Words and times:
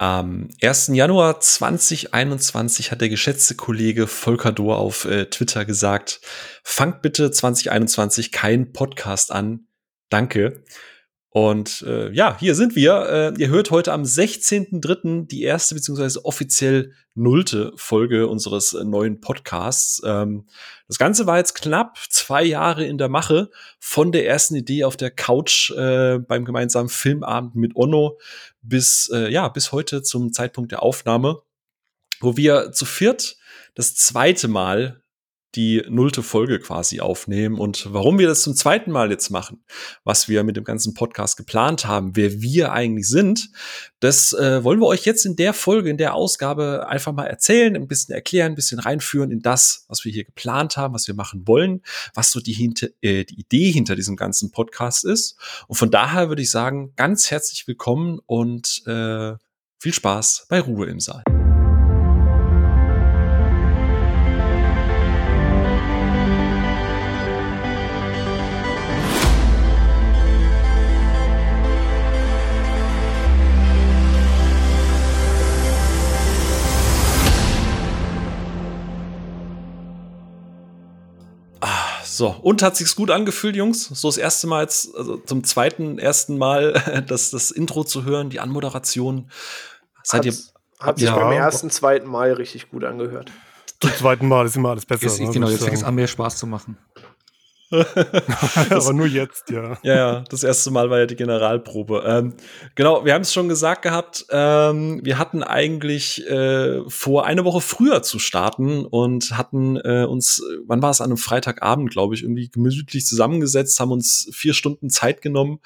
Am 0.00 0.48
1. 0.62 0.92
Januar 0.92 1.40
2021 1.40 2.92
hat 2.92 3.00
der 3.00 3.08
geschätzte 3.08 3.56
Kollege 3.56 4.06
Volker 4.06 4.52
Dohr 4.52 4.78
auf 4.78 5.04
äh, 5.04 5.26
Twitter 5.26 5.64
gesagt, 5.64 6.20
fangt 6.62 7.02
bitte 7.02 7.32
2021 7.32 8.30
keinen 8.30 8.72
Podcast 8.72 9.32
an. 9.32 9.66
Danke. 10.08 10.62
Und 11.38 11.82
äh, 11.86 12.10
ja, 12.10 12.36
hier 12.36 12.56
sind 12.56 12.74
wir. 12.74 13.34
Äh, 13.38 13.40
ihr 13.40 13.48
hört 13.48 13.70
heute 13.70 13.92
am 13.92 14.02
16.03. 14.02 15.28
die 15.28 15.44
erste 15.44 15.76
beziehungsweise 15.76 16.24
offiziell 16.24 16.94
nullte 17.14 17.70
Folge 17.76 18.26
unseres 18.26 18.72
äh, 18.72 18.82
neuen 18.82 19.20
Podcasts. 19.20 20.02
Ähm, 20.04 20.48
das 20.88 20.98
Ganze 20.98 21.26
war 21.26 21.38
jetzt 21.38 21.54
knapp 21.54 21.96
zwei 22.10 22.42
Jahre 22.42 22.84
in 22.84 22.98
der 22.98 23.08
Mache 23.08 23.50
von 23.78 24.10
der 24.10 24.26
ersten 24.26 24.56
Idee 24.56 24.82
auf 24.82 24.96
der 24.96 25.12
Couch 25.12 25.70
äh, 25.70 26.18
beim 26.18 26.44
gemeinsamen 26.44 26.88
Filmabend 26.88 27.54
mit 27.54 27.76
Onno 27.76 28.18
bis 28.60 29.08
äh, 29.14 29.30
ja 29.30 29.46
bis 29.46 29.70
heute 29.70 30.02
zum 30.02 30.32
Zeitpunkt 30.32 30.72
der 30.72 30.82
Aufnahme, 30.82 31.42
wo 32.18 32.36
wir 32.36 32.72
zu 32.72 32.84
viert 32.84 33.36
das 33.76 33.94
zweite 33.94 34.48
Mal 34.48 35.04
die 35.54 35.82
nullte 35.88 36.22
Folge 36.22 36.60
quasi 36.60 37.00
aufnehmen 37.00 37.58
und 37.58 37.92
warum 37.92 38.18
wir 38.18 38.28
das 38.28 38.42
zum 38.42 38.54
zweiten 38.54 38.90
Mal 38.90 39.10
jetzt 39.10 39.30
machen, 39.30 39.64
was 40.04 40.28
wir 40.28 40.44
mit 40.44 40.56
dem 40.56 40.64
ganzen 40.64 40.92
Podcast 40.92 41.36
geplant 41.36 41.86
haben, 41.86 42.16
wer 42.16 42.42
wir 42.42 42.72
eigentlich 42.72 43.08
sind, 43.08 43.50
das 44.00 44.34
äh, 44.34 44.62
wollen 44.62 44.78
wir 44.80 44.86
euch 44.86 45.06
jetzt 45.06 45.24
in 45.24 45.36
der 45.36 45.54
Folge, 45.54 45.88
in 45.88 45.96
der 45.96 46.14
Ausgabe 46.14 46.86
einfach 46.88 47.12
mal 47.12 47.26
erzählen, 47.26 47.74
ein 47.76 47.88
bisschen 47.88 48.14
erklären, 48.14 48.52
ein 48.52 48.56
bisschen 48.56 48.78
reinführen 48.78 49.30
in 49.30 49.40
das, 49.40 49.86
was 49.88 50.04
wir 50.04 50.12
hier 50.12 50.24
geplant 50.24 50.76
haben, 50.76 50.92
was 50.92 51.08
wir 51.08 51.14
machen 51.14 51.48
wollen, 51.48 51.82
was 52.14 52.30
so 52.30 52.40
die, 52.40 52.52
hinter, 52.52 52.88
äh, 53.00 53.24
die 53.24 53.40
Idee 53.40 53.72
hinter 53.72 53.96
diesem 53.96 54.16
ganzen 54.16 54.50
Podcast 54.50 55.04
ist. 55.04 55.38
Und 55.66 55.76
von 55.76 55.90
daher 55.90 56.28
würde 56.28 56.42
ich 56.42 56.50
sagen, 56.50 56.92
ganz 56.94 57.30
herzlich 57.30 57.66
willkommen 57.66 58.20
und 58.26 58.82
äh, 58.86 59.32
viel 59.80 59.94
Spaß 59.94 60.46
bei 60.48 60.60
Ruhe 60.60 60.86
im 60.86 61.00
Saal. 61.00 61.22
So, 82.18 82.34
und 82.42 82.62
hat 82.62 82.74
sich's 82.74 82.96
gut 82.96 83.12
angefühlt, 83.12 83.54
Jungs? 83.54 83.84
So 83.84 84.08
das 84.08 84.16
erste 84.16 84.48
Mal 84.48 84.62
jetzt, 84.62 84.92
also 84.96 85.18
zum 85.18 85.44
zweiten, 85.44 86.00
ersten 86.00 86.36
Mal 86.36 87.04
das, 87.06 87.30
das 87.30 87.52
Intro 87.52 87.84
zu 87.84 88.04
hören, 88.04 88.28
die 88.28 88.40
Anmoderation. 88.40 89.30
Seid 90.02 90.24
ihr. 90.24 90.34
Hat 90.80 90.98
sich 90.98 91.08
ja. 91.08 91.14
beim 91.14 91.30
ersten, 91.30 91.70
zweiten 91.70 92.08
Mal 92.08 92.32
richtig 92.32 92.70
gut 92.70 92.82
angehört. 92.82 93.30
Zum 93.80 93.92
zweiten 93.92 94.26
Mal 94.26 94.46
ist 94.46 94.56
immer 94.56 94.70
alles 94.70 94.84
besser. 94.84 95.04
Jetzt, 95.04 95.20
ne, 95.20 95.30
genau, 95.30 95.48
jetzt 95.48 95.62
fängt 95.62 95.76
es 95.76 95.84
an, 95.84 95.94
mehr 95.94 96.08
Spaß 96.08 96.38
zu 96.38 96.48
machen. 96.48 96.76
Aber 98.70 98.92
nur 98.94 99.06
jetzt, 99.06 99.50
ja. 99.50 99.78
Ja, 99.82 99.94
ja, 99.94 100.24
das 100.30 100.42
erste 100.42 100.70
Mal 100.70 100.88
war 100.88 101.00
ja 101.00 101.06
die 101.06 101.16
Generalprobe. 101.16 102.02
Ähm, 102.06 102.34
genau, 102.74 103.04
wir 103.04 103.12
haben 103.12 103.22
es 103.22 103.32
schon 103.32 103.48
gesagt 103.48 103.82
gehabt, 103.82 104.24
ähm, 104.30 105.00
wir 105.04 105.18
hatten 105.18 105.42
eigentlich 105.42 106.26
äh, 106.26 106.80
vor, 106.88 107.26
eine 107.26 107.44
Woche 107.44 107.60
früher 107.60 108.02
zu 108.02 108.18
starten 108.18 108.86
und 108.86 109.36
hatten 109.36 109.76
äh, 109.76 110.06
uns, 110.08 110.42
wann 110.66 110.80
war 110.80 110.90
es, 110.90 111.02
an 111.02 111.08
einem 111.10 111.18
Freitagabend, 111.18 111.90
glaube 111.90 112.14
ich, 112.14 112.22
irgendwie 112.22 112.48
gemütlich 112.48 113.04
zusammengesetzt, 113.04 113.78
haben 113.80 113.92
uns 113.92 114.30
vier 114.32 114.54
Stunden 114.54 114.88
Zeit 114.88 115.20
genommen 115.20 115.60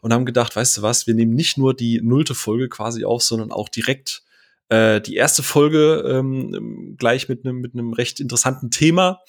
und 0.00 0.12
haben 0.14 0.24
gedacht, 0.24 0.56
weißt 0.56 0.78
du 0.78 0.82
was, 0.82 1.06
wir 1.06 1.14
nehmen 1.14 1.34
nicht 1.34 1.58
nur 1.58 1.74
die 1.74 2.00
nullte 2.02 2.34
Folge 2.34 2.70
quasi 2.70 3.04
auf, 3.04 3.22
sondern 3.22 3.52
auch 3.52 3.68
direkt 3.68 4.22
äh, 4.70 5.02
die 5.02 5.16
erste 5.16 5.42
Folge 5.42 6.02
ähm, 6.06 6.96
gleich 6.98 7.28
mit 7.28 7.44
einem 7.44 7.60
mit 7.60 7.74
einem 7.74 7.92
recht 7.92 8.20
interessanten 8.20 8.70
Thema. 8.70 9.20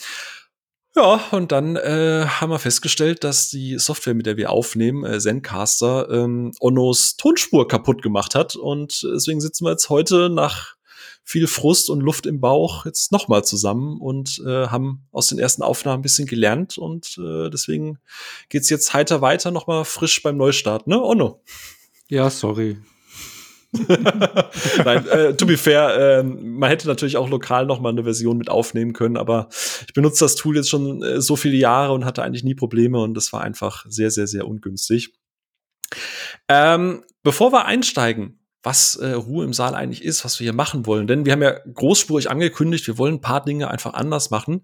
Ja, 0.96 1.20
und 1.32 1.52
dann 1.52 1.76
äh, 1.76 2.26
haben 2.28 2.52
wir 2.52 2.59
festgestellt, 2.59 3.24
dass 3.24 3.50
die 3.50 3.80
Software, 3.80 4.14
mit 4.14 4.28
der 4.28 4.38
wir 4.38 4.52
aufnehmen, 4.52 5.04
äh, 5.04 5.20
Zencaster, 5.20 6.08
ähm, 6.12 6.52
Onnos 6.59 7.18
Tonspur 7.18 7.68
kaputt 7.68 8.04
gemacht 8.04 8.36
hat. 8.36 8.56
Und 8.56 9.02
deswegen 9.02 9.42
sitzen 9.42 9.66
wir 9.66 9.72
jetzt 9.72 9.90
heute 9.90 10.30
nach 10.30 10.76
viel 11.24 11.48
Frust 11.48 11.90
und 11.90 12.02
Luft 12.02 12.26
im 12.28 12.40
Bauch 12.40 12.86
jetzt 12.86 13.12
nochmal 13.12 13.44
zusammen 13.44 14.00
und 14.00 14.42
äh, 14.46 14.68
haben 14.68 15.08
aus 15.12 15.28
den 15.28 15.40
ersten 15.40 15.64
Aufnahmen 15.64 16.00
ein 16.00 16.03
bisschen 16.03 16.28
gelernt. 16.28 16.78
Und 16.78 17.18
äh, 17.18 17.50
deswegen 17.50 17.98
geht's 18.50 18.70
jetzt 18.70 18.94
heiter 18.94 19.22
weiter, 19.22 19.50
nochmal 19.50 19.86
frisch 19.86 20.22
beim 20.22 20.38
Neustart, 20.38 20.86
ne, 20.86 21.02
Onno? 21.02 21.42
Ja, 22.08 22.30
sorry. 22.30 22.78
Nein, 24.85 25.07
äh, 25.07 25.35
to 25.35 25.45
be 25.45 25.57
fair, 25.57 26.19
äh, 26.19 26.23
man 26.23 26.69
hätte 26.69 26.88
natürlich 26.88 27.17
auch 27.17 27.29
lokal 27.29 27.66
noch 27.66 27.79
mal 27.79 27.89
eine 27.89 28.03
Version 28.03 28.38
mit 28.38 28.50
aufnehmen 28.50 28.94
können, 28.94 29.17
aber 29.17 29.50
ich 29.88 29.94
benutze 29.94 30.23
das 30.23 30.35
Tool 30.35 30.56
jetzt 30.56 30.69
schon 30.69 31.01
äh, 31.01 31.22
so 31.22 31.35
viele 31.35 31.57
Jahre 31.57 31.94
und 31.94 32.06
hatte 32.06 32.22
eigentlich 32.23 32.44
nie 32.44 32.56
Probleme 32.56 33.00
und 33.00 33.16
das 33.16 33.34
war 33.34 33.41
einfach 33.41 33.85
sehr, 33.89 34.11
sehr, 34.11 34.28
sehr 34.28 34.47
ungünstig. 34.47 35.13
Ähm, 36.47 37.03
bevor 37.23 37.51
wir 37.51 37.66
einsteigen, 37.66 38.39
was 38.61 38.95
äh, 38.95 39.11
Ruhe 39.11 39.44
im 39.44 39.53
Saal 39.53 39.75
eigentlich 39.75 40.03
ist, 40.03 40.23
was 40.23 40.40
wir 40.40 40.45
hier 40.45 40.53
machen 40.53 40.85
wollen. 40.85 41.05
Denn 41.05 41.25
wir 41.25 41.34
haben 41.34 41.41
ja 41.41 41.59
großspurig 41.73 42.31
angekündigt, 42.31 42.88
wir 42.88 42.97
wollen 42.97 43.16
ein 43.16 43.22
paar 43.22 43.44
Dinge 43.44 43.69
einfach 43.69 43.94
anders 43.94 44.29
machen. 44.29 44.63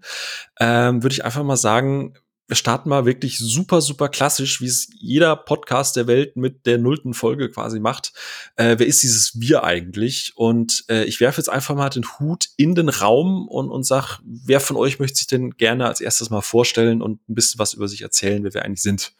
Ähm, 0.58 1.02
Würde 1.02 1.12
ich 1.12 1.24
einfach 1.24 1.44
mal 1.44 1.56
sagen, 1.56 2.14
starten 2.56 2.88
mal 2.88 3.06
wirklich 3.06 3.38
super, 3.38 3.80
super 3.80 4.08
klassisch, 4.08 4.60
wie 4.60 4.66
es 4.66 4.88
jeder 4.98 5.36
Podcast 5.36 5.96
der 5.96 6.06
Welt 6.06 6.36
mit 6.36 6.66
der 6.66 6.78
nullten 6.78 7.14
Folge 7.14 7.50
quasi 7.50 7.80
macht. 7.80 8.12
Äh, 8.56 8.76
wer 8.78 8.86
ist 8.86 9.02
dieses 9.02 9.40
Wir 9.40 9.64
eigentlich? 9.64 10.32
Und 10.36 10.84
äh, 10.88 11.04
ich 11.04 11.20
werfe 11.20 11.40
jetzt 11.40 11.48
einfach 11.48 11.74
mal 11.74 11.90
den 11.90 12.04
Hut 12.18 12.48
in 12.56 12.74
den 12.74 12.88
Raum 12.88 13.48
und, 13.48 13.70
und 13.70 13.84
sag, 13.84 14.20
wer 14.24 14.60
von 14.60 14.76
euch 14.76 14.98
möchte 14.98 15.18
sich 15.18 15.26
denn 15.26 15.52
gerne 15.52 15.86
als 15.86 16.00
erstes 16.00 16.30
mal 16.30 16.40
vorstellen 16.40 17.02
und 17.02 17.28
ein 17.28 17.34
bisschen 17.34 17.58
was 17.58 17.74
über 17.74 17.88
sich 17.88 18.02
erzählen, 18.02 18.42
wer 18.44 18.54
wir 18.54 18.64
eigentlich 18.64 18.82
sind? 18.82 19.12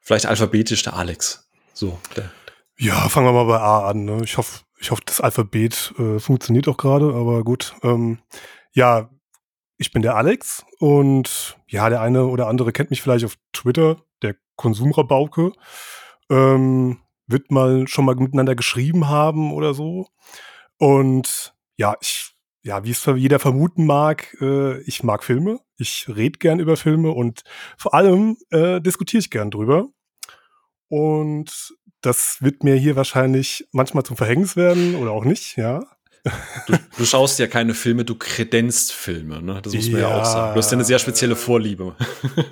Vielleicht 0.00 0.26
alphabetisch 0.26 0.82
der 0.82 0.96
Alex. 0.96 1.48
So. 1.72 1.98
Der, 2.16 2.30
ja, 2.76 3.08
fangen 3.08 3.26
wir 3.26 3.32
mal 3.32 3.46
bei 3.46 3.58
A 3.58 3.88
an. 3.88 4.04
Ne? 4.04 4.20
Ich 4.24 4.36
hoffe, 4.36 4.60
ich 4.78 4.90
hoffe, 4.90 5.02
das 5.06 5.20
Alphabet 5.20 5.94
äh, 5.98 6.18
funktioniert 6.18 6.68
auch 6.68 6.76
gerade, 6.76 7.06
aber 7.14 7.44
gut. 7.44 7.74
Ähm, 7.82 8.18
ja, 8.72 9.08
ich 9.84 9.92
bin 9.92 10.00
der 10.00 10.16
Alex 10.16 10.64
und 10.78 11.58
ja, 11.68 11.90
der 11.90 12.00
eine 12.00 12.24
oder 12.24 12.46
andere 12.46 12.72
kennt 12.72 12.88
mich 12.88 13.02
vielleicht 13.02 13.26
auf 13.26 13.36
Twitter, 13.52 13.98
der 14.22 14.34
Konsumrabauke. 14.56 15.52
Ähm, 16.30 17.00
wird 17.26 17.50
mal 17.50 17.86
schon 17.86 18.06
mal 18.06 18.14
miteinander 18.16 18.54
geschrieben 18.54 19.08
haben 19.10 19.52
oder 19.52 19.74
so. 19.74 20.06
Und 20.78 21.54
ja, 21.76 21.96
ich, 22.00 22.32
ja, 22.62 22.82
wie 22.84 22.92
es 22.92 23.04
jeder 23.04 23.38
vermuten 23.38 23.84
mag, 23.84 24.34
äh, 24.40 24.80
ich 24.82 25.02
mag 25.02 25.22
Filme. 25.22 25.60
Ich 25.76 26.06
rede 26.08 26.38
gern 26.38 26.60
über 26.60 26.78
Filme 26.78 27.10
und 27.10 27.42
vor 27.76 27.92
allem 27.92 28.38
äh, 28.50 28.80
diskutiere 28.80 29.20
ich 29.20 29.30
gern 29.30 29.50
drüber. 29.50 29.88
Und 30.88 31.74
das 32.00 32.38
wird 32.40 32.64
mir 32.64 32.76
hier 32.76 32.96
wahrscheinlich 32.96 33.68
manchmal 33.72 34.04
zum 34.04 34.16
Verhängnis 34.16 34.56
werden 34.56 34.94
oder 34.94 35.10
auch 35.10 35.24
nicht, 35.24 35.56
ja. 35.58 35.84
Du, 36.66 36.74
du, 36.96 37.04
schaust 37.04 37.38
ja 37.38 37.46
keine 37.46 37.74
Filme, 37.74 38.04
du 38.04 38.14
kredenzt 38.14 38.92
Filme, 38.92 39.42
ne? 39.42 39.60
Das 39.60 39.74
muss 39.74 39.90
man 39.90 40.00
ja, 40.00 40.08
ja 40.08 40.20
auch 40.20 40.24
sagen. 40.24 40.54
Du 40.54 40.58
hast 40.58 40.70
ja 40.70 40.76
eine 40.76 40.84
sehr 40.84 40.98
spezielle 40.98 41.36
Vorliebe. 41.36 41.94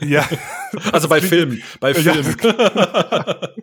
Ja. 0.01 0.29
also 0.93 1.09
bei 1.09 1.23
Filmen, 1.23 1.63
bei 1.81 1.95
Filmen. 1.95 2.37
Ja. 2.43 3.49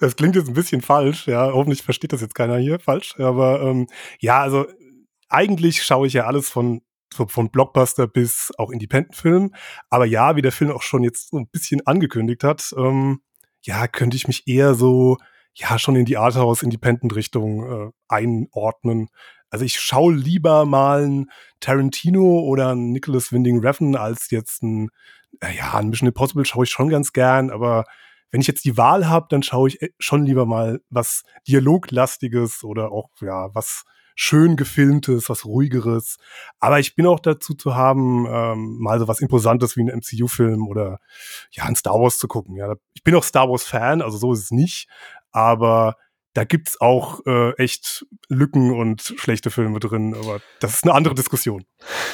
Das 0.00 0.14
klingt 0.14 0.36
jetzt 0.36 0.46
ein 0.46 0.54
bisschen 0.54 0.82
falsch, 0.82 1.26
ja. 1.26 1.50
Hoffentlich 1.52 1.82
versteht 1.82 2.12
das 2.12 2.20
jetzt 2.20 2.34
keiner 2.34 2.58
hier 2.58 2.78
falsch. 2.78 3.18
Aber 3.18 3.60
ähm, 3.62 3.88
ja, 4.20 4.40
also 4.40 4.66
eigentlich 5.28 5.82
schaue 5.82 6.06
ich 6.06 6.12
ja 6.12 6.26
alles 6.26 6.48
von 6.48 6.82
von 7.14 7.50
Blockbuster 7.50 8.06
bis 8.06 8.52
auch 8.58 8.70
Independent-Film. 8.70 9.54
Aber 9.90 10.04
ja, 10.04 10.36
wie 10.36 10.42
der 10.42 10.52
Film 10.52 10.70
auch 10.70 10.82
schon 10.82 11.02
jetzt 11.02 11.30
so 11.30 11.38
ein 11.38 11.48
bisschen 11.48 11.84
angekündigt 11.86 12.44
hat, 12.44 12.72
ähm, 12.76 13.22
ja, 13.62 13.88
könnte 13.88 14.16
ich 14.16 14.28
mich 14.28 14.46
eher 14.46 14.74
so, 14.74 15.16
ja, 15.54 15.78
schon 15.78 15.96
in 15.96 16.04
die 16.04 16.16
Arthouse-Independent-Richtung 16.16 17.88
äh, 17.88 17.90
einordnen. 18.08 19.08
Also 19.50 19.64
ich 19.64 19.80
schaue 19.80 20.14
lieber 20.14 20.64
mal 20.66 21.04
ein 21.04 21.30
Tarantino 21.60 22.40
oder 22.40 22.74
ein 22.74 22.92
Nicholas 22.92 23.32
Winding 23.32 23.60
Refn 23.60 23.96
als 23.96 24.30
jetzt 24.30 24.62
ein, 24.62 24.90
ja, 25.42 25.74
ein 25.74 25.88
Mission 25.88 26.08
Impossible 26.08 26.44
schaue 26.44 26.64
ich 26.64 26.70
schon 26.70 26.88
ganz 26.88 27.12
gern, 27.12 27.50
aber 27.50 27.84
wenn 28.30 28.40
ich 28.40 28.46
jetzt 28.46 28.64
die 28.64 28.76
Wahl 28.76 29.08
habe, 29.08 29.26
dann 29.30 29.42
schaue 29.42 29.68
ich 29.68 29.82
äh, 29.82 29.90
schon 29.98 30.24
lieber 30.24 30.46
mal 30.46 30.80
was 30.90 31.24
Dialoglastiges 31.46 32.62
oder 32.64 32.92
auch, 32.92 33.10
ja, 33.20 33.54
was 33.54 33.84
schön 34.20 34.56
gefilmtes, 34.56 35.30
was 35.30 35.44
ruhigeres. 35.44 36.16
Aber 36.58 36.80
ich 36.80 36.96
bin 36.96 37.06
auch 37.06 37.20
dazu 37.20 37.54
zu 37.54 37.76
haben, 37.76 38.26
ähm, 38.28 38.78
mal 38.80 38.98
so 38.98 39.06
was 39.06 39.20
Imposantes 39.20 39.76
wie 39.76 39.82
ein 39.82 39.88
MCU-Film 40.00 40.66
oder 40.66 40.98
ja, 41.52 41.64
ein 41.64 41.76
Star 41.76 41.94
Wars 41.94 42.18
zu 42.18 42.26
gucken. 42.26 42.56
Ja, 42.56 42.74
ich 42.94 43.04
bin 43.04 43.14
auch 43.14 43.22
Star 43.22 43.48
Wars-Fan, 43.48 44.02
also 44.02 44.18
so 44.18 44.32
ist 44.32 44.42
es 44.42 44.50
nicht. 44.50 44.88
Aber 45.30 45.94
da 46.34 46.44
gibt's 46.44 46.80
auch 46.80 47.20
äh, 47.26 47.52
echt 47.56 48.06
Lücken 48.28 48.72
und 48.72 49.14
schlechte 49.16 49.50
Filme 49.50 49.80
drin, 49.80 50.14
aber 50.14 50.40
das 50.60 50.74
ist 50.74 50.84
eine 50.84 50.94
andere 50.94 51.14
Diskussion. 51.14 51.64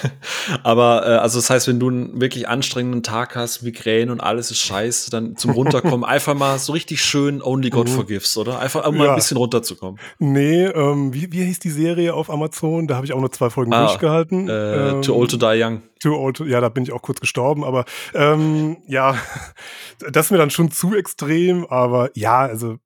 aber 0.63 1.07
äh, 1.07 1.11
also 1.17 1.39
das 1.39 1.51
heißt, 1.51 1.69
wenn 1.69 1.81
du 1.81 1.89
einen 1.89 2.21
wirklich 2.21 2.49
anstrengenden 2.49 3.03
Tag 3.03 3.37
hast, 3.37 3.63
Migräne 3.63 4.13
und 4.13 4.21
alles 4.21 4.51
ist 4.51 4.61
scheiße, 4.61 5.11
dann 5.11 5.37
zum 5.37 5.51
Runterkommen 5.55 6.05
einfach 6.05 6.35
mal 6.35 6.59
so 6.59 6.73
richtig 6.73 7.05
schön 7.05 7.43
Only 7.43 7.71
God 7.71 7.89
mhm. 7.89 7.93
Forgives, 7.93 8.37
oder? 8.37 8.61
Einfach 8.61 8.87
um 8.87 8.97
mal 8.97 9.11
ein 9.11 9.17
bisschen 9.17 9.37
runterzukommen. 9.37 10.01
Nee, 10.19 10.65
ähm, 10.65 11.13
wie, 11.13 11.33
wie 11.33 11.45
hieß 11.45 11.59
die 11.59 11.71
Serie 11.71 12.15
auf 12.15 12.31
Amazon? 12.31 12.87
Da 12.87 12.97
habe 12.97 13.07
ich 13.07 13.13
auch 13.13 13.21
nur 13.21 13.33
zwei 13.33 13.51
Folgen 13.51 13.73
ah, 13.73 13.87
durchgehalten. 13.87 14.49
Äh, 14.49 14.91
ähm, 14.91 15.03
too 15.03 15.15
Old 15.15 15.33
to 15.33 15.37
Die 15.37 15.63
Young. 15.63 15.83
Too 16.01 16.15
Old, 16.15 16.37
to, 16.37 16.45
ja, 16.45 16.61
da 16.61 16.69
bin 16.69 16.85
ich 16.85 16.93
auch 16.93 17.03
kurz 17.03 17.21
gestorben, 17.21 17.65
aber 17.65 17.85
ähm, 18.15 18.79
ja, 18.87 19.17
das 20.11 20.27
ist 20.27 20.31
mir 20.31 20.39
dann 20.39 20.51
schon 20.51 20.71
zu 20.71 20.95
extrem, 20.95 21.67
aber 21.67 22.11
ja, 22.15 22.41
also 22.41 22.77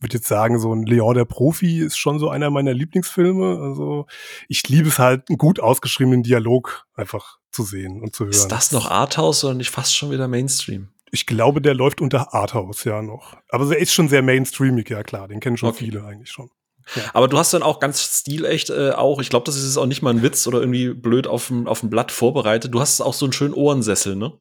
würde 0.00 0.18
jetzt 0.18 0.28
sagen, 0.28 0.58
so 0.58 0.72
ein 0.72 0.84
Leon 0.84 1.14
der 1.14 1.24
Profi 1.24 1.80
ist 1.80 1.96
schon 1.96 2.18
so 2.18 2.28
einer 2.28 2.50
meiner 2.50 2.74
Lieblingsfilme. 2.74 3.58
Also 3.60 4.06
ich 4.48 4.68
liebe 4.68 4.88
es 4.88 4.98
halt, 4.98 5.28
einen 5.28 5.38
gut 5.38 5.60
ausgeschriebenen 5.60 6.22
Dialog 6.22 6.86
einfach 6.94 7.38
zu 7.50 7.64
sehen 7.64 8.00
und 8.00 8.14
zu 8.14 8.24
hören. 8.24 8.32
Ist 8.32 8.48
das 8.48 8.72
noch 8.72 8.90
Arthouse 8.90 9.44
oder 9.44 9.54
nicht 9.54 9.70
fast 9.70 9.96
schon 9.96 10.10
wieder 10.10 10.28
Mainstream? 10.28 10.88
Ich 11.10 11.26
glaube, 11.26 11.60
der 11.60 11.74
läuft 11.74 12.00
unter 12.00 12.34
Arthouse 12.34 12.84
ja 12.84 13.02
noch. 13.02 13.36
Aber 13.48 13.68
er 13.70 13.78
ist 13.78 13.92
schon 13.92 14.08
sehr 14.08 14.22
mainstreamig, 14.22 14.88
ja 14.90 15.02
klar. 15.02 15.26
Den 15.26 15.40
kennen 15.40 15.56
schon 15.56 15.70
okay. 15.70 15.84
viele 15.86 16.04
eigentlich 16.04 16.30
schon. 16.30 16.50
Ja. 16.94 17.02
Aber 17.12 17.28
du 17.28 17.38
hast 17.38 17.52
dann 17.52 17.62
auch 17.62 17.80
ganz 17.80 18.02
stilecht 18.02 18.70
äh, 18.70 18.90
auch, 18.90 19.20
ich 19.20 19.28
glaube, 19.28 19.44
das 19.44 19.56
ist 19.56 19.76
auch 19.76 19.86
nicht 19.86 20.02
mal 20.02 20.10
ein 20.10 20.22
Witz 20.22 20.46
oder 20.46 20.60
irgendwie 20.60 20.92
blöd 20.94 21.26
auf 21.26 21.48
dem, 21.48 21.66
auf 21.66 21.80
dem 21.80 21.90
Blatt 21.90 22.12
vorbereitet. 22.12 22.72
Du 22.72 22.80
hast 22.80 23.00
auch 23.00 23.14
so 23.14 23.26
einen 23.26 23.32
schönen 23.32 23.54
Ohrensessel, 23.54 24.16
ne? 24.16 24.32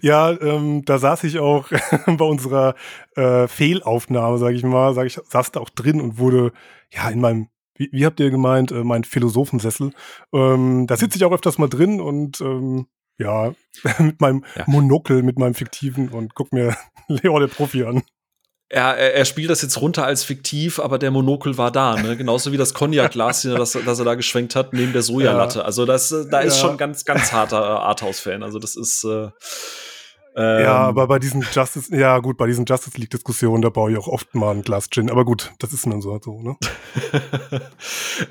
Ja, 0.00 0.30
ähm, 0.30 0.84
da 0.84 0.98
saß 0.98 1.24
ich 1.24 1.38
auch 1.38 1.68
bei 2.06 2.24
unserer 2.24 2.74
äh, 3.16 3.48
Fehlaufnahme, 3.48 4.38
sag 4.38 4.54
ich 4.54 4.62
mal, 4.62 4.94
sag 4.94 5.06
ich, 5.06 5.14
saß 5.14 5.52
da 5.52 5.60
auch 5.60 5.70
drin 5.70 6.00
und 6.00 6.18
wurde 6.18 6.52
ja 6.90 7.08
in 7.10 7.20
meinem, 7.20 7.48
wie, 7.74 7.88
wie 7.92 8.06
habt 8.06 8.20
ihr 8.20 8.30
gemeint, 8.30 8.72
äh, 8.72 8.84
mein 8.84 9.04
Philosophensessel. 9.04 9.92
Ähm, 10.32 10.86
da 10.86 10.96
sitze 10.96 11.18
ich 11.18 11.24
auch 11.24 11.32
öfters 11.32 11.58
mal 11.58 11.68
drin 11.68 12.00
und 12.00 12.40
ähm, 12.40 12.86
ja, 13.18 13.54
mit 13.98 14.20
meinem 14.20 14.44
ja. 14.56 14.64
Monokel, 14.66 15.22
mit 15.22 15.38
meinem 15.38 15.54
fiktiven 15.54 16.08
und 16.08 16.34
guck 16.34 16.52
mir 16.52 16.76
Leo 17.08 17.38
der 17.38 17.48
Profi 17.48 17.84
an 17.84 18.02
er, 18.72 18.96
er 18.96 19.24
spielt 19.26 19.50
das 19.50 19.60
jetzt 19.60 19.78
runter 19.82 20.06
als 20.06 20.24
fiktiv, 20.24 20.78
aber 20.78 20.98
der 20.98 21.10
Monokel 21.10 21.58
war 21.58 21.70
da, 21.70 21.96
ne? 21.96 22.16
Genauso 22.16 22.52
wie 22.52 22.56
das 22.56 22.72
Cognac-Glas, 22.72 23.42
das, 23.56 23.72
das 23.84 23.98
er 23.98 24.04
da 24.06 24.14
geschwenkt 24.14 24.56
hat, 24.56 24.72
neben 24.72 24.94
der 24.94 25.02
Sojalatte. 25.02 25.58
Ja. 25.58 25.64
Also 25.66 25.84
das, 25.84 26.14
da 26.30 26.40
ist 26.40 26.56
ja. 26.56 26.68
schon 26.68 26.78
ganz, 26.78 27.04
ganz 27.04 27.32
harter 27.32 27.60
äh, 27.60 27.80
Arthouse-Fan. 27.80 28.42
Also 28.42 28.58
das 28.58 28.74
ist 28.74 29.04
äh, 29.04 29.28
ähm, 30.34 30.64
ja, 30.64 30.76
aber 30.76 31.06
bei 31.08 31.18
diesen 31.18 31.42
Justice, 31.42 31.94
ja 31.94 32.18
gut, 32.18 32.38
bei 32.38 32.46
diesen 32.46 32.64
Justice 32.64 32.96
League-Diskussionen, 32.96 33.60
da 33.60 33.68
baue 33.68 33.92
ich 33.92 33.98
auch 33.98 34.08
oft 34.08 34.34
mal 34.34 34.52
ein 34.52 34.62
Glas 34.62 34.88
Gin. 34.90 35.10
Aber 35.10 35.26
gut, 35.26 35.52
das 35.58 35.74
ist 35.74 35.84
dann 35.84 36.00
so, 36.00 36.18
so 36.22 36.40
ne? 36.40 36.56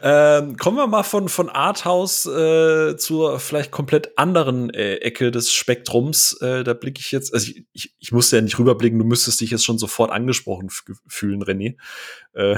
ähm, 0.01 0.57
kommen 0.57 0.77
wir 0.77 0.88
mal 0.88 1.03
von, 1.03 1.30
von 1.30 1.50
Arthouse 1.50 2.25
äh, 2.25 2.98
zur 2.98 3.39
vielleicht 3.39 3.71
komplett 3.71 4.18
anderen 4.18 4.71
äh, 4.71 4.95
Ecke 4.95 5.30
des 5.30 5.53
Spektrums. 5.53 6.33
Äh, 6.42 6.63
da 6.63 6.74
blicke 6.74 7.00
ich 7.00 7.12
jetzt, 7.12 7.33
also 7.33 7.51
ich, 7.51 7.65
ich, 7.71 7.95
ich 8.00 8.12
musste 8.12 8.38
ja 8.38 8.42
nicht 8.42 8.57
rüberblicken, 8.57 8.98
du 8.98 9.06
müsstest 9.06 9.39
dich 9.42 9.51
jetzt 9.51 9.63
schon 9.63 9.77
sofort 9.77 10.12
angesprochen 10.12 10.69
fühlen, 11.07 11.44
René. 11.44 11.75
Äh. 12.33 12.56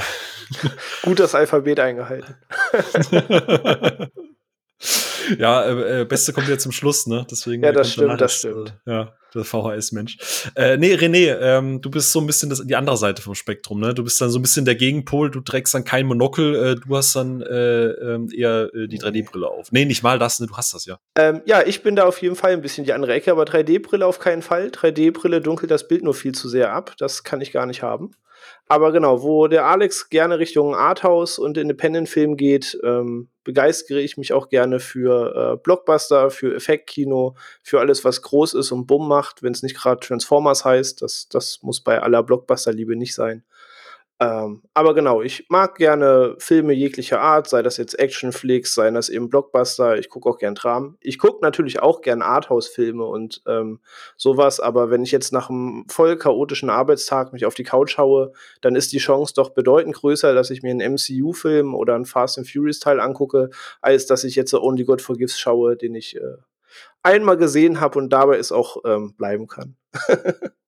Gut 1.03 1.19
das 1.19 1.35
Alphabet 1.35 1.81
eingehalten. 1.81 2.35
ja, 5.37 5.63
äh, 5.63 6.01
äh, 6.01 6.05
Beste 6.05 6.31
kommt 6.33 6.47
ja 6.47 6.57
zum 6.57 6.71
Schluss, 6.71 7.07
ne? 7.07 7.25
Deswegen. 7.29 7.63
Ja, 7.63 7.71
das 7.71 7.91
stimmt, 7.91 8.21
das 8.21 8.37
stimmt. 8.37 8.79
Äh, 8.85 8.91
ja, 8.91 9.13
der 9.39 9.45
VHS-Mensch. 9.45 10.18
Äh, 10.56 10.77
nee, 10.77 10.94
René, 10.95 11.38
ähm, 11.39 11.81
du 11.81 11.89
bist 11.89 12.12
so 12.12 12.19
ein 12.19 12.27
bisschen 12.27 12.50
das, 12.50 12.65
die 12.65 12.75
andere 12.75 12.97
Seite 12.97 13.21
vom 13.21 13.35
Spektrum, 13.35 13.80
ne? 13.80 13.94
Du 13.94 14.03
bist 14.03 14.19
dann 14.21 14.30
so 14.30 14.39
ein 14.39 14.41
bisschen 14.41 14.65
der 14.65 14.75
Gegenpol, 14.75 15.31
du 15.31 15.41
trägst 15.41 15.74
dann 15.74 15.83
kein 15.83 16.06
Monokel, 16.06 16.56
äh, 16.56 16.75
du 16.75 16.95
hast 16.95 17.15
dann 17.15 17.41
äh, 17.41 17.88
ähm, 17.88 18.30
eher 18.35 18.69
äh, 18.74 18.88
die 18.88 19.00
3D-Brille 19.00 19.47
auf. 19.47 19.71
Nee, 19.71 19.85
nicht 19.85 20.03
mal 20.03 20.19
das, 20.19 20.39
ne? 20.39 20.47
Du 20.47 20.56
hast 20.56 20.74
das 20.74 20.85
ja. 20.85 21.00
Ähm, 21.15 21.41
ja, 21.45 21.62
ich 21.65 21.83
bin 21.83 21.95
da 21.95 22.06
auf 22.06 22.21
jeden 22.21 22.35
Fall 22.35 22.51
ein 22.51 22.62
bisschen 22.62 22.85
die 22.85 22.94
andere 22.94 23.13
Ecke, 23.13 23.31
aber 23.31 23.44
3D-Brille 23.44 24.06
auf 24.06 24.19
keinen 24.19 24.41
Fall. 24.41 24.68
3D-Brille 24.68 25.41
dunkelt 25.41 25.71
das 25.71 25.88
Bild 25.88 26.03
nur 26.03 26.13
viel 26.13 26.33
zu 26.33 26.50
sehr 26.50 26.74
ab. 26.74 26.95
Das 26.97 27.24
kann 27.24 27.41
ich 27.41 27.51
gar 27.51 27.65
nicht 27.65 27.83
haben. 27.83 28.12
Aber 28.68 28.92
genau, 28.92 29.21
wo 29.21 29.48
der 29.48 29.65
Alex 29.65 30.10
gerne 30.10 30.39
Richtung 30.39 30.74
Arthouse 30.74 31.38
und 31.38 31.57
Independent-Film 31.57 32.38
geht, 32.38 32.80
ähm, 32.83 33.30
begeistere 33.44 34.00
ich 34.00 34.18
mich 34.18 34.31
auch 34.31 34.48
gerne 34.50 34.80
für 34.80 35.54
äh, 35.54 35.57
Blockbuster, 35.62 36.31
für 36.31 36.56
Effektkino, 36.56 37.36
für 37.62 37.81
alles, 37.81 38.06
was 38.06 38.21
groß 38.21 38.54
ist 38.54 38.71
und 38.71 38.88
Bumm 38.88 39.07
macht, 39.07 39.44
wenn 39.44 39.51
es 39.51 39.63
nicht 39.63 39.75
gerade 39.75 40.00
Transformers 40.00 40.63
heißt. 40.63 41.01
Das, 41.01 41.27
das 41.27 41.60
muss 41.62 41.81
bei 41.81 42.01
aller 42.01 42.24
Blockbuster-Liebe 42.24 42.95
nicht 42.95 43.13
sein. 43.13 43.44
Ähm, 44.19 44.62
aber 44.74 44.94
genau, 44.94 45.21
ich 45.21 45.48
mag 45.50 45.75
gerne 45.75 46.36
Filme 46.38 46.74
jeglicher 46.74 47.19
Art, 47.19 47.50
sei 47.50 47.62
das 47.63 47.77
jetzt 47.77 47.98
Actionflicks, 48.00 48.75
sei 48.75 48.92
das 48.92 49.10
eben 49.10 49.27
Blockbuster. 49.27 49.98
Ich 49.98 50.10
gucke 50.10 50.30
auch 50.30 50.38
gern 50.38 50.56
Dramen. 50.56 50.98
Ich 51.01 51.18
gucke 51.18 51.42
natürlich 51.42 51.81
auch 51.81 52.01
gern 52.01 52.21
Arthouse-Filme 52.21 53.04
und 53.04 53.42
ähm, 53.48 53.80
sowas, 54.15 54.60
aber 54.60 54.92
wenn 54.92 55.04
ich 55.04 55.12
jetzt 55.12 55.33
nach 55.33 55.50
einem 55.50 55.86
voll 55.89 56.15
chaotischen 56.18 56.69
Arbeitstag 56.69 57.33
mich 57.33 57.45
auf 57.45 57.56
die 57.56 57.63
Couch 57.63 57.98
haue, 57.98 58.33
dann 58.62 58.75
ist 58.75 58.94
die 58.94 59.00
Chance 59.00 59.33
doch 59.36 59.50
bedeutend 59.50 59.95
größer, 59.95 60.33
dass 60.33 60.51
ich 60.51 60.62
mir 60.62 60.71
einen 60.71 60.94
MCU-Film 60.94 61.74
oder 61.74 61.95
einen 61.95 62.06
Fast 62.06 62.38
and 62.38 62.50
Furious-Teil 62.50 63.00
angucke, 63.00 63.50
als 63.81 64.06
dass 64.06 64.24
ich 64.24 64.36
jetzt 64.36 64.54
Only 64.54 64.83
God 64.86 65.01
Forgives 65.01 65.39
schaue, 65.39 65.75
den 65.75 65.95
ich 65.95 66.15
äh, 66.15 66.38
einmal 67.01 67.38
gesehen 67.38 67.81
habe 67.81 68.00
und 68.00 68.12
dabei 68.12 68.38
es 68.38 68.51
auch 68.51 68.77
ähm, 68.86 69.15
bleiben 69.15 69.48
kann. 69.48 69.75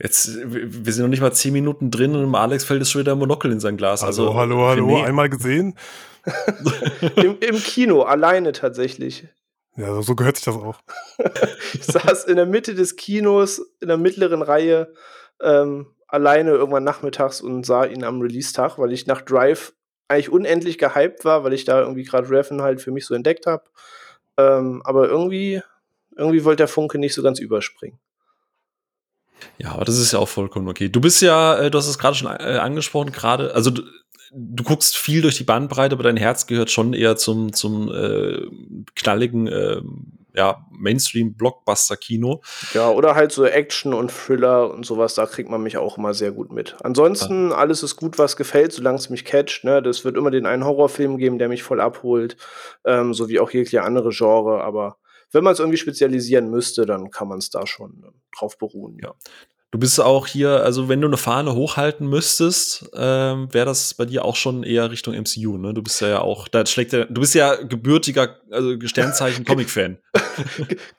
Jetzt, 0.00 0.38
wir 0.44 0.92
sind 0.92 1.02
noch 1.02 1.10
nicht 1.10 1.20
mal 1.20 1.32
zehn 1.32 1.52
Minuten 1.52 1.90
drin 1.90 2.14
und 2.14 2.22
im 2.22 2.34
Alex 2.36 2.62
fällt 2.64 2.82
es 2.82 2.90
schon 2.90 3.00
wieder 3.00 3.12
ein 3.12 3.18
Monokel 3.18 3.50
in 3.50 3.58
sein 3.58 3.76
Glas. 3.76 4.04
Also, 4.04 4.34
hallo, 4.34 4.66
hallo, 4.68 4.68
hallo, 4.68 5.02
einmal 5.02 5.28
gesehen? 5.28 5.76
Im, 7.16 7.38
Im, 7.40 7.56
Kino, 7.56 8.02
alleine 8.02 8.52
tatsächlich. 8.52 9.26
Ja, 9.76 10.00
so 10.02 10.14
gehört 10.14 10.36
sich 10.36 10.44
das 10.44 10.54
auch. 10.54 10.80
ich 11.72 11.84
saß 11.84 12.24
in 12.24 12.36
der 12.36 12.46
Mitte 12.46 12.74
des 12.74 12.94
Kinos, 12.94 13.60
in 13.80 13.88
der 13.88 13.96
mittleren 13.96 14.42
Reihe, 14.42 14.92
ähm, 15.40 15.86
alleine 16.06 16.50
irgendwann 16.50 16.84
nachmittags 16.84 17.40
und 17.40 17.64
sah 17.64 17.84
ihn 17.84 18.04
am 18.04 18.20
Release-Tag, 18.20 18.78
weil 18.78 18.92
ich 18.92 19.06
nach 19.06 19.22
Drive 19.22 19.72
eigentlich 20.06 20.30
unendlich 20.30 20.78
gehypt 20.78 21.24
war, 21.24 21.42
weil 21.42 21.52
ich 21.52 21.64
da 21.64 21.80
irgendwie 21.80 22.04
gerade 22.04 22.30
Reffen 22.30 22.62
halt 22.62 22.80
für 22.80 22.92
mich 22.92 23.04
so 23.04 23.14
entdeckt 23.14 23.46
habe. 23.46 23.64
Ähm, 24.36 24.80
aber 24.84 25.08
irgendwie, 25.08 25.60
irgendwie 26.16 26.44
wollte 26.44 26.58
der 26.58 26.68
Funke 26.68 26.98
nicht 26.98 27.14
so 27.14 27.22
ganz 27.22 27.40
überspringen. 27.40 27.98
Ja, 29.58 29.72
aber 29.72 29.84
das 29.84 29.98
ist 29.98 30.12
ja 30.12 30.18
auch 30.18 30.28
vollkommen 30.28 30.68
okay. 30.68 30.88
Du 30.88 31.00
bist 31.00 31.20
ja, 31.22 31.58
äh, 31.58 31.70
du 31.70 31.78
hast 31.78 31.88
es 31.88 31.98
gerade 31.98 32.16
schon 32.16 32.28
äh, 32.28 32.58
angesprochen, 32.58 33.12
gerade, 33.12 33.54
also 33.54 33.70
du, 33.70 33.82
du, 34.32 34.62
guckst 34.62 34.96
viel 34.96 35.22
durch 35.22 35.36
die 35.36 35.44
Bandbreite, 35.44 35.94
aber 35.94 36.04
dein 36.04 36.16
Herz 36.16 36.46
gehört 36.46 36.70
schon 36.70 36.92
eher 36.92 37.16
zum, 37.16 37.52
zum 37.52 37.92
äh, 37.92 38.46
knalligen, 38.94 39.48
äh, 39.48 39.80
ja, 40.34 40.64
Mainstream-Blockbuster-Kino. 40.70 42.42
Ja, 42.72 42.90
oder 42.90 43.16
halt 43.16 43.32
so 43.32 43.44
Action 43.44 43.92
und 43.92 44.12
Thriller 44.12 44.70
und 44.72 44.86
sowas, 44.86 45.14
da 45.14 45.26
kriegt 45.26 45.50
man 45.50 45.62
mich 45.62 45.76
auch 45.78 45.98
immer 45.98 46.14
sehr 46.14 46.30
gut 46.30 46.52
mit. 46.52 46.76
Ansonsten, 46.82 47.50
ja. 47.50 47.56
alles 47.56 47.82
ist 47.82 47.96
gut, 47.96 48.18
was 48.18 48.36
gefällt, 48.36 48.72
solange 48.72 48.98
es 48.98 49.10
mich 49.10 49.24
catcht. 49.24 49.64
Ne? 49.64 49.82
Das 49.82 50.04
wird 50.04 50.16
immer 50.16 50.30
den 50.30 50.46
einen 50.46 50.64
Horrorfilm 50.64 51.18
geben, 51.18 51.38
der 51.38 51.48
mich 51.48 51.64
voll 51.64 51.80
abholt, 51.80 52.36
ähm, 52.84 53.14
so 53.14 53.28
wie 53.28 53.40
auch 53.40 53.50
jegliche 53.50 53.82
andere 53.82 54.10
Genre, 54.10 54.62
aber 54.62 54.98
wenn 55.32 55.44
man 55.44 55.52
es 55.52 55.58
irgendwie 55.58 55.78
spezialisieren 55.78 56.50
müsste, 56.50 56.86
dann 56.86 57.10
kann 57.10 57.28
man 57.28 57.38
es 57.38 57.50
da 57.50 57.66
schon 57.66 58.04
äh, 58.04 58.36
drauf 58.36 58.58
beruhen. 58.58 58.98
Ja. 59.02 59.14
Du 59.70 59.78
bist 59.78 60.00
auch 60.00 60.26
hier, 60.26 60.64
also 60.64 60.88
wenn 60.88 61.02
du 61.02 61.08
eine 61.08 61.18
Fahne 61.18 61.54
hochhalten 61.54 62.08
müsstest, 62.08 62.88
ähm, 62.94 63.52
wäre 63.52 63.66
das 63.66 63.92
bei 63.92 64.06
dir 64.06 64.24
auch 64.24 64.34
schon 64.34 64.62
eher 64.62 64.90
Richtung 64.90 65.14
MCU, 65.14 65.58
ne? 65.58 65.74
Du 65.74 65.82
bist 65.82 66.00
ja 66.00 66.22
auch, 66.22 66.48
da 66.48 66.64
schlägt 66.64 66.94
der, 66.94 67.04
du 67.04 67.20
bist 67.20 67.34
ja 67.34 67.54
gebürtiger, 67.54 68.36
also 68.50 68.74
Sternzeichen 68.86 69.44
Comic-Fan. 69.46 69.98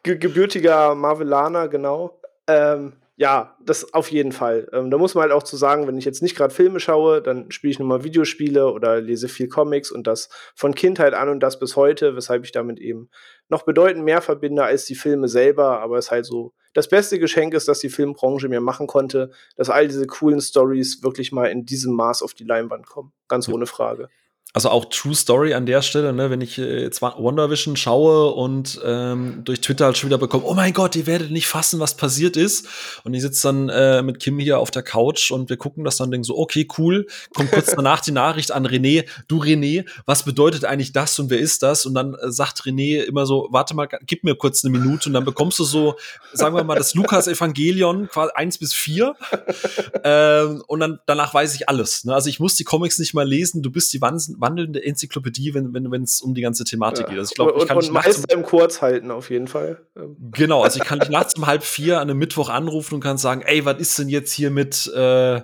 Ge 0.03 0.17
gebürtiger 0.17 0.93
Marvelaner, 0.93 1.67
genau. 1.67 2.21
Ähm, 2.45 2.93
ja, 3.19 3.57
das 3.59 3.93
auf 3.93 4.09
jeden 4.11 4.31
Fall. 4.31 4.69
Ähm, 4.71 4.89
da 4.89 4.97
muss 4.97 5.13
man 5.13 5.23
halt 5.23 5.33
auch 5.33 5.43
zu 5.43 5.57
sagen, 5.57 5.88
wenn 5.88 5.97
ich 5.97 6.05
jetzt 6.05 6.23
nicht 6.23 6.38
gerade 6.38 6.53
Filme 6.53 6.79
schaue, 6.79 7.21
dann 7.21 7.51
spiele 7.51 7.71
ich 7.71 7.77
nur 7.77 7.88
mal 7.89 8.05
Videospiele 8.05 8.71
oder 8.71 9.01
lese 9.01 9.27
viel 9.27 9.49
Comics 9.49 9.91
und 9.91 10.07
das 10.07 10.29
von 10.55 10.73
Kindheit 10.73 11.13
an 11.13 11.27
und 11.27 11.41
das 11.41 11.59
bis 11.59 11.75
heute, 11.75 12.15
weshalb 12.15 12.45
ich 12.45 12.53
damit 12.53 12.79
eben 12.79 13.09
noch 13.49 13.63
bedeutend 13.63 14.05
mehr 14.05 14.21
verbinde 14.21 14.63
als 14.63 14.85
die 14.85 14.95
Filme 14.95 15.27
selber. 15.27 15.81
Aber 15.81 15.97
es 15.97 16.05
ist 16.05 16.11
halt 16.11 16.25
so, 16.27 16.53
das 16.73 16.88
beste 16.88 17.19
Geschenk 17.19 17.53
ist, 17.53 17.67
dass 17.67 17.79
die 17.79 17.89
Filmbranche 17.89 18.47
mir 18.47 18.61
machen 18.61 18.88
konnte, 18.88 19.31
dass 19.57 19.69
all 19.69 19.89
diese 19.89 20.07
coolen 20.07 20.39
Stories 20.39 21.03
wirklich 21.03 21.33
mal 21.33 21.47
in 21.47 21.65
diesem 21.65 21.95
Maß 21.95 22.23
auf 22.23 22.33
die 22.33 22.45
Leinwand 22.45 22.88
kommen. 22.88 23.11
Ganz 23.27 23.49
ohne 23.49 23.65
Frage. 23.65 24.07
Also 24.53 24.69
auch 24.69 24.85
True 24.85 25.13
Story 25.13 25.53
an 25.53 25.67
der 25.67 25.83
Stelle, 25.83 26.11
ne, 26.11 26.31
wenn 26.31 26.41
ich 26.41 26.57
äh, 26.57 26.81
jetzt 26.81 27.03
WandaVision 27.03 27.75
schaue 27.75 28.31
und 28.31 28.81
ähm, 28.83 29.41
durch 29.43 29.61
Twitter 29.61 29.85
halt 29.85 29.97
schon 29.97 30.09
wieder 30.09 30.17
bekomme, 30.17 30.43
oh 30.45 30.55
mein 30.55 30.73
Gott, 30.73 30.95
ihr 30.95 31.05
werdet 31.05 31.29
nicht 31.29 31.45
fassen, 31.45 31.79
was 31.79 31.95
passiert 31.95 32.35
ist. 32.35 32.67
Und 33.03 33.13
ich 33.13 33.21
sitze 33.21 33.47
dann 33.47 33.69
äh, 33.69 34.01
mit 34.01 34.19
Kim 34.19 34.39
hier 34.39 34.57
auf 34.57 34.71
der 34.71 34.81
Couch 34.81 35.29
und 35.29 35.51
wir 35.51 35.57
gucken 35.57 35.83
das 35.83 35.97
dann 35.97 36.09
denken 36.09 36.23
so, 36.23 36.35
okay, 36.35 36.67
cool. 36.79 37.05
Kommt 37.35 37.51
kurz 37.51 37.67
danach 37.75 38.01
die 38.01 38.11
Nachricht 38.11 38.51
an 38.51 38.65
René, 38.65 39.05
du 39.27 39.39
René, 39.39 39.87
was 40.07 40.23
bedeutet 40.23 40.65
eigentlich 40.65 40.93
das 40.93 41.19
und 41.19 41.29
wer 41.29 41.39
ist 41.39 41.61
das? 41.61 41.85
Und 41.85 41.93
dann 41.93 42.15
äh, 42.15 42.31
sagt 42.31 42.61
René 42.61 43.03
immer 43.03 43.27
so, 43.27 43.49
warte 43.51 43.75
mal, 43.75 43.87
gib 44.07 44.23
mir 44.23 44.33
kurz 44.33 44.65
eine 44.65 44.75
Minute 44.75 45.09
und 45.09 45.13
dann 45.13 45.25
bekommst 45.25 45.59
du 45.59 45.63
so, 45.63 45.95
sagen 46.33 46.55
wir 46.55 46.63
mal, 46.63 46.75
das 46.75 46.95
Lukas-Evangelion, 46.95 48.07
quasi 48.07 48.31
eins 48.33 48.57
bis 48.57 48.73
vier. 48.73 49.15
ähm, 50.03 50.63
und 50.65 50.79
dann 50.79 50.99
danach 51.05 51.35
weiß 51.35 51.53
ich 51.53 51.69
alles. 51.69 52.03
Ne? 52.03 52.15
Also 52.15 52.29
ich 52.29 52.39
muss 52.39 52.55
die 52.55 52.63
Comics 52.63 52.97
nicht 52.97 53.13
mal 53.13 53.27
lesen, 53.27 53.61
du 53.61 53.69
bist 53.69 53.93
die 53.93 54.01
Wahnsinn 54.01 54.38
wandelnde 54.39 54.84
Enzyklopädie, 54.84 55.53
wenn 55.53 55.74
wenn 55.74 55.91
wenn, 55.91 56.03
es 56.03 56.22
um 56.22 56.34
die 56.34 56.41
ganze 56.41 56.63
Thematik 56.63 57.05
ja. 57.05 57.10
geht. 57.10 57.19
Also 57.19 57.31
ich 57.31 57.36
glaube, 57.36 57.53
ich 57.58 57.67
kann 57.67 57.77
und, 57.77 57.88
und 57.88 57.93
Meister 57.93 58.34
im 58.34 58.43
Kurz 58.43 58.81
halten 58.81 59.12
auf 59.12 59.29
jeden 59.29 59.48
Fall. 59.48 59.86
Ähm. 59.96 60.15
Genau, 60.31 60.63
also 60.63 60.79
ich 60.79 60.86
kann 60.86 61.00
dich 61.00 61.10
nachts 61.10 61.36
um 61.36 61.48
halb 61.48 61.63
vier 61.63 62.00
an 62.00 62.10
einem 62.10 62.17
Mittwoch 62.17 62.50
anrufen 62.50 62.96
und 62.96 63.01
kann 63.01 63.17
sagen, 63.17 63.41
ey, 63.41 63.65
was 63.65 63.79
ist 63.79 64.00
denn 64.00 64.10
jetzt 64.10 64.31
hier 64.31 64.51
mit, 64.51 64.88
äh, 64.88 65.41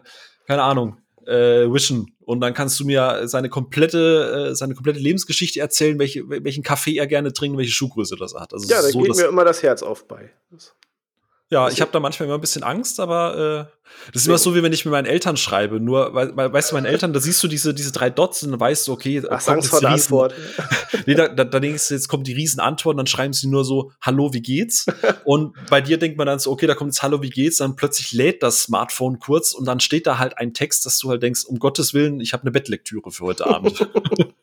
keine 0.48 0.64
Ahnung, 0.64 0.98
äh, 1.25 1.72
Vision? 1.72 2.08
Und 2.22 2.42
dann 2.42 2.54
kannst 2.54 2.80
du 2.80 2.86
mir 2.86 3.28
seine 3.28 3.50
komplette, 3.50 4.50
äh, 4.52 4.56
seine 4.56 4.74
komplette 4.74 5.00
Lebensgeschichte 5.00 5.60
erzählen, 5.60 6.00
welche, 6.00 6.28
welchen 6.28 6.64
Kaffee 6.64 6.98
er 6.98 7.06
gerne 7.06 7.34
trinkt, 7.34 7.58
welche 7.58 7.72
Schuhgröße 7.72 8.16
das 8.16 8.34
hat. 8.34 8.52
Also 8.54 8.68
ja, 8.68 8.82
da 8.82 8.90
so, 8.90 9.00
geht 9.00 9.16
mir 9.16 9.28
immer 9.28 9.46
das 9.46 9.62
Herz 9.62 9.84
auf 9.84 10.08
bei. 10.08 10.32
Ja, 11.52 11.70
ich 11.70 11.80
habe 11.80 11.92
da 11.92 12.00
manchmal 12.00 12.25
immer 12.28 12.40
ein 12.40 12.42
bisschen 12.42 12.64
Angst, 12.64 13.00
aber 13.00 13.70
äh, 13.70 14.12
das 14.12 14.24
ist 14.24 14.28
immer 14.28 14.40
so, 14.40 14.56
wie 14.56 14.64
wenn 14.64 14.74
ich 14.74 14.84
mit 14.84 14.92
meinen 14.92 15.06
Eltern 15.06 15.38
schreibe. 15.38 15.80
Nur, 15.80 16.16
weil, 16.16 16.36
weißt 16.36 16.72
du, 16.72 16.75
meine 16.75 16.88
Eltern, 16.88 17.14
da 17.14 17.20
siehst 17.20 17.44
du 17.44 17.48
diese, 17.48 17.75
diese 17.75 17.92
drei 17.92 18.10
Dots 18.10 18.42
und 18.42 18.50
dann 18.50 18.60
weißt 18.60 18.88
du, 18.88 18.94
okay, 18.94 19.22
Ach, 19.30 19.48
Angst 19.48 19.70
vor 19.70 19.80
der 19.80 19.92
Antwort. 19.92 20.34
nee, 21.06 21.14
da, 21.14 21.28
da, 21.28 21.44
da 21.44 21.60
denkst 21.60 21.88
du, 21.88 21.94
jetzt 21.94 22.08
kommt 22.08 22.25
die 22.25 22.34
Riesenantwort 22.34 22.94
und 22.94 22.98
dann 22.98 23.08
schreiben 23.08 23.34
sie 23.34 23.48
nur 23.48 23.64
so, 23.64 23.92
Hallo, 24.02 24.34
wie 24.34 24.42
geht's? 24.42 24.88
und 25.24 25.56
bei 25.70 25.82
dir 25.82 26.00
denkt 26.00 26.18
man 26.18 26.25
dann 26.25 26.40
so, 26.40 26.52
okay, 26.52 26.66
da 26.66 26.74
kommt 26.74 26.94
jetzt 26.94 27.04
Hallo, 27.04 27.22
wie 27.22 27.30
geht's? 27.30 27.58
Dann 27.58 27.75
plötzlich 27.75 28.12
lädt 28.12 28.42
das 28.42 28.64
Smartphone 28.64 29.20
kurz 29.20 29.54
und 29.54 29.66
dann 29.66 29.80
steht 29.80 30.08
da 30.08 30.18
halt 30.18 30.40
ein 30.40 30.56
Text, 30.56 30.86
dass 30.88 30.98
du 30.98 31.10
halt 31.10 31.22
denkst, 31.22 31.46
um 31.46 31.60
Gottes 31.60 31.94
Willen, 31.94 32.22
ich 32.22 32.34
habe 32.34 32.42
eine 32.42 32.52
Bettlektüre 32.52 33.12
für 33.12 33.24
heute 33.24 33.46
Abend. 33.46 33.88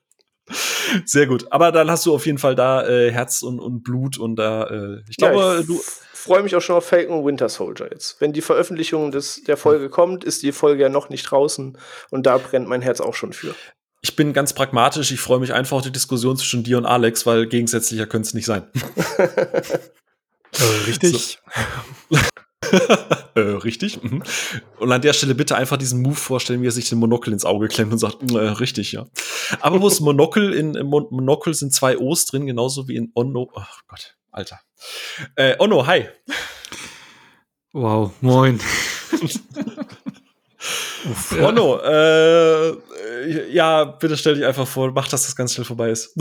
Sehr 1.04 1.26
gut. 1.26 1.50
Aber 1.50 1.72
dann 1.72 1.90
hast 1.90 2.06
du 2.06 2.14
auf 2.14 2.26
jeden 2.26 2.38
Fall 2.38 2.54
da 2.54 2.86
äh, 2.86 3.10
Herz 3.10 3.42
und, 3.42 3.60
und 3.60 3.82
Blut 3.82 4.18
und 4.18 4.36
da, 4.36 4.64
äh, 4.64 5.02
ich 5.08 5.16
glaube, 5.16 5.36
ja, 5.36 5.58
ich 5.60 5.66
du 5.66 5.80
freue 6.22 6.42
mich 6.42 6.54
auch 6.54 6.60
schon 6.60 6.76
auf 6.76 6.86
Falcon 6.86 7.24
Winter 7.24 7.48
Soldier 7.48 7.88
jetzt. 7.90 8.20
Wenn 8.20 8.32
die 8.32 8.42
Veröffentlichung 8.42 9.10
des, 9.10 9.42
der 9.44 9.56
Folge 9.56 9.88
kommt, 9.88 10.22
ist 10.24 10.42
die 10.42 10.52
Folge 10.52 10.82
ja 10.82 10.88
noch 10.88 11.08
nicht 11.08 11.24
draußen 11.24 11.76
und 12.10 12.26
da 12.26 12.38
brennt 12.38 12.68
mein 12.68 12.82
Herz 12.82 13.00
auch 13.00 13.14
schon 13.14 13.32
für. 13.32 13.54
Ich 14.02 14.16
bin 14.16 14.32
ganz 14.32 14.52
pragmatisch, 14.52 15.10
ich 15.10 15.20
freue 15.20 15.40
mich 15.40 15.52
einfach 15.52 15.78
auf 15.78 15.82
die 15.82 15.92
Diskussion 15.92 16.36
zwischen 16.36 16.62
dir 16.64 16.78
und 16.78 16.86
Alex, 16.86 17.26
weil 17.26 17.46
gegensätzlicher 17.46 18.06
könnte 18.06 18.28
es 18.28 18.34
nicht 18.34 18.46
sein. 18.46 18.64
äh, 19.18 19.78
richtig. 20.86 21.40
äh, 23.34 23.40
richtig. 23.40 24.02
Mhm. 24.02 24.22
Und 24.78 24.92
an 24.92 25.02
der 25.02 25.12
Stelle 25.12 25.34
bitte 25.34 25.56
einfach 25.56 25.76
diesen 25.76 26.02
Move 26.02 26.14
vorstellen, 26.14 26.62
wie 26.62 26.66
er 26.66 26.72
sich 26.72 26.88
den 26.88 26.98
Monokel 26.98 27.32
ins 27.32 27.44
Auge 27.44 27.68
klemmt 27.68 27.92
und 27.92 27.98
sagt, 27.98 28.30
äh, 28.32 28.38
richtig, 28.38 28.92
ja. 28.92 29.06
Aber 29.60 29.80
wo 29.80 29.88
es 29.88 30.00
Monokel 30.04 30.52
in, 30.52 30.74
in 30.74 30.86
Mon 30.86 31.06
Monokel 31.10 31.54
sind 31.54 31.72
zwei 31.72 31.98
O's 31.98 32.26
drin, 32.26 32.46
genauso 32.46 32.88
wie 32.88 32.96
in 32.96 33.10
Onno. 33.14 33.50
Oh 33.54 33.62
Gott, 33.88 34.16
Alter. 34.30 34.60
Äh, 35.36 35.56
Onno, 35.58 35.86
hi. 35.86 36.08
Wow, 37.72 38.12
moin. 38.20 38.60
Uff, 41.10 41.32
Onno, 41.40 41.80
äh, 41.82 43.52
ja, 43.52 43.84
bitte 43.84 44.16
stell 44.16 44.36
dich 44.36 44.44
einfach 44.44 44.66
vor, 44.66 44.92
mach, 44.92 45.08
dass 45.08 45.24
das 45.24 45.34
ganz 45.34 45.52
schnell 45.54 45.64
vorbei 45.64 45.90
ist. 45.90 46.14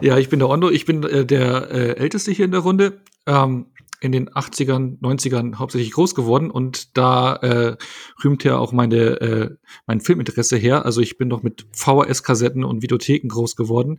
Ja, 0.00 0.18
ich 0.18 0.28
bin 0.28 0.38
der 0.38 0.48
Ondo, 0.48 0.70
ich 0.70 0.84
bin 0.84 1.02
äh, 1.02 1.24
der 1.24 1.70
äh, 1.70 1.96
Älteste 1.96 2.32
hier 2.32 2.44
in 2.44 2.52
der 2.52 2.60
Runde. 2.60 3.00
Ähm, 3.26 3.66
in 4.00 4.12
den 4.12 4.28
80ern, 4.28 5.00
90ern 5.00 5.56
hauptsächlich 5.56 5.90
groß 5.90 6.14
geworden 6.14 6.50
und 6.50 6.96
da 6.96 7.34
äh, 7.36 7.76
rühmt 8.22 8.44
ja 8.44 8.56
auch 8.56 8.72
meine, 8.72 9.20
äh, 9.20 9.56
mein 9.86 10.00
Filminteresse 10.00 10.56
her. 10.56 10.84
Also 10.84 11.00
ich 11.00 11.18
bin 11.18 11.28
noch 11.28 11.42
mit 11.42 11.66
VHS-Kassetten 11.72 12.64
und 12.64 12.82
Videotheken 12.82 13.28
groß 13.28 13.56
geworden 13.56 13.98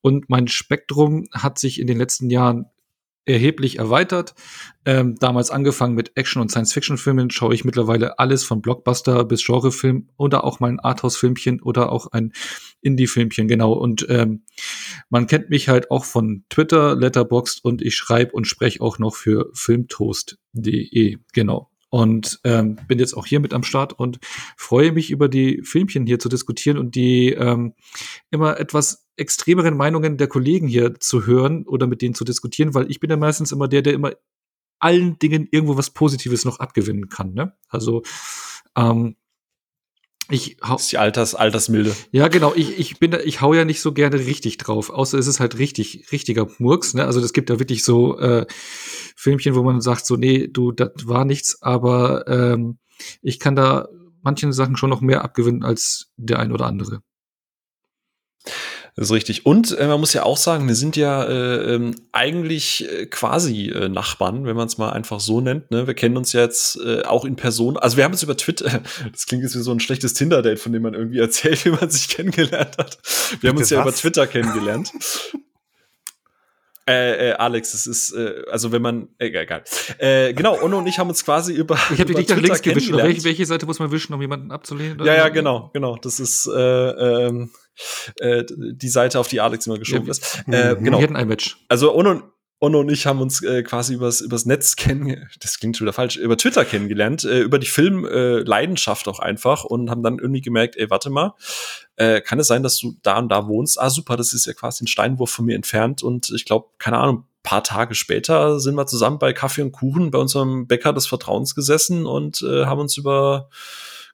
und 0.00 0.28
mein 0.28 0.48
Spektrum 0.48 1.28
hat 1.32 1.58
sich 1.58 1.80
in 1.80 1.86
den 1.86 1.98
letzten 1.98 2.30
Jahren 2.30 2.66
erheblich 3.28 3.78
erweitert. 3.78 4.34
Ähm, 4.84 5.16
damals 5.18 5.50
angefangen 5.50 5.94
mit 5.94 6.12
Action- 6.16 6.40
und 6.40 6.50
Science-Fiction-Filmen 6.50 7.30
schaue 7.30 7.54
ich 7.54 7.64
mittlerweile 7.64 8.18
alles 8.18 8.44
von 8.44 8.62
Blockbuster 8.62 9.24
bis 9.24 9.44
Genrefilm 9.44 10.08
oder 10.16 10.44
auch 10.44 10.60
mal 10.60 10.68
ein 10.70 10.80
Arthouse-Filmchen 10.80 11.60
oder 11.60 11.92
auch 11.92 12.06
ein 12.12 12.32
Indie-Filmchen, 12.80 13.48
genau. 13.48 13.72
Und 13.72 14.06
ähm, 14.08 14.44
man 15.10 15.26
kennt 15.26 15.50
mich 15.50 15.68
halt 15.68 15.90
auch 15.90 16.04
von 16.04 16.44
Twitter, 16.48 16.96
Letterboxd 16.96 17.64
und 17.64 17.82
ich 17.82 17.96
schreibe 17.96 18.32
und 18.32 18.46
spreche 18.46 18.80
auch 18.80 18.98
noch 18.98 19.14
für 19.14 19.50
filmtoast.de, 19.52 21.18
genau. 21.32 21.67
Und 21.90 22.40
ähm, 22.44 22.76
bin 22.86 22.98
jetzt 22.98 23.14
auch 23.14 23.24
hier 23.24 23.40
mit 23.40 23.54
am 23.54 23.62
Start 23.62 23.94
und 23.94 24.18
freue 24.56 24.92
mich 24.92 25.10
über 25.10 25.28
die 25.28 25.62
Filmchen 25.62 26.06
hier 26.06 26.18
zu 26.18 26.28
diskutieren 26.28 26.76
und 26.76 26.94
die 26.94 27.32
ähm, 27.32 27.74
immer 28.30 28.60
etwas 28.60 29.08
extremeren 29.16 29.76
Meinungen 29.76 30.16
der 30.16 30.28
Kollegen 30.28 30.68
hier 30.68 30.94
zu 31.00 31.26
hören 31.26 31.66
oder 31.66 31.86
mit 31.86 32.02
denen 32.02 32.14
zu 32.14 32.24
diskutieren, 32.24 32.74
weil 32.74 32.90
ich 32.90 33.00
bin 33.00 33.10
ja 33.10 33.16
meistens 33.16 33.52
immer 33.52 33.68
der, 33.68 33.82
der 33.82 33.94
immer 33.94 34.12
allen 34.78 35.18
Dingen 35.18 35.48
irgendwo 35.50 35.76
was 35.76 35.90
Positives 35.90 36.44
noch 36.44 36.60
abgewinnen 36.60 37.08
kann. 37.08 37.34
Ne? 37.34 37.52
Also 37.68 38.02
ähm, 38.76 39.16
ich 40.30 40.58
hau, 40.62 40.74
das 40.74 40.82
ist 40.82 40.92
die 40.92 40.98
Alters, 40.98 41.34
Altersmilde. 41.34 41.94
Ja, 42.10 42.28
genau. 42.28 42.52
Ich, 42.54 42.78
ich 42.78 42.98
bin 42.98 43.10
da, 43.10 43.18
ich 43.20 43.40
hau 43.40 43.54
ja 43.54 43.64
nicht 43.64 43.80
so 43.80 43.92
gerne 43.92 44.18
richtig 44.18 44.58
drauf, 44.58 44.90
außer 44.90 45.18
es 45.18 45.26
ist 45.26 45.40
halt 45.40 45.58
richtig, 45.58 46.08
richtiger 46.12 46.46
Murks, 46.58 46.92
ne? 46.94 47.04
Also 47.04 47.20
es 47.20 47.32
gibt 47.32 47.48
da 47.48 47.58
wirklich 47.58 47.82
so 47.82 48.18
äh, 48.18 48.46
Filmchen, 49.16 49.54
wo 49.54 49.62
man 49.62 49.80
sagt, 49.80 50.04
so, 50.04 50.16
nee, 50.16 50.46
du, 50.46 50.72
das 50.72 50.90
war 51.04 51.24
nichts, 51.24 51.62
aber 51.62 52.26
ähm, 52.28 52.78
ich 53.22 53.38
kann 53.38 53.56
da 53.56 53.88
manchen 54.22 54.52
Sachen 54.52 54.76
schon 54.76 54.90
noch 54.90 55.00
mehr 55.00 55.24
abgewinnen 55.24 55.64
als 55.64 56.12
der 56.16 56.38
ein 56.40 56.52
oder 56.52 56.66
andere. 56.66 57.00
Das 58.98 59.10
ist 59.10 59.14
richtig. 59.14 59.46
Und 59.46 59.78
äh, 59.78 59.86
man 59.86 60.00
muss 60.00 60.12
ja 60.12 60.24
auch 60.24 60.36
sagen, 60.36 60.66
wir 60.66 60.74
sind 60.74 60.96
ja 60.96 61.22
äh, 61.22 61.74
ähm, 61.74 61.94
eigentlich 62.10 62.84
äh, 62.90 63.06
quasi 63.06 63.68
äh, 63.68 63.88
Nachbarn, 63.88 64.44
wenn 64.44 64.56
man 64.56 64.66
es 64.66 64.76
mal 64.76 64.90
einfach 64.90 65.20
so 65.20 65.40
nennt. 65.40 65.70
Ne? 65.70 65.86
Wir 65.86 65.94
kennen 65.94 66.16
uns 66.16 66.32
jetzt 66.32 66.80
äh, 66.84 67.02
auch 67.02 67.24
in 67.24 67.36
Person. 67.36 67.76
Also 67.76 67.96
wir 67.96 68.02
haben 68.02 68.10
uns 68.10 68.24
über 68.24 68.36
Twitter, 68.36 68.82
das 69.12 69.26
klingt 69.26 69.44
jetzt 69.44 69.54
wie 69.54 69.60
so 69.60 69.70
ein 69.70 69.78
schlechtes 69.78 70.14
Tinder-Date, 70.14 70.58
von 70.58 70.72
dem 70.72 70.82
man 70.82 70.94
irgendwie 70.94 71.18
erzählt, 71.20 71.64
wie 71.64 71.70
man 71.70 71.88
sich 71.90 72.08
kennengelernt 72.08 72.76
hat. 72.76 72.98
Wir 73.40 73.50
haben 73.50 73.58
uns 73.58 73.70
ja 73.70 73.78
was? 73.78 73.84
über 73.86 73.94
Twitter 73.94 74.26
kennengelernt. 74.26 74.90
Äh, 76.88 77.30
äh, 77.30 77.32
Alex, 77.34 77.74
es 77.74 77.86
ist, 77.86 78.12
äh, 78.12 78.44
also 78.50 78.72
wenn 78.72 78.80
man, 78.80 79.08
äh, 79.18 79.26
egal. 79.26 79.62
Äh, 79.98 80.32
genau, 80.32 80.58
Onno 80.62 80.78
und 80.78 80.86
ich 80.86 80.98
haben 80.98 81.10
uns 81.10 81.22
quasi 81.22 81.52
über. 81.52 81.74
Ich 81.92 82.00
habe 82.00 82.06
dich 82.06 82.16
nicht 82.16 82.30
nach 82.30 82.38
links 82.38 82.62
gewischt. 82.62 82.90
Welche, 82.90 83.24
welche 83.24 83.44
Seite 83.44 83.66
muss 83.66 83.78
man 83.78 83.92
wischen, 83.92 84.14
um 84.14 84.22
jemanden 84.22 84.50
abzulehnen? 84.50 84.98
Ja, 85.04 85.14
ja, 85.14 85.28
genau, 85.28 85.70
genau. 85.74 85.96
Das 85.96 86.18
ist 86.18 86.46
äh, 86.46 86.50
ähm, 86.60 87.50
äh, 88.20 88.42
die 88.48 88.88
Seite, 88.88 89.20
auf 89.20 89.28
die 89.28 89.40
Alex 89.40 89.66
immer 89.66 89.78
geschoben 89.78 90.06
ja, 90.06 90.12
ist. 90.12 90.44
Äh, 90.46 90.76
genau. 90.76 90.98
Wir 90.98 91.04
hatten 91.04 91.16
ein 91.16 91.28
Match. 91.28 91.58
Also 91.68 91.94
Onno, 91.94 92.22
Onno 92.60 92.80
und 92.80 92.90
ich 92.90 93.06
haben 93.06 93.20
uns 93.20 93.42
äh, 93.42 93.62
quasi 93.62 93.94
übers, 93.94 94.20
übers 94.20 94.44
Netz 94.44 94.74
kennen, 94.76 95.28
das 95.40 95.58
klingt 95.58 95.76
schon 95.76 95.86
wieder 95.86 95.92
falsch, 95.92 96.16
über 96.16 96.36
Twitter 96.36 96.64
kennengelernt, 96.64 97.24
äh, 97.24 97.40
über 97.40 97.58
die 97.58 97.66
Filmleidenschaft 97.66 99.06
äh, 99.06 99.10
auch 99.10 99.20
einfach 99.20 99.64
und 99.64 99.90
haben 99.90 100.02
dann 100.02 100.18
irgendwie 100.18 100.40
gemerkt, 100.40 100.76
ey, 100.76 100.90
warte 100.90 101.10
mal, 101.10 101.34
äh, 101.96 102.20
kann 102.20 102.40
es 102.40 102.48
sein, 102.48 102.62
dass 102.62 102.78
du 102.78 102.96
da 103.02 103.18
und 103.18 103.28
da 103.28 103.46
wohnst? 103.46 103.80
Ah, 103.80 103.90
super, 103.90 104.16
das 104.16 104.32
ist 104.32 104.46
ja 104.46 104.54
quasi 104.54 104.84
ein 104.84 104.88
Steinwurf 104.88 105.30
von 105.30 105.44
mir 105.44 105.54
entfernt 105.54 106.02
und 106.02 106.30
ich 106.30 106.44
glaube, 106.44 106.68
keine 106.78 106.98
Ahnung, 106.98 107.24
paar 107.42 107.62
Tage 107.62 107.94
später 107.94 108.60
sind 108.60 108.74
wir 108.74 108.86
zusammen 108.86 109.18
bei 109.18 109.32
Kaffee 109.32 109.62
und 109.62 109.72
Kuchen 109.72 110.10
bei 110.10 110.18
unserem 110.18 110.66
Bäcker 110.66 110.92
des 110.92 111.06
Vertrauens 111.06 111.54
gesessen 111.54 112.04
und 112.04 112.42
äh, 112.42 112.66
haben 112.66 112.80
uns 112.80 112.96
über 112.96 113.48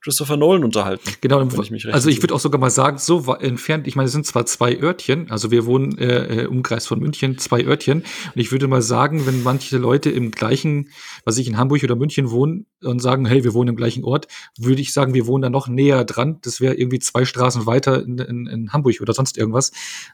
Christopher 0.05 0.37
Nolan 0.37 0.65
unterhalten. 0.65 1.11
Genau, 1.23 1.43
ich 1.43 1.71
mich 1.71 1.93
also 1.93 2.11
ich 2.11 2.23
würde 2.23 2.35
auch 2.35 2.41
sogar 2.41 2.61
mal 2.61 2.69
sagen, 2.69 2.99
so 2.99 3.33
entfernt, 3.33 3.87
ich 3.87 3.97
meine, 3.97 4.07
es 4.07 4.13
sind 4.13 4.27
zwar 4.27 4.45
zwei 4.45 4.79
Örtchen, 4.79 5.31
also 5.31 5.51
wir 5.51 5.65
wohnen 5.65 5.97
äh, 5.97 6.43
äh, 6.43 6.47
Umkreis 6.47 6.87
von 6.87 7.01
München, 7.01 7.39
zwei 7.39 7.65
Örtchen, 7.65 8.01
und 8.01 8.41
ich 8.41 8.53
würde 8.53 8.69
mal 8.69 8.83
sagen, 8.83 9.25
wenn 9.27 9.43
manche 9.43 9.79
Leute 9.79 10.11
im 10.11 10.31
gleichen, 10.31 10.91
was 11.25 11.39
ich 11.39 11.49
in 11.49 11.57
Hamburg 11.57 11.83
oder 11.83 11.97
München 11.97 12.31
wohnen 12.31 12.67
und 12.83 13.01
sagen, 13.01 13.25
hey, 13.25 13.45
wir 13.45 13.55
wohnen 13.55 13.71
im 13.71 13.77
gleichen 13.77 14.05
Ort, 14.05 14.29
würde 14.59 14.83
ich 14.83 14.93
sagen, 14.93 15.15
wir 15.15 15.27
wohnen 15.27 15.41
da 15.41 15.49
noch 15.49 15.69
näher 15.69 16.05
dran. 16.05 16.39
Das 16.43 16.61
wäre 16.61 16.75
irgendwie 16.75 16.99
zwei 16.99 17.25
Straßen 17.25 17.65
weiter 17.65 18.03
in, 18.03 18.19
in, 18.19 18.47
in 18.47 18.73
Hamburg 18.75 19.01
oder 19.01 19.15
sonst 19.15 19.39
irgendwas. 19.39 19.73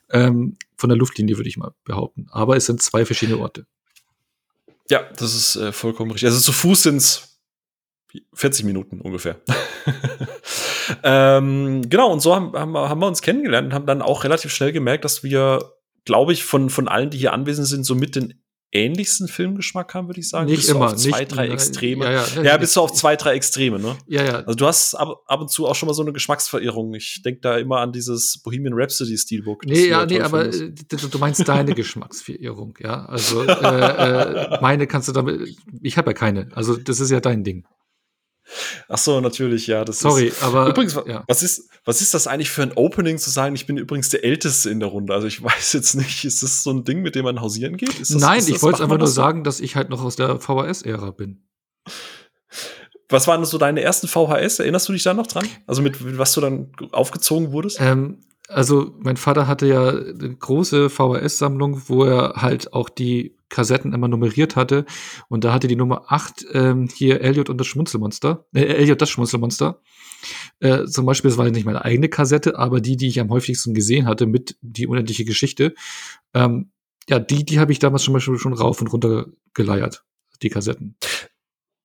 Ähm, 0.08 0.56
von 0.76 0.88
der 0.88 0.98
Luftlinie 0.98 1.36
würde 1.36 1.48
ich 1.48 1.56
mal 1.56 1.72
behaupten. 1.82 2.28
Aber 2.30 2.56
es 2.56 2.66
sind 2.66 2.80
zwei 2.80 3.04
verschiedene 3.04 3.38
Orte. 3.38 3.66
Ja, 4.88 5.02
das 5.16 5.34
ist 5.34 5.56
äh, 5.56 5.72
vollkommen 5.72 6.12
richtig. 6.12 6.28
Also 6.28 6.40
zu 6.40 6.52
Fuß 6.52 6.84
sind 6.84 6.96
es 6.98 7.29
40 8.34 8.64
Minuten 8.64 9.00
ungefähr. 9.00 9.40
ähm, 11.02 11.82
genau, 11.88 12.12
und 12.12 12.20
so 12.20 12.34
haben, 12.34 12.52
haben, 12.54 12.76
haben 12.76 13.00
wir 13.00 13.06
uns 13.06 13.22
kennengelernt 13.22 13.68
und 13.68 13.74
haben 13.74 13.86
dann 13.86 14.02
auch 14.02 14.24
relativ 14.24 14.52
schnell 14.52 14.72
gemerkt, 14.72 15.04
dass 15.04 15.22
wir, 15.22 15.72
glaube 16.04 16.32
ich, 16.32 16.44
von, 16.44 16.70
von 16.70 16.88
allen, 16.88 17.10
die 17.10 17.18
hier 17.18 17.32
anwesend 17.32 17.66
sind, 17.66 17.84
so 17.84 17.94
mit 17.94 18.16
den 18.16 18.34
ähnlichsten 18.72 19.26
Filmgeschmack 19.26 19.94
haben, 19.94 20.06
würde 20.06 20.20
ich 20.20 20.28
sagen. 20.28 20.46
Nicht 20.46 20.58
bist 20.58 20.70
du 20.70 20.76
immer, 20.76 20.86
auf 20.86 20.96
zwei, 20.96 21.20
nicht- 21.20 21.34
drei 21.34 21.48
Extreme. 21.48 22.04
ja, 22.04 22.24
Ja, 22.36 22.42
ja, 22.42 22.56
bist 22.56 22.76
du 22.76 22.80
auf 22.82 22.92
zwei, 22.92 23.16
drei 23.16 23.34
Extreme, 23.34 23.80
ne? 23.80 23.96
Ja, 24.06 24.22
ja. 24.22 24.34
Also 24.42 24.54
du 24.54 24.64
hast 24.66 24.94
ab, 24.94 25.22
ab 25.26 25.40
und 25.40 25.50
zu 25.50 25.66
auch 25.66 25.74
schon 25.74 25.88
mal 25.88 25.92
so 25.92 26.02
eine 26.02 26.12
Geschmacksverirrung. 26.12 26.94
Ich 26.94 27.20
denke 27.24 27.40
da 27.40 27.58
immer 27.58 27.78
an 27.80 27.90
dieses 27.90 28.40
Bohemian 28.44 28.74
Rhapsody 28.76 29.18
Steelbook. 29.18 29.64
Nee, 29.66 29.88
ja, 29.88 30.06
nee, 30.06 30.20
aber 30.20 30.52
findest. 30.52 30.92
äh, 30.92 30.96
du, 30.98 31.08
du 31.08 31.18
meinst 31.18 31.48
deine 31.48 31.74
Geschmacksverirrung, 31.74 32.78
ja. 32.80 33.06
Also 33.06 33.42
äh, 33.48 33.50
äh, 33.52 34.58
meine 34.60 34.86
kannst 34.86 35.08
du 35.08 35.12
damit. 35.12 35.48
Ich 35.82 35.96
habe 35.98 36.10
ja 36.10 36.14
keine. 36.14 36.46
Also 36.54 36.76
das 36.76 37.00
ist 37.00 37.10
ja 37.10 37.18
dein 37.18 37.42
Ding. 37.42 37.64
Ach 38.88 38.98
so, 38.98 39.20
natürlich, 39.20 39.66
ja. 39.66 39.84
Das 39.84 40.00
Sorry, 40.00 40.26
ist, 40.28 40.42
aber 40.42 40.66
Übrigens, 40.68 40.94
ja. 41.06 41.24
was, 41.26 41.42
ist, 41.42 41.68
was 41.84 42.00
ist 42.00 42.14
das 42.14 42.26
eigentlich 42.26 42.50
für 42.50 42.62
ein 42.62 42.72
Opening 42.72 43.18
zu 43.18 43.30
sagen, 43.30 43.54
ich 43.54 43.66
bin 43.66 43.76
übrigens 43.76 44.08
der 44.08 44.24
Älteste 44.24 44.70
in 44.70 44.80
der 44.80 44.88
Runde? 44.88 45.14
Also 45.14 45.26
ich 45.26 45.42
weiß 45.42 45.72
jetzt 45.72 45.94
nicht, 45.94 46.24
ist 46.24 46.42
das 46.42 46.62
so 46.62 46.70
ein 46.70 46.84
Ding, 46.84 47.02
mit 47.02 47.14
dem 47.14 47.24
man 47.24 47.40
hausieren 47.40 47.76
geht? 47.76 48.00
Das, 48.00 48.10
Nein, 48.10 48.40
ich 48.46 48.62
wollte 48.62 48.78
macht 48.78 48.82
einfach 48.82 48.98
nur 48.98 49.06
so? 49.06 49.14
sagen, 49.14 49.44
dass 49.44 49.60
ich 49.60 49.76
halt 49.76 49.90
noch 49.90 50.02
aus 50.02 50.16
der 50.16 50.40
VHS-Ära 50.40 51.10
bin. 51.12 51.44
Was 53.08 53.26
waren 53.26 53.44
so 53.44 53.58
deine 53.58 53.80
ersten 53.82 54.06
VHS? 54.06 54.60
Erinnerst 54.60 54.88
du 54.88 54.92
dich 54.92 55.02
da 55.02 55.14
noch 55.14 55.26
dran? 55.26 55.46
Also 55.66 55.82
mit 55.82 56.00
mit 56.00 56.18
was 56.18 56.32
du 56.32 56.40
dann 56.40 56.70
aufgezogen 56.92 57.50
wurdest? 57.50 57.78
Ähm, 57.80 58.18
also 58.50 58.94
mein 58.98 59.16
Vater 59.16 59.46
hatte 59.46 59.66
ja 59.66 59.88
eine 59.88 60.36
große 60.36 60.90
VHS-Sammlung, 60.90 61.82
wo 61.86 62.04
er 62.04 62.34
halt 62.36 62.72
auch 62.72 62.88
die 62.88 63.36
Kassetten 63.48 63.92
immer 63.92 64.08
nummeriert 64.08 64.56
hatte. 64.56 64.84
Und 65.28 65.44
da 65.44 65.52
hatte 65.52 65.68
die 65.68 65.76
Nummer 65.76 66.04
8 66.08 66.46
ähm, 66.52 66.88
hier 66.92 67.20
Elliot 67.20 67.50
und 67.50 67.58
das 67.58 67.66
Schmunzelmonster. 67.66 68.46
Äh, 68.54 68.64
Elliot 68.64 69.00
das 69.00 69.10
Schmunzelmonster. 69.10 69.80
Äh, 70.60 70.84
zum 70.86 71.06
Beispiel, 71.06 71.30
das 71.30 71.38
war 71.38 71.48
nicht 71.50 71.64
meine 71.64 71.84
eigene 71.84 72.08
Kassette, 72.08 72.58
aber 72.58 72.80
die, 72.80 72.96
die 72.96 73.08
ich 73.08 73.20
am 73.20 73.30
häufigsten 73.30 73.74
gesehen 73.74 74.06
hatte 74.06 74.26
mit 74.26 74.56
die 74.60 74.86
unendliche 74.86 75.24
Geschichte. 75.24 75.74
Ähm, 76.34 76.70
ja, 77.08 77.18
die, 77.18 77.44
die 77.44 77.58
habe 77.58 77.72
ich 77.72 77.78
damals 77.78 78.08
mal 78.08 78.20
schon, 78.20 78.38
schon 78.38 78.52
rauf 78.52 78.80
und 78.80 78.92
runter 78.92 79.26
geleiert, 79.54 80.04
die 80.42 80.50
Kassetten. 80.50 80.96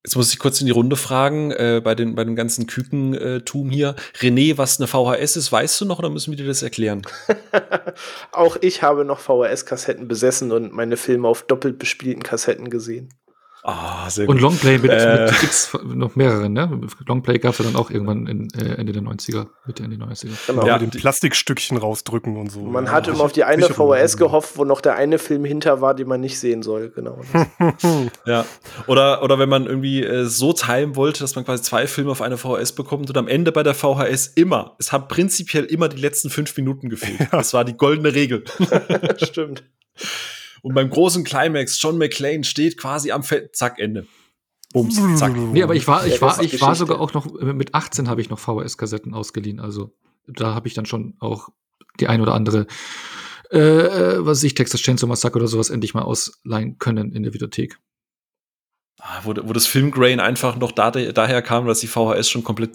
Jetzt 0.05 0.15
muss 0.15 0.31
ich 0.31 0.37
kurz 0.37 0.61
in 0.61 0.67
die 0.67 0.71
Runde 0.71 0.97
fragen, 0.97 1.49
äh, 1.49 1.81
bei, 1.83 1.95
den, 1.95 2.13
bei 2.13 2.23
dem 2.23 2.35
ganzen 2.35 2.67
Kükentum 2.67 3.71
hier. 3.71 3.95
René, 4.19 4.55
was 4.55 4.79
eine 4.79 4.85
VHS 4.85 5.35
ist, 5.35 5.51
weißt 5.51 5.81
du 5.81 5.85
noch 5.85 5.97
oder 5.97 6.11
müssen 6.11 6.29
wir 6.29 6.37
dir 6.37 6.45
das 6.45 6.61
erklären? 6.61 7.01
Auch 8.31 8.55
ich 8.61 8.83
habe 8.83 9.03
noch 9.03 9.19
VHS-Kassetten 9.19 10.07
besessen 10.07 10.51
und 10.51 10.71
meine 10.73 10.95
Filme 10.95 11.27
auf 11.27 11.41
doppelt 11.41 11.79
bespielten 11.79 12.21
Kassetten 12.21 12.69
gesehen. 12.69 13.09
Ah, 13.67 14.07
sehr 14.11 14.29
Und 14.29 14.41
Longplay 14.41 14.77
mit, 14.77 14.91
Äh. 14.91 15.25
mit 15.31 15.41
X, 15.41 15.75
noch 15.83 16.15
mehreren, 16.15 16.53
ne? 16.53 16.81
Longplay 17.07 17.39
gab 17.39 17.53
es 17.53 17.57
ja 17.57 17.65
dann 17.65 17.75
auch 17.75 17.89
irgendwann 17.89 18.27
in, 18.27 18.47
äh, 18.53 18.75
Ende 18.75 18.93
der 18.93 19.01
90er, 19.01 19.47
Mitte 19.65 19.81
Ende 19.81 19.97
der 19.97 20.05
90er. 20.05 20.29
Genau. 20.45 20.67
Ja, 20.67 20.73
mit 20.73 20.83
dem 20.83 20.91
die- 20.91 20.99
Plastikstückchen 20.99 21.75
rausdrücken 21.77 22.37
und 22.37 22.51
so. 22.51 22.59
Man 22.61 22.85
ja. 22.85 22.91
hat 22.91 23.07
immer 23.07 23.21
auf 23.21 23.31
die 23.31 23.43
eine 23.43 23.67
VHS 23.67 24.17
gehofft, 24.17 24.57
wo 24.57 24.65
noch 24.65 24.81
der 24.81 24.95
eine 24.97 25.17
Film 25.17 25.45
hinter 25.45 25.81
war, 25.81 25.95
den 25.95 26.07
man 26.07 26.21
nicht 26.21 26.39
sehen 26.39 26.61
soll. 26.61 26.91
Genau. 26.91 27.19
Ja. 28.27 28.45
Oder, 28.87 29.23
oder 29.23 29.39
wenn 29.39 29.49
man 29.49 29.65
irgendwie 29.65 30.03
äh, 30.03 30.25
so 30.25 30.53
timen 30.53 30.95
wollte, 30.95 31.21
dass 31.21 31.35
man 31.35 31.43
quasi 31.45 31.63
zwei 31.63 31.87
Filme 31.87 32.11
auf 32.11 32.21
eine 32.21 32.37
VHS 32.37 32.73
bekommt 32.73 33.09
und 33.09 33.17
am 33.17 33.27
Ende 33.27 33.51
bei 33.51 33.63
der 33.63 33.73
VHS 33.73 34.27
immer, 34.35 34.75
es 34.77 34.91
haben 34.91 35.07
prinzipiell 35.07 35.63
immer 35.65 35.89
die 35.89 35.97
letzten 35.97 36.29
fünf 36.29 36.55
Minuten 36.55 36.89
gefehlt. 36.89 37.27
Das 37.31 37.53
war 37.55 37.65
die 37.65 37.73
goldene 37.75 38.13
Regel. 38.13 38.43
Stimmt. 39.23 39.63
Und 40.65 40.73
beim 40.73 40.89
großen 40.89 41.23
Climax, 41.23 41.79
John 41.79 41.99
McClane 41.99 42.43
steht 42.43 42.79
quasi 42.79 43.11
am 43.11 43.21
Feld, 43.21 43.55
zack, 43.55 43.77
Ende. 43.77 44.07
Bums, 44.73 44.99
zack. 45.15 45.35
Nee, 45.37 45.61
aber 45.61 45.75
ich 45.75 45.87
war, 45.87 46.07
Ja, 46.07 46.15
ich 46.15 46.19
war, 46.23 46.41
ich 46.41 46.59
war 46.59 46.73
sogar 46.73 46.99
auch 46.99 47.13
noch, 47.13 47.31
mit 47.39 47.75
18 47.75 48.09
habe 48.09 48.19
ich 48.19 48.31
noch 48.31 48.39
VHS-Kassetten 48.39 49.13
ausgeliehen. 49.13 49.59
Also 49.59 49.95
da 50.25 50.55
habe 50.55 50.67
ich 50.67 50.73
dann 50.73 50.87
schon 50.87 51.17
auch 51.19 51.49
die 51.99 52.07
ein 52.07 52.19
oder 52.19 52.33
andere, 52.33 52.65
äh, 53.51 53.59
äh, 53.59 54.25
was 54.25 54.39
weiß 54.39 54.43
ich, 54.43 54.55
Texas 54.55 54.81
Chainsaw 54.81 55.07
Massacre 55.07 55.37
oder 55.37 55.47
sowas 55.47 55.69
endlich 55.69 55.93
mal 55.93 56.01
ausleihen 56.01 56.79
können 56.79 57.11
in 57.11 57.21
der 57.21 57.35
Videothek. 57.35 57.77
Ah, 58.99 59.21
Wo, 59.21 59.35
wo 59.43 59.53
das 59.53 59.67
Filmgrain 59.67 60.19
einfach 60.19 60.55
noch 60.55 60.71
da, 60.71 60.89
daher 60.89 61.43
kam, 61.43 61.67
dass 61.67 61.81
die 61.81 61.87
VHS 61.87 62.27
schon 62.27 62.43
komplett 62.43 62.71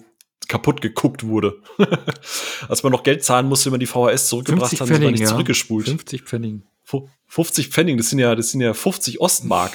kaputt 0.47 0.79
geguckt 0.79 1.25
wurde. 1.25 1.61
Als 2.69 2.83
man 2.83 2.93
noch 2.93 3.03
Geld 3.03 3.25
zahlen 3.25 3.49
musste, 3.49 3.65
wenn 3.65 3.73
man 3.73 3.79
die 3.81 3.85
VHS 3.85 4.29
zurückgebracht 4.29 4.69
50 4.69 4.79
hat, 4.79 4.89
ist 4.89 5.03
man 5.03 5.11
nicht 5.11 5.19
ja. 5.19 5.27
zurückgespult. 5.27 5.89
50 5.89 6.21
Pfennig. 6.21 6.61
Fu- 6.91 7.07
50 7.27 7.69
Pfennig, 7.69 7.97
das 7.97 8.09
sind 8.09 8.19
ja, 8.19 8.35
das 8.35 8.51
sind 8.51 8.59
ja 8.61 8.73
50 8.73 9.21
Ostmark. 9.21 9.71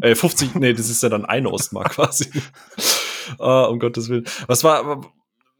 äh, 0.00 0.14
50, 0.14 0.54
nee, 0.54 0.72
das 0.72 0.88
ist 0.88 1.02
ja 1.02 1.08
dann 1.08 1.24
eine 1.24 1.50
Ostmark 1.50 1.90
quasi. 1.94 2.30
Ah, 3.38 3.64
um 3.64 3.78
Gottes 3.80 4.08
Willen. 4.08 4.24
Was 4.46 4.62
war, 4.62 5.04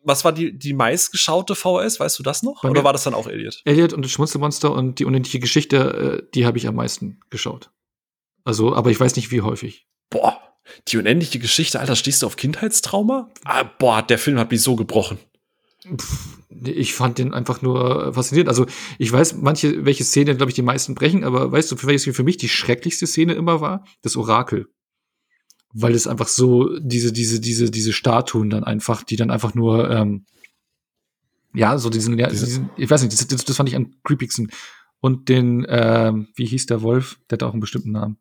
was 0.04 0.24
war 0.24 0.32
die, 0.32 0.56
die 0.56 0.72
meistgeschaute 0.74 1.54
VHS? 1.56 1.98
Weißt 1.98 2.18
du 2.18 2.22
das 2.22 2.42
noch? 2.42 2.62
Bei 2.62 2.70
Oder 2.70 2.84
war 2.84 2.92
das 2.92 3.02
dann 3.04 3.14
auch 3.14 3.26
Elliot? 3.26 3.62
Elliot 3.64 3.92
und 3.92 4.04
das 4.04 4.12
Schmunzelmonster 4.12 4.70
und 4.72 4.98
die 5.00 5.04
unendliche 5.04 5.40
Geschichte, 5.40 6.22
äh, 6.24 6.30
die 6.34 6.46
habe 6.46 6.58
ich 6.58 6.68
am 6.68 6.76
meisten 6.76 7.18
geschaut. 7.30 7.70
Also, 8.44 8.74
aber 8.74 8.90
ich 8.90 9.00
weiß 9.00 9.16
nicht, 9.16 9.30
wie 9.32 9.40
häufig. 9.40 9.88
Boah, 10.10 10.38
die 10.88 10.98
unendliche 10.98 11.38
Geschichte, 11.40 11.80
Alter, 11.80 11.96
stehst 11.96 12.22
du 12.22 12.26
auf 12.26 12.36
Kindheitstrauma? 12.36 13.30
Ah, 13.44 13.64
boah, 13.64 14.02
der 14.02 14.18
Film 14.18 14.38
hat 14.38 14.50
mich 14.50 14.62
so 14.62 14.76
gebrochen. 14.76 15.18
Pff, 15.96 16.33
Ich 16.62 16.94
fand 16.94 17.18
den 17.18 17.34
einfach 17.34 17.62
nur 17.62 18.12
faszinierend. 18.14 18.48
Also 18.48 18.66
ich 18.98 19.10
weiß, 19.10 19.36
manche, 19.36 19.84
welche 19.84 20.04
Szene, 20.04 20.36
glaube 20.36 20.50
ich, 20.50 20.54
die 20.54 20.62
meisten 20.62 20.94
brechen, 20.94 21.24
aber 21.24 21.50
weißt 21.50 21.72
du, 21.72 21.76
für 21.76 21.86
welches 21.86 22.14
für 22.14 22.24
mich 22.24 22.36
die 22.36 22.48
schrecklichste 22.48 23.06
Szene 23.06 23.34
immer 23.34 23.60
war? 23.60 23.84
Das 24.02 24.16
Orakel. 24.16 24.68
Weil 25.72 25.94
es 25.94 26.06
einfach 26.06 26.28
so, 26.28 26.78
diese, 26.78 27.12
diese, 27.12 27.40
diese, 27.40 27.70
diese 27.70 27.92
Statuen 27.92 28.50
dann 28.50 28.64
einfach, 28.64 29.02
die 29.02 29.16
dann 29.16 29.30
einfach 29.30 29.54
nur, 29.54 29.90
ähm, 29.90 30.26
ja, 31.54 31.78
so 31.78 31.90
diesen, 31.90 32.16
diesen 32.16 32.70
ich 32.76 32.90
weiß 32.90 33.02
nicht, 33.02 33.12
das, 33.12 33.26
das, 33.26 33.44
das 33.44 33.56
fand 33.56 33.68
ich 33.68 33.76
am 33.76 33.94
creepigsten. 34.04 34.50
Und 35.00 35.28
den, 35.28 35.66
ähm, 35.68 36.28
wie 36.36 36.46
hieß 36.46 36.66
der 36.66 36.82
Wolf? 36.82 37.18
Der 37.28 37.36
hat 37.36 37.42
auch 37.42 37.52
einen 37.52 37.60
bestimmten 37.60 37.92
Namen. 37.92 38.18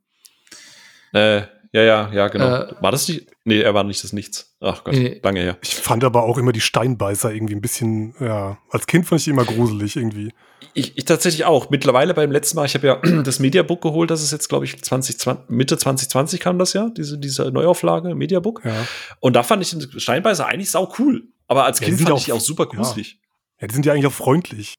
Äh, 1.13 1.43
ja, 1.73 1.81
ja, 1.81 2.09
ja, 2.13 2.27
genau. 2.29 2.45
Äh, 2.45 2.75
war 2.81 2.91
das 2.91 3.07
nicht? 3.07 3.27
Nee, 3.45 3.59
er 3.61 3.73
war 3.73 3.83
nicht 3.83 4.03
das 4.03 4.13
Nichts. 4.13 4.55
Ach 4.61 4.83
Gott, 4.83 4.93
Nee. 4.93 5.19
lange 5.23 5.41
her. 5.41 5.57
Ich 5.61 5.75
fand 5.75 6.03
aber 6.03 6.23
auch 6.23 6.37
immer 6.37 6.51
die 6.53 6.61
Steinbeißer 6.61 7.33
irgendwie 7.33 7.55
ein 7.55 7.61
bisschen, 7.61 8.15
ja, 8.19 8.57
als 8.69 8.87
Kind 8.87 9.05
fand 9.05 9.19
ich 9.19 9.25
die 9.25 9.31
immer 9.31 9.43
gruselig 9.45 9.95
irgendwie. 9.97 10.31
Ich, 10.75 10.97
ich 10.97 11.05
tatsächlich 11.05 11.43
auch. 11.45 11.69
Mittlerweile 11.69 12.13
beim 12.13 12.31
letzten 12.31 12.55
Mal, 12.55 12.65
ich 12.65 12.73
habe 12.75 12.87
ja 12.87 12.95
das 13.23 13.39
Mediabook 13.39 13.81
geholt, 13.81 14.09
das 14.11 14.23
ist 14.23 14.31
jetzt, 14.31 14.47
glaube 14.47 14.65
ich, 14.65 14.81
2020, 14.81 15.49
Mitte 15.49 15.77
2020 15.77 16.39
kam 16.39 16.57
das 16.57 16.73
ja, 16.73 16.89
diese, 16.95 17.17
diese 17.17 17.51
Neuauflage, 17.51 18.15
Mediabook. 18.15 18.63
Ja. 18.63 18.87
Und 19.19 19.35
da 19.35 19.43
fand 19.43 19.61
ich 19.61 19.71
den 19.71 19.99
Steinbeißer 19.99 20.45
eigentlich 20.45 20.71
sau 20.71 20.93
cool. 20.99 21.23
Aber 21.47 21.65
als 21.65 21.79
Ja, 21.81 21.87
Kind 21.87 21.99
fand 21.99 22.11
auch- 22.11 22.17
ich 22.19 22.25
die 22.25 22.31
auch 22.31 22.39
super 22.39 22.67
ja. 22.71 22.77
gruselig. 22.77 23.19
ja, 23.59 23.67
die 23.67 23.73
sind 23.73 23.85
ja 23.85 23.93
eigentlich 23.93 24.07
auch 24.07 24.13
freundlich. 24.13 24.75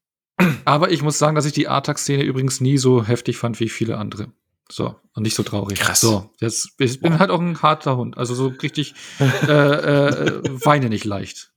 Aber 0.64 0.90
ich 0.90 1.02
muss 1.02 1.18
sagen, 1.18 1.36
dass 1.36 1.44
ich 1.44 1.52
die 1.52 1.68
Artax-Szene 1.68 2.22
übrigens 2.22 2.60
nie 2.60 2.78
so 2.78 3.04
heftig 3.06 3.36
fand 3.36 3.60
wie 3.60 3.68
viele 3.68 3.98
andere. 3.98 4.32
So, 4.70 4.94
und 5.14 5.22
nicht 5.22 5.34
so 5.36 5.42
traurig. 5.42 5.78
Krass. 5.78 6.00
So, 6.00 6.30
jetzt, 6.40 6.70
ich 6.78 7.00
bin 7.00 7.18
halt 7.18 7.30
auch 7.30 7.40
ein 7.40 7.60
harter 7.60 7.96
Hund. 7.96 8.16
Also 8.16 8.34
so 8.34 8.48
richtig 8.48 8.94
äh, 9.20 9.24
äh, 9.46 10.42
weine 10.64 10.88
nicht 10.88 11.04
leicht. 11.04 11.52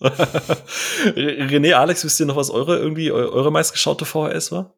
René, 0.02 1.74
Alex, 1.74 2.04
wisst 2.04 2.20
ihr 2.20 2.26
noch, 2.26 2.36
was 2.36 2.50
eure 2.50 2.78
irgendwie 2.78 3.10
eu- 3.12 3.30
eure 3.30 3.52
meistgeschaute 3.52 4.04
VHS 4.04 4.52
war? 4.52 4.74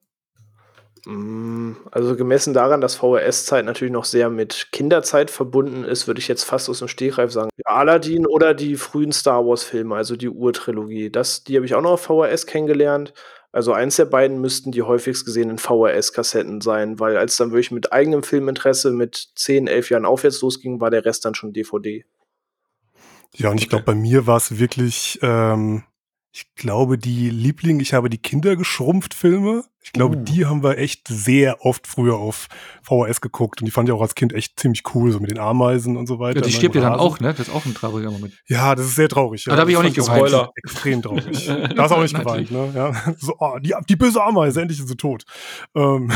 Mm, 1.07 1.73
Also 1.91 2.17
gemessen 2.17 2.55
daran, 2.55 2.81
dass 2.81 2.95
VHS-Zeit 2.97 3.65
natürlich 3.65 3.93
noch 3.93 4.05
sehr 4.05 4.31
mit 4.31 4.69
Kinderzeit 4.73 5.31
verbunden 5.31 5.85
ist, 5.85 6.07
würde 6.07 6.21
ich 6.21 6.29
jetzt 6.29 6.45
fast 6.45 6.69
aus 6.71 6.79
dem 6.79 6.89
Stegreif 6.89 7.31
sagen. 7.33 7.51
Ja, 7.57 7.75
Aladdin 7.75 8.27
oder 8.27 8.55
die 8.55 8.77
frühen 8.77 9.13
Star 9.13 9.45
Wars-Filme, 9.47 9.95
also 9.97 10.17
die 10.17 10.29
Urtrilogie. 10.29 11.11
Das, 11.11 11.45
die 11.45 11.57
habe 11.57 11.67
ich 11.67 11.75
auch 11.75 11.83
noch 11.83 11.93
auf 11.93 12.03
VHS 12.03 12.47
kennengelernt. 12.47 13.13
Also 13.55 13.73
eins 13.73 13.95
der 13.95 14.07
beiden 14.07 14.41
müssten 14.41 14.73
die 14.73 14.83
häufigst 14.83 15.25
gesehenen 15.25 15.59
VHS-Kassetten 15.59 16.61
sein, 16.61 16.99
weil 16.99 17.17
als 17.17 17.37
dann 17.37 17.53
wirklich 17.53 17.71
mit 17.71 17.93
eigenem 17.93 18.25
Filminteresse 18.25 18.91
mit 18.91 19.29
10, 19.37 19.69
11 19.69 19.91
Jahren 19.91 20.07
aufwärts 20.07 20.41
losging, 20.43 20.81
war 20.81 20.91
der 20.91 21.05
Rest 21.05 21.25
dann 21.25 21.37
schon 21.37 21.53
DVD. 21.53 22.05
Ja, 23.33 23.51
und 23.51 23.59
ich 23.59 23.67
Okay. 23.67 23.71
glaube, 23.71 23.85
bei 23.85 23.95
mir 23.95 24.27
war 24.27 24.39
es 24.39 24.59
wirklich, 24.59 25.21
ähm, 25.23 25.85
ich 26.37 26.53
glaube, 26.57 26.99
die 26.99 27.31
Liebling, 27.31 27.79
ich 27.79 27.95
habe 27.95 28.11
die 28.11 28.19
Kinder 28.19 28.57
geschrumpft 28.57 29.15
Filme. 29.15 29.63
Ich 29.81 29.93
glaube, 29.93 30.17
Uh. 30.17 30.25
die 30.25 30.47
haben 30.47 30.65
wir 30.65 30.79
echt 30.79 31.07
sehr 31.07 31.65
oft 31.65 31.87
früher 31.87 32.17
auf 32.17 32.49
VHS 32.83 33.21
geguckt 33.21 33.61
und 33.61 33.67
die 33.67 33.71
fand 33.71 33.89
ich 33.89 33.95
auch 33.95 34.01
als 34.01 34.17
Kind 34.17 34.33
echt 34.33 34.59
ziemlich 34.59 34.83
cool, 34.93 35.13
so 35.13 35.21
mit 35.21 35.31
den 35.31 35.39
Ameisen 35.39 35.97
und 35.97 36.09
so 36.09 36.19
weiter. 36.19 36.41
Ja, 36.41 36.47
die 36.47 36.51
stirbt 36.51 36.75
ja 36.75 36.81
dann 36.81 36.95
auch, 36.95 37.21
ne? 37.21 37.35
Das 37.35 37.47
ist 37.47 37.55
auch 37.55 37.65
ein 37.65 37.73
trauriger 37.73 38.11
Moment. 38.11 38.35
Ja, 38.49 38.75
das 38.75 38.87
ist 38.87 38.97
sehr 38.97 39.09
traurig. 39.09 39.45
Ja. 39.45 39.55
Da 39.55 39.63
hab 39.63 39.69
ich 39.69 39.77
auch 39.77 39.85
nicht 39.85 39.95
geweint. 39.95 40.29
Spoiler. 40.29 40.51
Extrem 40.57 41.03
traurig. 41.03 41.47
da 41.47 41.83
hast 41.85 41.93
auch 41.93 42.03
nicht 42.03 42.19
geweint, 42.19 42.51
ne? 42.51 42.73
Ja. 42.75 43.15
So, 43.19 43.37
oh, 43.39 43.59
die, 43.61 43.73
die 43.89 43.95
böse 43.95 44.21
Ameise, 44.21 44.61
endlich 44.61 44.81
ist 44.81 44.89
sie 44.89 44.97
tot. 44.97 45.25
Ähm, 45.77 46.11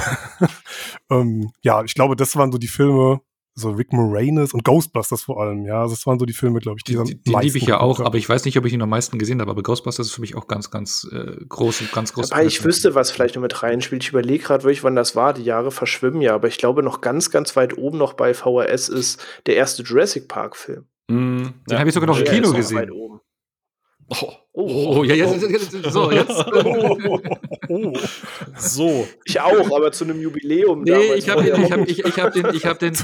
ähm, 1.10 1.52
ja, 1.62 1.84
ich 1.84 1.94
glaube, 1.94 2.16
das 2.16 2.34
waren 2.34 2.50
so 2.50 2.58
die 2.58 2.66
Filme, 2.66 3.20
so 3.58 3.70
Rick 3.70 3.92
Moranis 3.92 4.54
und 4.54 4.64
Ghostbusters 4.64 5.22
vor 5.22 5.40
allem, 5.40 5.64
ja. 5.64 5.82
Also 5.82 5.94
Das 5.94 6.06
waren 6.06 6.18
so 6.18 6.26
die 6.26 6.32
Filme, 6.32 6.60
glaube 6.60 6.78
ich, 6.78 6.84
die, 6.84 6.94
Die, 6.94 7.04
die, 7.04 7.22
die 7.22 7.34
liebe 7.40 7.58
ich 7.58 7.66
ja 7.66 7.80
auch, 7.80 8.00
aber 8.00 8.16
ich 8.18 8.28
weiß 8.28 8.44
nicht, 8.44 8.56
ob 8.58 8.64
ich 8.64 8.72
ihn 8.72 8.82
am 8.82 8.88
meisten 8.88 9.18
gesehen 9.18 9.40
habe. 9.40 9.50
Aber 9.50 9.62
Ghostbusters 9.62 10.06
ist 10.06 10.12
für 10.12 10.20
mich 10.20 10.36
auch 10.36 10.46
ganz, 10.46 10.70
ganz 10.70 11.08
äh, 11.12 11.36
groß 11.48 11.82
und 11.82 11.92
ganz 11.92 12.12
groß. 12.12 12.32
Aber 12.32 12.44
ich 12.44 12.64
wüsste, 12.64 12.94
was 12.94 13.10
vielleicht 13.10 13.34
noch 13.34 13.42
mit 13.42 13.62
reinspielt. 13.62 14.02
Ich 14.04 14.10
überlege 14.10 14.44
gerade 14.44 14.64
wirklich, 14.64 14.84
wann 14.84 14.96
das 14.96 15.16
war. 15.16 15.32
Die 15.32 15.44
Jahre 15.44 15.70
verschwimmen 15.70 16.20
ja, 16.20 16.34
aber 16.34 16.48
ich 16.48 16.58
glaube, 16.58 16.82
noch 16.82 17.00
ganz, 17.00 17.30
ganz 17.30 17.56
weit 17.56 17.76
oben 17.76 17.98
noch 17.98 18.14
bei 18.14 18.34
VHS 18.34 18.88
ist 18.88 19.20
der 19.46 19.56
erste 19.56 19.82
Jurassic 19.82 20.28
Park-Film. 20.28 20.84
Mm, 21.08 21.46
Den 21.68 21.78
habe 21.78 21.88
ich 21.88 21.94
sogar 21.94 22.06
noch 22.06 22.18
im 22.18 22.24
Kino 22.24 22.52
gesehen. 22.52 22.90
Oh, 24.10 24.32
oh, 24.54 25.04
ja, 25.04 25.14
jetzt, 25.14 25.42
jetzt, 25.42 25.92
so, 25.92 26.10
jetzt. 26.10 26.30
Oh, 26.30 27.20
Oh. 27.68 27.92
So. 28.56 29.06
Ich 29.26 29.38
auch, 29.38 29.76
aber 29.76 29.92
zu 29.92 30.04
einem 30.04 30.22
Jubiläum. 30.22 30.82
Nee, 30.82 31.14
ich 31.14 31.28
habe 31.28 31.44
vorher. 31.44 31.64
ich 31.64 31.72
hab, 31.72 31.88
ich, 31.88 32.04
ich 32.04 32.18
hab 32.18 32.32
den, 32.32 32.46
ich 32.54 32.64
hab 32.64 32.78
den, 32.78 32.94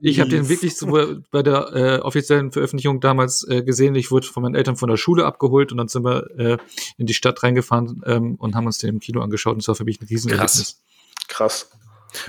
ich 0.00 0.18
habe 0.18 0.30
den 0.30 0.48
wirklich 0.48 0.76
so 0.76 0.86
bei 1.30 1.42
der 1.42 1.72
äh, 1.74 1.98
offiziellen 1.98 2.50
Veröffentlichung 2.50 3.00
damals 3.00 3.46
äh, 3.48 3.62
gesehen. 3.62 3.94
Ich 3.94 4.10
wurde 4.10 4.26
von 4.26 4.42
meinen 4.42 4.54
Eltern 4.54 4.76
von 4.76 4.88
der 4.88 4.96
Schule 4.96 5.26
abgeholt 5.26 5.72
und 5.72 5.78
dann 5.78 5.88
sind 5.88 6.04
wir 6.04 6.30
äh, 6.38 6.56
in 6.96 7.04
die 7.04 7.14
Stadt 7.14 7.42
reingefahren 7.42 8.02
ähm, 8.06 8.36
und 8.36 8.54
haben 8.54 8.64
uns 8.64 8.78
den 8.78 8.88
im 8.88 9.00
Kino 9.00 9.20
angeschaut. 9.20 9.52
Und 9.52 9.62
das 9.62 9.68
war 9.68 9.74
für 9.74 9.84
mich 9.84 10.00
ein 10.00 10.06
Riesenerlebnis. 10.06 10.80
Krass. 11.28 11.70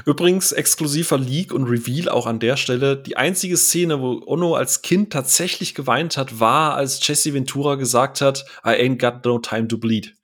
Übrigens 0.05 0.51
exklusiver 0.51 1.17
Leak 1.17 1.53
und 1.53 1.65
Reveal 1.65 2.09
auch 2.09 2.27
an 2.27 2.39
der 2.39 2.57
Stelle. 2.57 2.97
Die 2.97 3.17
einzige 3.17 3.57
Szene, 3.57 4.01
wo 4.01 4.21
Ono 4.25 4.55
als 4.55 4.81
Kind 4.81 5.11
tatsächlich 5.11 5.75
geweint 5.75 6.17
hat, 6.17 6.39
war, 6.39 6.75
als 6.75 7.05
Jesse 7.05 7.33
Ventura 7.33 7.75
gesagt 7.75 8.21
hat, 8.21 8.45
I 8.65 8.69
ain't 8.69 8.99
got 8.99 9.25
no 9.25 9.39
time 9.39 9.67
to 9.67 9.77
bleed 9.77 10.15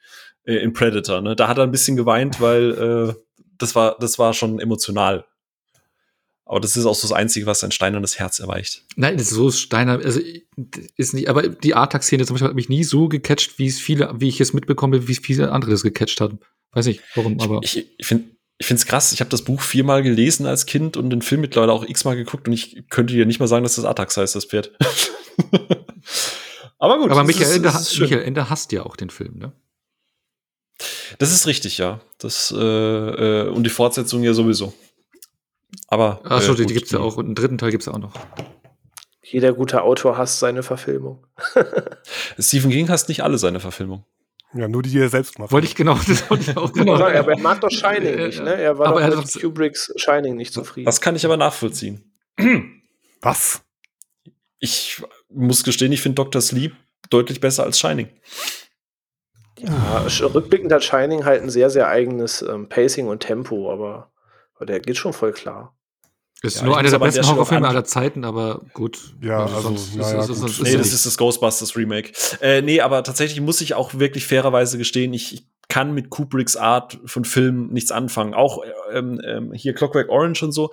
äh, 0.46 0.58
in 0.58 0.74
Predator. 0.74 1.22
Ne? 1.22 1.36
Da 1.36 1.48
hat 1.48 1.58
er 1.58 1.64
ein 1.64 1.72
bisschen 1.72 1.96
geweint, 1.96 2.42
weil 2.42 2.72
äh, 2.72 3.14
das 3.58 3.76
war 3.76 3.98
das 4.00 4.20
war 4.20 4.34
schon 4.34 4.60
emotional. 4.60 5.26
Aber 6.46 6.62
das 6.62 6.78
ist 6.78 6.86
auch 6.86 6.96
so 6.96 7.10
das 7.10 7.18
Einzige, 7.18 7.46
was 7.46 7.60
sein 7.60 7.72
steinernes 7.72 8.20
Herz 8.20 8.40
erweicht. 8.40 8.86
Nein, 8.96 9.18
das 9.18 9.28
ist 9.28 9.34
so 9.34 9.52
Steiner, 9.52 10.00
also 10.00 10.22
ist 10.96 11.14
nicht, 11.14 11.28
aber 11.28 11.50
die 11.50 11.76
Artax-Szene 11.76 12.26
zum 12.26 12.36
Beispiel 12.36 12.48
hat 12.48 12.56
mich 12.56 12.70
nie 12.70 12.86
so 12.86 13.10
gecatcht, 13.10 13.60
wie 13.60 13.68
es 13.68 13.82
viele, 13.82 14.14
wie 14.18 14.30
ich 14.30 14.40
es 14.40 14.54
mitbekomme, 14.54 15.10
wie 15.10 15.16
viele 15.16 15.52
andere 15.52 15.72
das 15.72 15.84
gecatcht 15.84 16.22
haben. 16.22 16.40
Weiß 16.72 16.86
nicht, 16.86 17.02
warum, 17.16 17.40
aber. 17.42 17.60
Ich, 17.64 17.86
ich 17.98 18.06
finde 18.06 18.30
ich 18.60 18.66
finde 18.68 18.80
es 18.82 18.86
krass. 18.88 19.12
Ich 19.12 19.20
habe 19.20 19.30
das 19.30 19.44
Buch 19.44 19.62
viermal 19.62 20.02
gelesen 20.04 20.46
als 20.46 20.66
Kind 20.66 20.98
und 20.98 21.10
den 21.10 21.22
Film 21.22 21.42
mittlerweile 21.42 21.72
auch 21.74 21.84
x-mal 21.88 22.16
geguckt 22.16 22.48
und 22.48 22.54
ich 22.54 22.86
könnte 22.90 23.14
dir 23.14 23.26
nicht 23.26 23.40
mal 23.40 23.48
sagen, 23.48 23.64
dass 23.64 23.76
das 23.76 23.86
Atax 23.86 24.18
heißt, 24.18 24.36
das 24.36 24.46
Pferd. 24.46 24.72
Aber 26.80 27.00
gut. 27.00 27.10
aber 27.10 27.24
Michael, 27.24 27.44
ist- 27.48 27.56
Ende, 27.56 27.70
ist. 27.70 28.00
Michael 28.00 28.22
Ende 28.24 28.50
hasst 28.50 28.72
ja 28.72 28.84
auch 28.86 28.96
den 28.96 29.10
Film, 29.10 29.38
ne? 29.40 29.52
Das 31.18 31.32
ist 31.32 31.48
richtig, 31.48 31.80
ja. 31.80 32.02
Das, 32.20 32.54
äh, 32.56 32.60
äh, 32.60 33.50
und 33.50 33.64
die 33.64 33.70
Fortsetzung 33.72 34.22
ja 34.24 34.34
sowieso. 34.34 34.74
Aber. 35.88 36.22
Achso, 36.24 36.54
äh, 36.54 36.56
die, 36.56 36.66
die 36.68 36.74
gibt's 36.76 36.92
ja 36.92 37.00
auch. 37.00 37.18
Und 37.18 37.26
einen 37.26 37.36
dritten 37.36 37.58
Teil 37.58 37.72
gibt's 37.72 37.88
ja 37.88 37.94
auch 37.94 37.98
noch. 38.00 38.14
Jeder 39.24 39.54
gute 39.54 39.82
Autor 39.82 40.18
hasst 40.18 40.40
seine 40.40 40.62
Verfilmung. 40.62 41.26
Stephen 42.40 42.70
King 42.70 42.90
hasst 42.90 43.10
nicht 43.10 43.24
alle 43.24 43.38
seine 43.40 43.60
Verfilmungen. 43.60 44.06
Ja, 44.54 44.68
nur 44.68 44.82
die, 44.82 44.90
die 44.90 45.00
er 45.00 45.10
selbst 45.10 45.40
macht. 45.40 45.52
Wollte 45.52 45.68
ich 45.68 45.76
genau, 45.76 45.96
das 46.08 46.30
wollte 46.30 46.52
ich 46.52 46.58
auch 46.58 46.72
Genau, 46.72 46.96
genau 46.98 47.06
aber 47.06 47.32
er 47.32 47.40
mag 47.40 47.60
doch 47.62 47.70
Shining 47.70 48.16
nicht, 48.16 48.42
ne? 48.42 48.56
Er 48.56 48.78
war 48.78 48.88
aber 48.88 49.02
er 49.02 49.12
doch 49.12 49.18
hat 49.18 49.26
mit 49.34 49.42
Kubricks 49.42 49.94
Shining 49.98 50.36
nicht 50.36 50.54
zufrieden. 50.54 50.86
Das 50.86 51.02
kann 51.02 51.16
ich 51.16 51.26
aber 51.26 51.38
nachvollziehen. 51.38 52.14
Was? 53.22 53.62
Ich 54.60 55.04
muss 55.30 55.64
gestehen, 55.64 55.92
ich 55.92 56.02
finde 56.02 56.16
Dr. 56.16 56.42
Sleep 56.42 56.74
deutlich 57.10 57.40
besser 57.40 57.64
als 57.64 57.80
Shining. 57.80 58.10
Ja, 59.60 60.06
rückblickend 60.34 60.72
hat 60.72 60.84
Shining 60.84 61.26
halt 61.26 61.42
ein 61.42 61.50
sehr, 61.50 61.70
sehr 61.70 61.88
eigenes 61.88 62.42
ähm, 62.42 62.70
Pacing 62.70 63.08
und 63.08 63.22
Tempo, 63.22 63.72
aber, 63.72 64.12
aber 64.56 64.66
der 64.66 64.80
geht 64.80 64.98
schon 64.98 65.14
voll 65.14 65.34
klar. 65.34 65.77
Ist 66.44 66.58
Ja, 66.58 66.66
nur 66.66 66.78
einer 66.78 66.90
der 66.90 67.00
der 67.00 67.06
besten 67.06 67.26
auch 67.26 67.30
Horrorfilme 67.32 67.68
aller 67.68 67.84
Zeiten, 67.84 68.24
aber 68.24 68.62
gut. 68.74 69.16
Ja, 69.22 69.46
also, 69.46 69.72
naja, 69.96 70.26
gut. 70.26 70.36
sonst 70.36 70.62
Nee, 70.62 70.78
das 70.78 70.94
ist 70.94 71.06
das 71.06 71.18
Ghostbusters 71.18 71.76
Remake. 71.76 72.12
Äh, 72.42 72.62
nee, 72.62 72.80
aber 72.82 73.04
tatsächlich 73.04 73.42
muss 73.42 73.60
ich 73.62 73.74
auch 73.74 73.96
wirklich 73.96 74.28
fairerweise 74.28 74.78
gestehen, 74.78 75.14
ich, 75.14 75.34
ich 75.34 75.48
kann 75.68 75.94
mit 75.94 76.10
Kubricks 76.10 76.56
Art 76.56 77.00
von 77.06 77.26
Filmen 77.26 77.74
nichts 77.74 77.92
anfangen. 77.92 78.34
Auch 78.34 78.64
ähm, 78.94 79.20
ähm, 79.26 79.52
hier 79.54 79.74
Clockwork 79.74 80.10
Orange 80.10 80.44
und 80.44 80.52
so. 80.52 80.72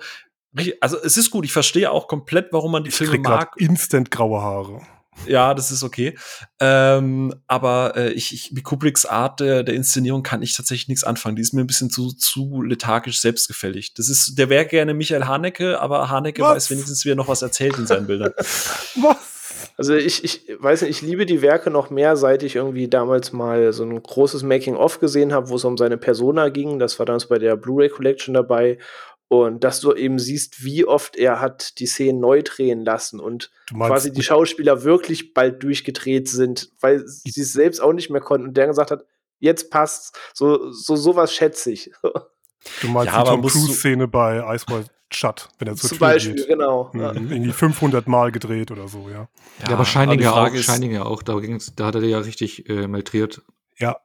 Also 0.79 0.97
es 1.03 1.17
ist 1.17 1.31
gut, 1.31 1.43
ich 1.43 1.51
verstehe 1.51 1.91
auch 1.91 2.07
komplett, 2.07 2.53
warum 2.53 2.71
man 2.71 2.83
die 2.83 2.89
Ich 2.89 2.95
Filme 2.95 3.17
mag. 3.19 3.51
instant 3.57 4.09
graue 4.09 4.41
Haare. 4.41 4.81
Ja, 5.27 5.53
das 5.53 5.71
ist 5.71 5.83
okay. 5.83 6.17
Ähm, 6.59 7.33
aber 7.47 7.93
äh, 7.95 8.11
ich, 8.11 8.33
ich, 8.33 8.51
mit 8.51 8.63
Kubricks 8.63 9.05
Art 9.05 9.39
der, 9.39 9.63
der 9.63 9.75
Inszenierung 9.75 10.23
kann 10.23 10.41
ich 10.41 10.53
tatsächlich 10.53 10.87
nichts 10.87 11.03
anfangen. 11.03 11.35
Die 11.35 11.41
ist 11.41 11.53
mir 11.53 11.61
ein 11.61 11.67
bisschen 11.67 11.89
zu, 11.89 12.11
zu 12.11 12.61
lethargisch 12.61 13.19
selbstgefällig. 13.19 13.93
Das 13.93 14.09
ist, 14.09 14.37
der 14.37 14.49
wäre 14.49 14.65
gerne 14.65 14.93
Michael 14.93 15.25
Haneke, 15.25 15.79
aber 15.79 16.09
Haneke 16.09 16.41
Was? 16.41 16.55
weiß 16.55 16.71
wenigstens, 16.71 17.05
wie 17.05 17.11
er 17.11 17.15
noch 17.15 17.27
was 17.27 17.41
erzählt 17.41 17.77
in 17.77 17.87
seinen 17.87 18.07
Bildern. 18.07 18.33
Was? 18.37 19.35
Also 19.77 19.93
ich, 19.93 20.23
ich 20.23 20.47
weiß 20.57 20.81
nicht, 20.81 20.91
ich 20.91 21.01
liebe 21.01 21.25
die 21.25 21.41
Werke 21.41 21.69
noch 21.69 21.89
mehr, 21.89 22.15
seit 22.15 22.43
ich 22.43 22.55
irgendwie 22.55 22.87
damals 22.87 23.33
mal 23.33 23.73
so 23.73 23.83
ein 23.83 24.01
großes 24.01 24.43
Making-of 24.43 24.99
gesehen 24.99 25.33
habe, 25.33 25.49
wo 25.49 25.55
es 25.55 25.65
um 25.65 25.77
seine 25.77 25.97
Persona 25.97 26.49
ging. 26.49 26.79
Das 26.79 26.97
war 26.97 27.05
damals 27.05 27.27
bei 27.27 27.39
der 27.39 27.57
Blu-ray 27.57 27.89
Collection 27.89 28.33
dabei. 28.33 28.77
Und 29.27 29.63
dass 29.63 29.79
du 29.79 29.93
eben 29.93 30.19
siehst, 30.19 30.63
wie 30.63 30.85
oft 30.85 31.15
er 31.15 31.41
hat 31.41 31.79
die 31.79 31.87
Szenen 31.87 32.19
neu 32.19 32.43
drehen 32.43 32.85
lassen 32.85 33.19
und 33.19 33.49
quasi 33.73 34.11
die 34.11 34.21
Schauspieler 34.21 34.83
wirklich 34.83 35.33
bald 35.33 35.63
durchgedreht 35.63 36.29
sind, 36.29 36.69
weil 36.79 37.03
sie 37.07 37.41
es 37.41 37.51
selbst 37.53 37.79
auch 37.81 37.93
nicht 37.93 38.11
mehr 38.11 38.21
konnten 38.21 38.49
und 38.49 38.53
der 38.57 38.67
gesagt 38.67 38.91
hat, 38.91 39.03
jetzt 39.39 39.71
passt's. 39.71 40.11
So, 40.33 40.71
so 40.71 40.95
sowas 40.95 41.33
schätze 41.33 41.71
ich. 41.71 41.91
du 42.03 42.87
meinst 42.87 43.11
Ja, 43.13 43.23
die 43.23 43.29
Tom 43.31 43.41
Cruise-Szene 43.41 44.07
bei 44.07 44.37
Ice 44.55 44.65
White 44.69 44.89
Shut, 45.11 45.49
wenn 45.59 45.67
er 45.69 45.75
zur 45.75 45.89
Zum 45.89 45.97
Tür 45.97 46.07
Beispiel, 46.07 46.35
geht. 46.35 46.47
genau. 46.47 46.89
Mhm, 46.93 46.99
Ja. 47.01 47.13
Irgendwie 47.13 47.51
500 47.51 48.07
Mal 48.07 48.31
gedreht 48.31 48.69
oder 48.71 48.87
so, 48.87 49.07
ja. 49.09 49.27
Ja, 49.67 49.73
aber 49.73 49.85
Shining 49.85 50.19
ja 50.19 50.33
auch, 50.33 50.53
Shining 50.55 50.91
ja 50.91 51.03
auch, 51.03 51.23
da, 51.23 51.39
ging's, 51.39 51.73
da 51.75 51.87
hat 51.87 51.95
er 51.95 52.01
ja 52.03 52.19
richtig 52.19 52.69
äh, 52.69 52.87
maltriert. 52.87 53.41
Ja, 53.79 53.97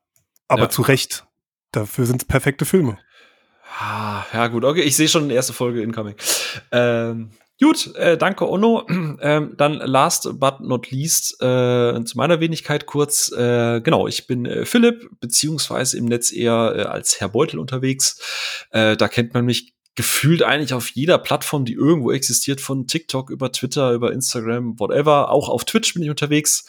aber 0.49 0.63
Ja. 0.63 0.69
zu 0.71 0.83
Recht. 0.83 1.27
Dafür 1.73 2.05
sind 2.07 2.23
es 2.23 2.27
perfekte 2.29 2.65
Filme. 2.65 2.99
Ah, 3.79 4.25
ja, 4.33 4.49
gut, 4.49 4.65
okay, 4.65 4.83
ich 4.83 4.97
sehe 4.97 5.09
schon 5.09 5.31
erste 5.31 5.53
Folge 5.53 5.83
incoming. 5.83 6.15
Ähm, 6.73 7.31
gut, 7.61 7.95
äh, 7.95 8.19
danke, 8.19 8.49
Onno. 8.49 8.87
Ähm, 9.23 9.53
dann 9.59 9.75
last 9.75 10.41
but 10.41 10.61
not 10.61 10.91
least, 10.91 11.43
äh, 11.43 12.03
zu 12.05 12.17
meiner 12.17 12.41
Wenigkeit 12.41 12.87
kurz. 12.87 13.31
Äh, 13.33 13.83
genau, 13.83 14.09
ich 14.09 14.27
bin 14.27 14.47
äh, 14.47 14.65
Philipp, 14.65 15.11
beziehungsweise 15.21 15.99
im 15.99 16.07
Netz 16.07 16.33
eher 16.33 16.75
äh, 16.75 16.83
als 16.85 17.21
Herr 17.21 17.29
Beutel 17.29 17.59
unterwegs. 17.59 18.67
Äh, 18.71 18.97
da 18.97 19.09
kennt 19.09 19.35
man 19.35 19.45
mich 19.45 19.75
gefühlt 19.97 20.43
eigentlich 20.43 20.73
auf 20.73 20.91
jeder 20.91 21.19
Plattform, 21.19 21.65
die 21.65 21.75
irgendwo 21.75 22.13
existiert, 22.13 22.61
von 22.61 22.87
TikTok 22.87 23.29
über 23.31 23.51
Twitter, 23.53 23.93
über 23.93 24.13
Instagram, 24.13 24.79
whatever. 24.79 25.31
Auch 25.31 25.49
auf 25.49 25.65
Twitch 25.65 25.95
bin 25.95 26.03
ich 26.03 26.11
unterwegs. 26.11 26.65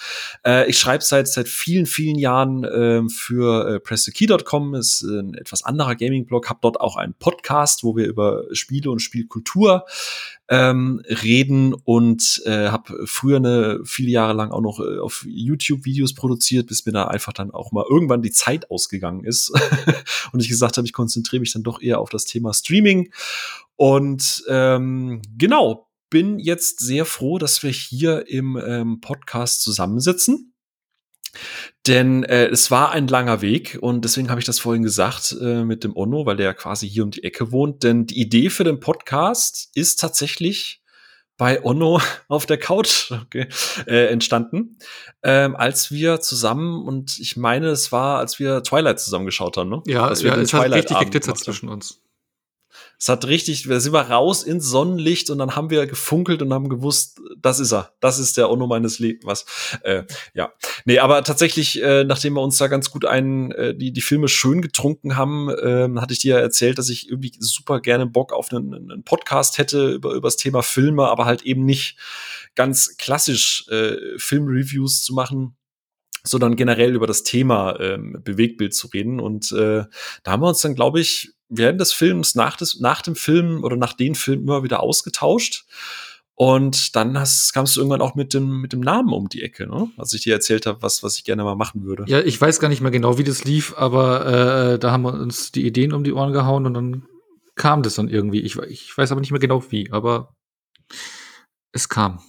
Äh, 0.46 0.70
ich 0.70 0.80
schreibe 0.80 1.04
seit 1.04 1.28
seit 1.28 1.48
vielen, 1.48 1.86
vielen 1.86 2.18
Jahren 2.18 2.66
ähm, 2.74 3.10
für 3.10 3.76
äh, 3.76 3.80
pressekey.com, 3.80 4.76
ist 4.76 5.04
äh, 5.04 5.20
ein 5.20 5.36
etwas 5.36 5.64
anderer 5.64 5.96
Gaming-Blog, 5.96 6.50
habe 6.50 6.60
dort 6.62 6.82
auch 6.82 6.96
einen 6.96 7.14
Podcast, 7.14 7.84
wo 7.84 7.96
wir 7.96 8.08
über 8.08 8.44
Spiele 8.54 8.90
und 8.90 9.00
Spielkultur 9.00 9.86
ähm, 10.52 11.02
reden 11.06 11.74
und 11.74 12.42
äh, 12.46 12.68
habe 12.68 13.08
früher 13.08 13.38
eine 13.38 13.80
viele 13.86 14.12
Jahre 14.12 14.34
lang 14.34 14.52
auch 14.52 14.60
noch 14.60 14.82
äh, 14.82 15.00
auf 15.00 15.26
YouTube 15.26 15.86
Videos 15.86 16.14
produziert, 16.14 16.68
bis 16.68 16.86
mir 16.86 16.92
da 16.92 17.06
einfach 17.06 17.32
dann 17.32 17.52
auch 17.52 17.72
mal 17.72 17.86
irgendwann 17.90 18.22
die 18.22 18.32
Zeit 18.32 18.70
ausgegangen 18.70 19.24
ist 19.24 19.50
und 20.34 20.42
ich 20.42 20.50
gesagt 20.50 20.76
habe, 20.76 20.86
ich 20.86 20.92
konzentriere 20.92 21.40
mich 21.40 21.54
dann 21.54 21.64
doch 21.64 21.82
eher 21.82 22.00
auf 22.00 22.10
das 22.10 22.26
Thema 22.26 22.54
Streaming 22.54 23.14
und 23.78 24.44
ähm, 24.50 25.22
genau 25.38 25.88
bin 26.10 26.38
jetzt 26.38 26.82
sehr 26.82 27.06
froh, 27.06 27.38
dass 27.38 27.64
wir 27.64 27.72
hier 27.72 28.28
im 28.28 28.62
ähm, 28.62 29.00
Podcast 29.00 29.62
zusammensitzen. 29.62 30.51
Denn 31.88 32.24
äh, 32.24 32.48
es 32.48 32.72
war 32.72 32.92
ein 32.92 33.08
langer 33.08 33.42
Weg 33.42 33.78
und 33.82 34.06
deswegen 34.06 34.30
habe 34.30 34.40
ich 34.40 34.46
das 34.46 34.60
vorhin 34.60 34.84
gesagt 34.84 35.36
äh, 35.42 35.64
mit 35.64 35.84
dem 35.84 35.96
Onno, 35.96 36.26
weil 36.26 36.38
der 36.38 36.46
ja 36.48 36.54
quasi 36.54 36.90
hier 36.90 37.04
um 37.04 37.12
die 37.12 37.24
Ecke 37.24 37.52
wohnt. 37.52 37.84
Denn 37.84 38.06
die 38.06 38.20
Idee 38.20 38.50
für 38.50 38.64
den 38.64 38.80
Podcast 38.80 39.70
ist 39.74 40.00
tatsächlich 40.00 40.82
bei 41.38 41.64
Onno 41.66 42.00
auf 42.28 42.46
der 42.46 42.60
Couch 42.60 43.12
okay, 43.26 43.48
äh, 43.88 44.08
entstanden, 44.08 44.78
ähm, 45.24 45.56
als 45.56 45.92
wir 45.92 46.20
zusammen 46.20 46.86
und 46.86 47.18
ich 47.20 47.36
meine, 47.36 47.70
es 47.70 47.92
war, 47.92 48.20
als 48.20 48.38
wir 48.38 48.62
Twilight 48.62 49.00
zusammen 49.00 49.26
geschaut 49.26 49.58
haben, 49.58 49.70
ne? 49.70 49.82
Ja, 49.88 50.06
Als 50.06 50.24
wir 50.24 50.32
ja 50.32 50.38
es 50.38 50.54
hat 50.54 50.72
richtig 50.72 51.00
geglitzert 51.00 51.40
zwischen 51.40 51.68
uns. 51.68 52.00
Es 53.02 53.10
hat 53.10 53.26
richtig, 53.26 53.68
wir 53.68 53.80
sind 53.80 53.94
wir 53.94 54.12
raus 54.12 54.44
ins 54.44 54.70
Sonnenlicht 54.70 55.32
und 55.32 55.40
dann 55.40 55.56
haben 55.56 55.72
wir 55.72 55.88
gefunkelt 55.88 56.44
und 56.44 56.54
haben 56.54 56.70
gewusst, 56.70 57.20
das 57.36 57.60
ist 57.60 57.72
er, 57.72 57.94
das 58.00 58.20
ist 58.20 58.38
der 58.38 58.52
Onno 58.52 58.68
meines 58.68 59.00
Lebens. 59.00 59.26
Was? 59.26 59.46
Äh, 59.82 60.04
ja, 60.36 60.54
nee, 60.86 61.00
aber 61.00 61.24
tatsächlich, 61.24 61.82
äh, 61.82 62.04
nachdem 62.04 62.36
wir 62.36 62.44
uns 62.44 62.60
da 62.60 62.68
ganz 62.68 62.92
gut 62.92 63.06
einen, 63.06 63.54
äh, 63.54 63.74
die 63.74 63.92
die 63.92 64.02
Filme 64.02 64.28
schön 64.28 64.62
getrunken 64.62 65.18
haben, 65.18 65.50
ähm, 65.64 66.00
hatte 66.00 66.14
ich 66.14 66.20
dir 66.20 66.36
ja 66.36 66.42
erzählt, 66.42 66.78
dass 66.78 66.90
ich 66.90 67.10
irgendwie 67.10 67.32
super 67.40 67.82
gerne 67.82 68.06
Bock 68.06 68.34
auf 68.34 68.54
einen, 68.54 68.76
einen 68.76 69.04
Podcast 69.04 69.58
hätte 69.58 69.90
über 69.90 70.14
über 70.14 70.28
das 70.28 70.38
Thema 70.38 70.62
Filme, 70.62 71.08
aber 71.08 71.26
halt 71.26 71.42
eben 71.42 71.66
nicht 71.66 71.98
ganz 72.54 72.98
klassisch 72.98 73.66
äh, 73.70 73.96
Filmreviews 74.18 75.02
zu 75.02 75.16
machen 75.16 75.56
sondern 76.24 76.56
generell 76.56 76.94
über 76.94 77.08
das 77.08 77.24
Thema 77.24 77.80
ähm, 77.80 78.22
Bewegtbild 78.24 78.76
zu 78.76 78.86
reden. 78.90 79.20
Und 79.20 79.52
äh, 79.54 79.86
da 80.22 80.32
haben 80.32 80.44
wir 80.44 80.50
uns 80.50 80.62
dann, 80.62 80.76
glaube 80.76 81.00
ich, 81.00 81.34
während 81.52 81.80
des 81.80 81.94
Films, 81.94 82.34
nach, 82.34 82.56
des, 82.56 82.80
nach 82.80 83.02
dem 83.02 83.16
Film 83.16 83.64
oder 83.64 83.76
nach 83.76 83.94
den 83.94 84.16
Filmen 84.16 84.44
immer 84.44 84.64
wieder 84.64 84.82
ausgetauscht. 84.82 85.66
Und 86.34 86.96
dann 86.96 87.20
hast, 87.20 87.54
kamst 87.54 87.76
du 87.76 87.82
irgendwann 87.82 88.02
auch 88.02 88.16
mit 88.16 88.34
dem, 88.34 88.62
mit 88.62 88.74
dem 88.74 88.80
Namen 88.80 89.14
um 89.14 89.30
die 89.30 89.44
Ecke, 89.44 89.68
ne? 89.68 89.92
Als 89.98 90.14
ich 90.14 90.22
dir 90.24 90.34
erzählt 90.34 90.66
habe, 90.66 90.82
was, 90.82 91.04
was 91.04 91.18
ich 91.18 91.24
gerne 91.24 91.44
mal 91.44 91.56
machen 91.56 91.84
würde. 91.84 92.06
Ja, 92.08 92.22
ich 92.22 92.40
weiß 92.40 92.60
gar 92.60 92.70
nicht 92.70 92.82
mehr 92.82 92.90
genau, 92.90 93.20
wie 93.20 93.24
das 93.24 93.44
lief, 93.44 93.76
aber 93.78 94.26
äh, 94.74 94.80
da 94.80 94.92
haben 94.92 95.04
wir 95.04 95.14
uns 95.14 95.52
die 95.52 95.68
Ideen 95.68 95.94
um 95.94 96.04
die 96.04 96.14
Ohren 96.14 96.34
gehauen 96.34 96.66
und 96.66 96.74
dann 96.74 97.06
kam 97.56 97.84
das 97.84 97.96
dann 97.96 98.08
irgendwie. 98.08 98.40
Ich, 98.40 98.58
ich 98.58 98.98
weiß 98.98 99.12
aber 99.12 99.22
nicht 99.22 99.32
mehr 99.32 99.40
genau 99.40 99.64
wie, 99.70 99.92
aber 99.92 100.34
es 101.74 101.90
kam. 101.90 102.22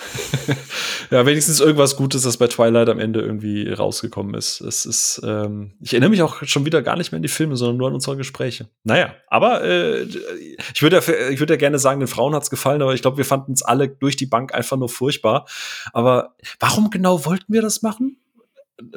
ja, 1.10 1.26
wenigstens 1.26 1.60
irgendwas 1.60 1.96
Gutes, 1.96 2.22
das 2.22 2.36
bei 2.36 2.46
Twilight 2.46 2.88
am 2.88 2.98
Ende 2.98 3.20
irgendwie 3.20 3.70
rausgekommen 3.70 4.34
ist. 4.34 4.60
Es 4.60 4.86
ist, 4.86 5.20
ähm, 5.24 5.72
ich 5.80 5.92
erinnere 5.92 6.10
mich 6.10 6.22
auch 6.22 6.42
schon 6.44 6.64
wieder 6.64 6.82
gar 6.82 6.96
nicht 6.96 7.12
mehr 7.12 7.16
an 7.16 7.22
die 7.22 7.28
Filme, 7.28 7.56
sondern 7.56 7.76
nur 7.76 7.88
an 7.88 7.94
unsere 7.94 8.16
Gespräche. 8.16 8.68
Naja, 8.84 9.14
aber 9.28 9.64
äh, 9.64 10.02
ich 10.02 10.82
würde 10.82 10.96
ja, 10.96 11.28
ich 11.30 11.40
ja 11.40 11.56
gerne 11.56 11.78
sagen, 11.78 12.00
den 12.00 12.08
Frauen 12.08 12.34
hat's 12.34 12.50
gefallen, 12.50 12.82
aber 12.82 12.94
ich 12.94 13.02
glaube, 13.02 13.16
wir 13.16 13.24
fanden 13.24 13.52
es 13.52 13.62
alle 13.62 13.88
durch 13.88 14.16
die 14.16 14.26
Bank 14.26 14.54
einfach 14.54 14.76
nur 14.76 14.88
furchtbar. 14.88 15.46
Aber 15.92 16.34
warum 16.60 16.90
genau 16.90 17.24
wollten 17.24 17.52
wir 17.52 17.62
das 17.62 17.82
machen? 17.82 18.16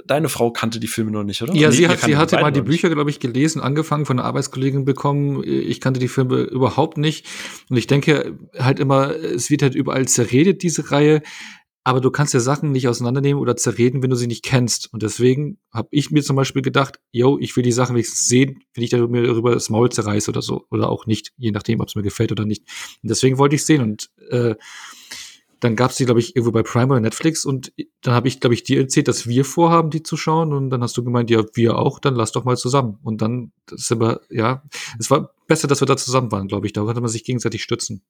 Deine 0.05 0.29
Frau 0.29 0.51
kannte 0.51 0.79
die 0.79 0.87
Filme 0.87 1.11
noch 1.11 1.23
nicht, 1.23 1.41
oder? 1.41 1.53
Ja, 1.55 1.69
nee, 1.69 1.75
sie, 1.75 1.87
hat, 1.87 2.01
sie 2.01 2.15
hatte 2.15 2.39
mal 2.39 2.51
die 2.51 2.61
Bücher, 2.61 2.89
glaube 2.89 3.09
ich, 3.09 3.19
gelesen, 3.19 3.61
angefangen 3.61 4.05
von 4.05 4.19
einer 4.19 4.27
Arbeitskollegin 4.27 4.85
bekommen. 4.85 5.43
Ich 5.43 5.81
kannte 5.81 5.99
die 5.99 6.07
Filme 6.07 6.41
überhaupt 6.41 6.97
nicht. 6.97 7.25
Und 7.69 7.77
ich 7.77 7.87
denke 7.87 8.37
halt 8.57 8.79
immer, 8.79 9.09
es 9.15 9.49
wird 9.49 9.63
halt 9.63 9.73
überall 9.73 10.07
zerredet, 10.07 10.61
diese 10.61 10.91
Reihe. 10.91 11.21
Aber 11.83 11.99
du 11.99 12.11
kannst 12.11 12.35
ja 12.35 12.39
Sachen 12.39 12.71
nicht 12.71 12.87
auseinandernehmen 12.87 13.41
oder 13.41 13.55
zerreden, 13.55 14.03
wenn 14.03 14.11
du 14.11 14.15
sie 14.15 14.27
nicht 14.27 14.43
kennst. 14.43 14.93
Und 14.93 15.01
deswegen 15.01 15.57
habe 15.73 15.87
ich 15.89 16.11
mir 16.11 16.21
zum 16.21 16.35
Beispiel 16.35 16.61
gedacht, 16.61 16.99
yo, 17.11 17.39
ich 17.39 17.55
will 17.55 17.63
die 17.63 17.71
Sachen 17.71 17.95
wenigstens 17.95 18.27
sehen, 18.27 18.63
wenn 18.75 18.83
ich 18.83 18.91
mir 18.91 19.23
darüber 19.23 19.51
das 19.51 19.71
Maul 19.71 19.91
zerreiße 19.91 20.29
oder 20.29 20.43
so. 20.43 20.67
Oder 20.69 20.89
auch 20.89 21.07
nicht, 21.07 21.31
je 21.37 21.49
nachdem, 21.49 21.79
ob 21.79 21.87
es 21.87 21.95
mir 21.95 22.03
gefällt 22.03 22.31
oder 22.31 22.45
nicht. 22.45 22.61
Und 23.01 23.09
deswegen 23.09 23.39
wollte 23.39 23.55
ich 23.55 23.65
sehen. 23.65 23.81
Und 23.81 24.11
äh, 24.29 24.53
dann 25.61 25.75
gab 25.75 25.91
es 25.91 25.97
die, 25.97 26.05
glaube 26.05 26.19
ich, 26.19 26.35
irgendwo 26.35 26.51
bei 26.51 26.63
Prime 26.63 26.91
oder 26.91 26.99
Netflix 26.99 27.45
und 27.45 27.71
dann 28.01 28.15
habe 28.15 28.27
ich, 28.27 28.39
glaube 28.39 28.55
ich, 28.55 28.63
dir 28.63 28.81
erzählt, 28.81 29.07
dass 29.07 29.27
wir 29.27 29.45
vorhaben, 29.45 29.91
die 29.91 30.01
zu 30.01 30.17
schauen 30.17 30.53
und 30.53 30.71
dann 30.71 30.81
hast 30.81 30.97
du 30.97 31.03
gemeint, 31.03 31.29
ja, 31.29 31.43
wir 31.53 31.77
auch, 31.77 31.99
dann 31.99 32.15
lass 32.15 32.31
doch 32.31 32.43
mal 32.43 32.57
zusammen. 32.57 32.97
Und 33.03 33.21
dann 33.21 33.51
ist 33.71 33.91
aber, 33.91 34.21
ja, 34.29 34.63
es 34.99 35.11
war 35.11 35.33
besser, 35.47 35.67
dass 35.67 35.79
wir 35.79 35.85
da 35.85 35.95
zusammen 35.95 36.31
waren, 36.31 36.47
glaube 36.47 36.65
ich. 36.65 36.73
Da 36.73 36.81
konnte 36.83 36.99
man 36.99 37.09
sich 37.09 37.23
gegenseitig 37.23 37.61
stützen. 37.61 38.01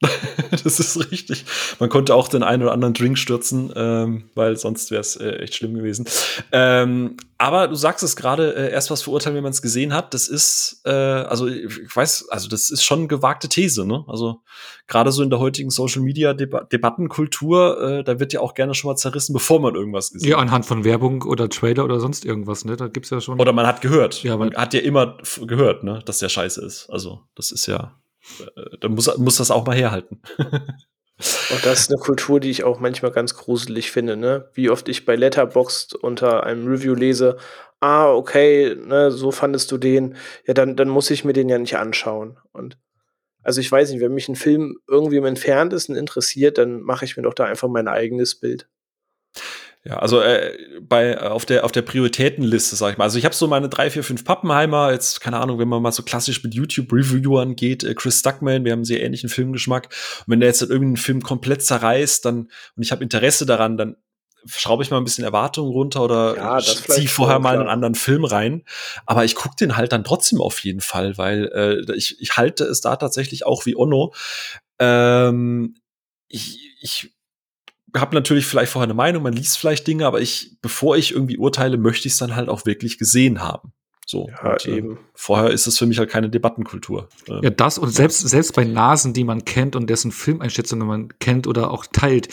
das 0.50 0.78
ist 0.78 1.10
richtig. 1.10 1.44
Man 1.80 1.88
konnte 1.88 2.14
auch 2.14 2.28
den 2.28 2.44
einen 2.44 2.62
oder 2.62 2.72
anderen 2.72 2.94
Drink 2.94 3.18
stürzen, 3.18 3.72
ähm, 3.74 4.30
weil 4.36 4.56
sonst 4.56 4.92
wäre 4.92 5.00
es 5.00 5.16
äh, 5.16 5.30
echt 5.38 5.56
schlimm 5.56 5.74
gewesen. 5.74 6.06
Ähm, 6.52 7.16
aber 7.36 7.66
du 7.66 7.74
sagst 7.74 8.04
es 8.04 8.14
gerade, 8.14 8.54
äh, 8.54 8.70
erst 8.70 8.92
was 8.92 9.02
verurteilen, 9.02 9.34
wenn 9.34 9.42
man 9.42 9.50
es 9.50 9.60
gesehen 9.60 9.92
hat. 9.92 10.14
Das 10.14 10.28
ist, 10.28 10.82
äh, 10.84 10.90
also 10.90 11.48
ich 11.48 11.94
weiß, 11.94 12.28
also 12.30 12.48
das 12.48 12.70
ist 12.70 12.84
schon 12.84 13.00
eine 13.00 13.08
gewagte 13.08 13.48
These. 13.48 13.86
Ne? 13.86 14.04
Also 14.06 14.40
gerade 14.86 15.10
so 15.10 15.22
in 15.24 15.30
der 15.30 15.40
heutigen 15.40 15.70
Social 15.70 16.02
Media 16.02 16.30
-Deba 16.30 16.68
Debattenkultur, 16.68 17.80
äh, 17.80 18.04
da 18.04 18.20
wird 18.20 18.32
ja 18.32 18.40
auch 18.40 18.54
gerne 18.54 18.74
schon 18.74 18.90
mal 18.90 18.96
zerrissen, 18.96 19.32
bevor 19.32 19.60
man 19.60 19.74
irgendwas 19.74 20.12
gesehen 20.12 20.30
hat. 20.30 20.38
Ja, 20.38 20.42
anhand 20.42 20.64
von 20.64 20.84
Werbung 20.84 21.22
oder 21.22 21.48
Trailer 21.48 21.84
oder 21.84 21.98
sonst 21.98 22.24
irgendwas. 22.24 22.64
Ne, 22.64 22.76
da 22.76 22.86
gibt's 22.86 23.10
ja 23.10 23.20
schon. 23.20 23.40
Oder 23.40 23.52
man 23.52 23.66
hat 23.66 23.80
gehört. 23.80 24.22
Ja, 24.22 24.36
man 24.36 24.54
hat 24.54 24.74
ja 24.74 24.80
immer 24.80 25.16
gehört, 25.44 25.82
ne, 25.82 26.02
dass 26.04 26.18
der 26.18 26.28
Scheiße 26.28 26.64
ist. 26.64 26.88
Also 26.88 27.22
das 27.34 27.50
ist 27.50 27.66
ja 27.66 27.96
dann 28.80 28.92
muss, 28.92 29.16
muss 29.18 29.36
das 29.36 29.50
auch 29.50 29.66
mal 29.66 29.76
herhalten. 29.76 30.20
Und 31.50 31.66
das 31.66 31.80
ist 31.80 31.90
eine 31.90 31.98
Kultur, 31.98 32.38
die 32.38 32.50
ich 32.50 32.62
auch 32.62 32.78
manchmal 32.78 33.10
ganz 33.10 33.34
gruselig 33.34 33.90
finde, 33.90 34.16
ne? 34.16 34.48
Wie 34.54 34.70
oft 34.70 34.88
ich 34.88 35.04
bei 35.04 35.16
Letterboxd 35.16 35.94
unter 35.96 36.44
einem 36.44 36.68
Review 36.68 36.94
lese, 36.94 37.38
ah, 37.80 38.12
okay, 38.12 38.76
ne, 38.76 39.10
so 39.10 39.32
fandest 39.32 39.70
du 39.72 39.78
den, 39.78 40.16
ja, 40.46 40.54
dann, 40.54 40.76
dann 40.76 40.88
muss 40.88 41.10
ich 41.10 41.24
mir 41.24 41.32
den 41.32 41.48
ja 41.48 41.58
nicht 41.58 41.76
anschauen. 41.76 42.38
Und 42.52 42.78
also 43.42 43.60
ich 43.60 43.70
weiß 43.70 43.90
nicht, 43.90 44.00
wenn 44.00 44.14
mich 44.14 44.28
ein 44.28 44.36
Film 44.36 44.78
irgendwie 44.88 45.16
im 45.16 45.24
Entferntesten 45.24 45.96
interessiert, 45.96 46.58
dann 46.58 46.82
mache 46.82 47.04
ich 47.04 47.16
mir 47.16 47.22
doch 47.22 47.34
da 47.34 47.44
einfach 47.44 47.68
mein 47.68 47.88
eigenes 47.88 48.38
Bild. 48.38 48.68
Ja, 49.88 50.00
also 50.00 50.20
äh, 50.20 50.54
bei 50.82 51.12
äh, 51.12 51.16
auf 51.16 51.46
der 51.46 51.64
auf 51.64 51.72
der 51.72 51.80
Prioritätenliste, 51.80 52.76
sag 52.76 52.92
ich 52.92 52.98
mal. 52.98 53.04
Also 53.04 53.18
ich 53.18 53.24
habe 53.24 53.34
so 53.34 53.46
meine 53.46 53.70
drei, 53.70 53.90
vier, 53.90 54.04
fünf 54.04 54.22
Pappenheimer. 54.22 54.92
Jetzt 54.92 55.22
keine 55.22 55.38
Ahnung, 55.38 55.58
wenn 55.58 55.68
man 55.68 55.80
mal 55.80 55.92
so 55.92 56.02
klassisch 56.02 56.44
mit 56.44 56.54
YouTube-Reviewern 56.54 57.56
geht, 57.56 57.84
äh, 57.84 57.94
Chris 57.94 58.18
Stuckman, 58.18 58.66
wir 58.66 58.72
haben 58.72 58.80
einen 58.80 58.84
sehr 58.84 59.02
ähnlichen 59.02 59.30
Filmgeschmack. 59.30 59.86
Und 59.86 60.24
wenn 60.26 60.40
der 60.40 60.50
jetzt 60.50 60.60
irgendeinen 60.60 60.98
Film 60.98 61.22
komplett 61.22 61.62
zerreißt, 61.62 62.22
dann 62.22 62.50
und 62.76 62.82
ich 62.82 62.92
habe 62.92 63.02
Interesse 63.02 63.46
daran, 63.46 63.78
dann 63.78 63.96
schraube 64.44 64.82
ich 64.82 64.90
mal 64.90 64.98
ein 64.98 65.04
bisschen 65.04 65.24
Erwartungen 65.24 65.70
runter 65.70 66.04
oder 66.04 66.36
ja, 66.36 66.58
ziehe 66.58 67.08
vorher 67.08 67.38
mal 67.38 67.58
einen 67.58 67.68
anderen 67.68 67.94
Film 67.94 68.26
rein. 68.26 68.64
Aber 69.06 69.24
ich 69.24 69.34
gucke 69.36 69.56
den 69.56 69.74
halt 69.78 69.92
dann 69.92 70.04
trotzdem 70.04 70.42
auf 70.42 70.58
jeden 70.64 70.82
Fall, 70.82 71.16
weil 71.16 71.50
äh, 71.54 71.94
ich, 71.94 72.20
ich 72.20 72.36
halte 72.36 72.64
es 72.64 72.82
da 72.82 72.96
tatsächlich 72.96 73.46
auch 73.46 73.64
wie 73.64 73.74
Onno. 73.74 74.12
Ähm, 74.78 75.76
ich, 76.28 76.76
ich 76.82 77.17
habe 77.96 78.14
natürlich 78.14 78.46
vielleicht 78.46 78.72
vorher 78.72 78.86
eine 78.86 78.94
Meinung, 78.94 79.22
man 79.22 79.32
liest 79.32 79.58
vielleicht 79.58 79.86
Dinge, 79.86 80.06
aber 80.06 80.20
ich, 80.20 80.58
bevor 80.60 80.96
ich 80.96 81.12
irgendwie 81.12 81.38
urteile, 81.38 81.78
möchte 81.78 82.08
ich 82.08 82.14
es 82.14 82.18
dann 82.18 82.36
halt 82.36 82.48
auch 82.48 82.66
wirklich 82.66 82.98
gesehen 82.98 83.40
haben. 83.40 83.72
So. 84.06 84.28
Ja, 84.28 84.52
und, 84.52 84.66
äh, 84.66 84.76
eben. 84.76 84.92
Äh, 84.92 84.98
vorher 85.14 85.50
ist 85.50 85.66
es 85.66 85.78
für 85.78 85.86
mich 85.86 85.98
halt 85.98 86.10
keine 86.10 86.30
Debattenkultur. 86.30 87.08
Ähm, 87.28 87.40
ja, 87.42 87.50
das 87.50 87.78
und 87.78 87.90
selbst, 87.90 88.20
selbst 88.20 88.54
bei 88.54 88.64
Nasen, 88.64 89.12
die 89.12 89.24
man 89.24 89.44
kennt 89.44 89.76
und 89.76 89.88
dessen 89.90 90.12
Filmeinschätzungen 90.12 90.86
man 90.86 91.08
kennt 91.18 91.46
oder 91.46 91.70
auch 91.70 91.86
teilt, 91.86 92.28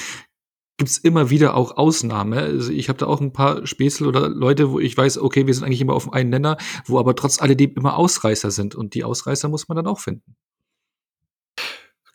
gibt's 0.78 0.98
immer 0.98 1.30
wieder 1.30 1.56
auch 1.56 1.78
Ausnahmen. 1.78 2.38
Also 2.38 2.72
ich 2.72 2.90
habe 2.90 3.00
da 3.00 3.08
auch 3.08 3.22
ein 3.22 3.34
paar 3.34 3.66
Späßel 3.66 4.08
oder 4.08 4.30
Leute, 4.30 4.72
wo 4.72 4.80
ich 4.80 4.96
weiß, 4.96 5.18
okay, 5.18 5.48
wir 5.48 5.54
sind 5.54 5.64
eigentlich 5.64 5.82
immer 5.82 5.94
auf 5.94 6.12
einen 6.12 6.30
Nenner, 6.30 6.58
wo 6.86 7.00
aber 7.00 7.16
trotz 7.16 7.42
alledem 7.42 7.74
immer 7.76 7.98
Ausreißer 7.98 8.52
sind. 8.52 8.76
Und 8.76 8.94
die 8.94 9.04
Ausreißer 9.04 9.50
muss 9.50 9.68
man 9.68 9.78
dann 9.78 9.88
auch 9.88 10.00
finden. 10.00 10.36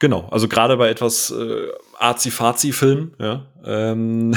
Genau, 0.00 0.26
also 0.30 0.48
gerade 0.48 0.78
bei 0.78 0.88
etwas 0.88 1.30
äh, 1.30 1.68
Azi-Fazi-Filmen, 1.98 3.12
ja, 3.18 3.46
ähm, 3.66 4.34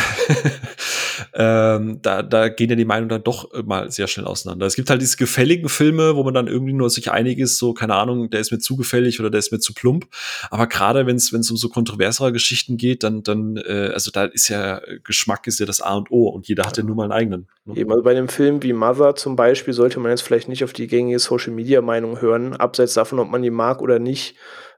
ähm, 1.33 1.99
da, 2.01 2.21
da 2.21 2.49
gehen 2.49 2.69
ja 2.69 2.75
die 2.75 2.83
Meinungen 2.83 3.07
dann 3.07 3.23
doch 3.23 3.49
mal 3.63 3.89
sehr 3.89 4.07
schnell 4.07 4.25
auseinander. 4.25 4.65
Es 4.65 4.75
gibt 4.75 4.89
halt 4.89 5.01
diese 5.01 5.15
gefälligen 5.15 5.69
Filme, 5.69 6.17
wo 6.17 6.23
man 6.25 6.33
dann 6.33 6.47
irgendwie 6.47 6.73
nur 6.73 6.89
sich 6.89 7.11
einig 7.11 7.39
ist, 7.39 7.59
so, 7.59 7.73
keine 7.73 7.95
Ahnung, 7.95 8.29
der 8.29 8.41
ist 8.41 8.51
mir 8.51 8.59
zu 8.59 8.75
gefällig 8.75 9.21
oder 9.21 9.29
der 9.29 9.39
ist 9.39 9.53
mir 9.53 9.59
zu 9.59 9.73
plump. 9.73 10.05
Aber 10.51 10.67
gerade 10.67 11.07
wenn 11.07 11.15
es 11.15 11.31
um 11.31 11.55
so 11.55 11.69
kontroversere 11.69 12.33
Geschichten 12.33 12.75
geht, 12.75 13.03
dann, 13.03 13.23
dann, 13.23 13.55
äh, 13.55 13.91
also 13.93 14.11
da 14.11 14.25
ist 14.25 14.49
ja 14.49 14.81
Geschmack 15.05 15.47
ist 15.47 15.61
ja 15.61 15.65
das 15.65 15.79
A 15.79 15.95
und 15.95 16.11
O 16.11 16.27
und 16.27 16.45
jeder 16.49 16.65
hat 16.65 16.75
ja 16.75 16.83
nur 16.83 16.97
mal 16.97 17.03
einen 17.03 17.13
eigenen. 17.13 17.47
Ne? 17.63 17.77
Eben, 17.77 17.91
also 17.91 18.03
bei 18.03 18.11
einem 18.11 18.27
Film 18.27 18.61
wie 18.63 18.73
Mother 18.73 19.15
zum 19.15 19.37
Beispiel 19.37 19.73
sollte 19.73 20.01
man 20.01 20.11
jetzt 20.11 20.23
vielleicht 20.23 20.49
nicht 20.49 20.65
auf 20.65 20.73
die 20.73 20.87
gängige 20.87 21.19
Social-Media-Meinung 21.19 22.19
hören, 22.19 22.53
abseits 22.53 22.95
davon, 22.95 23.19
ob 23.19 23.29
man 23.29 23.41
die 23.41 23.49
mag 23.49 23.81
oder 23.81 23.99
nicht 23.99 24.35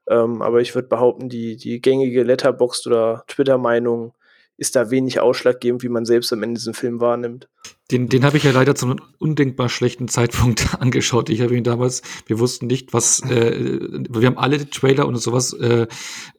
ähm, 0.07 0.41
aber 0.41 0.61
ich 0.61 0.75
würde 0.75 0.87
behaupten, 0.87 1.29
die, 1.29 1.57
die 1.57 1.81
gängige 1.81 2.23
Letterboxd 2.23 2.87
oder 2.87 3.23
Twitter-Meinung 3.27 4.13
ist 4.57 4.75
da 4.75 4.89
wenig 4.89 5.19
ausschlaggebend, 5.19 5.83
wie 5.83 5.89
man 5.89 6.05
selbst 6.05 6.31
am 6.31 6.41
Ende 6.41 6.59
diesen 6.59 6.73
Film 6.73 7.01
wahrnimmt. 7.01 7.49
Den, 7.91 8.07
den 8.07 8.23
habe 8.23 8.37
ich 8.37 8.43
ja 8.43 8.51
leider 8.51 8.73
zu 8.73 8.85
einem 8.85 8.99
undenkbar 9.19 9.69
schlechten 9.69 10.07
Zeitpunkt 10.07 10.75
angeschaut. 10.79 11.29
Ich 11.29 11.41
habe 11.41 11.55
ihn 11.55 11.63
damals, 11.63 12.01
wir 12.25 12.39
wussten 12.39 12.67
nicht, 12.67 12.93
was, 12.93 13.21
äh, 13.29 13.79
wir 14.09 14.27
haben 14.27 14.37
alle 14.37 14.69
Trailer 14.69 15.07
und 15.07 15.17
sowas 15.17 15.53
äh, 15.53 15.87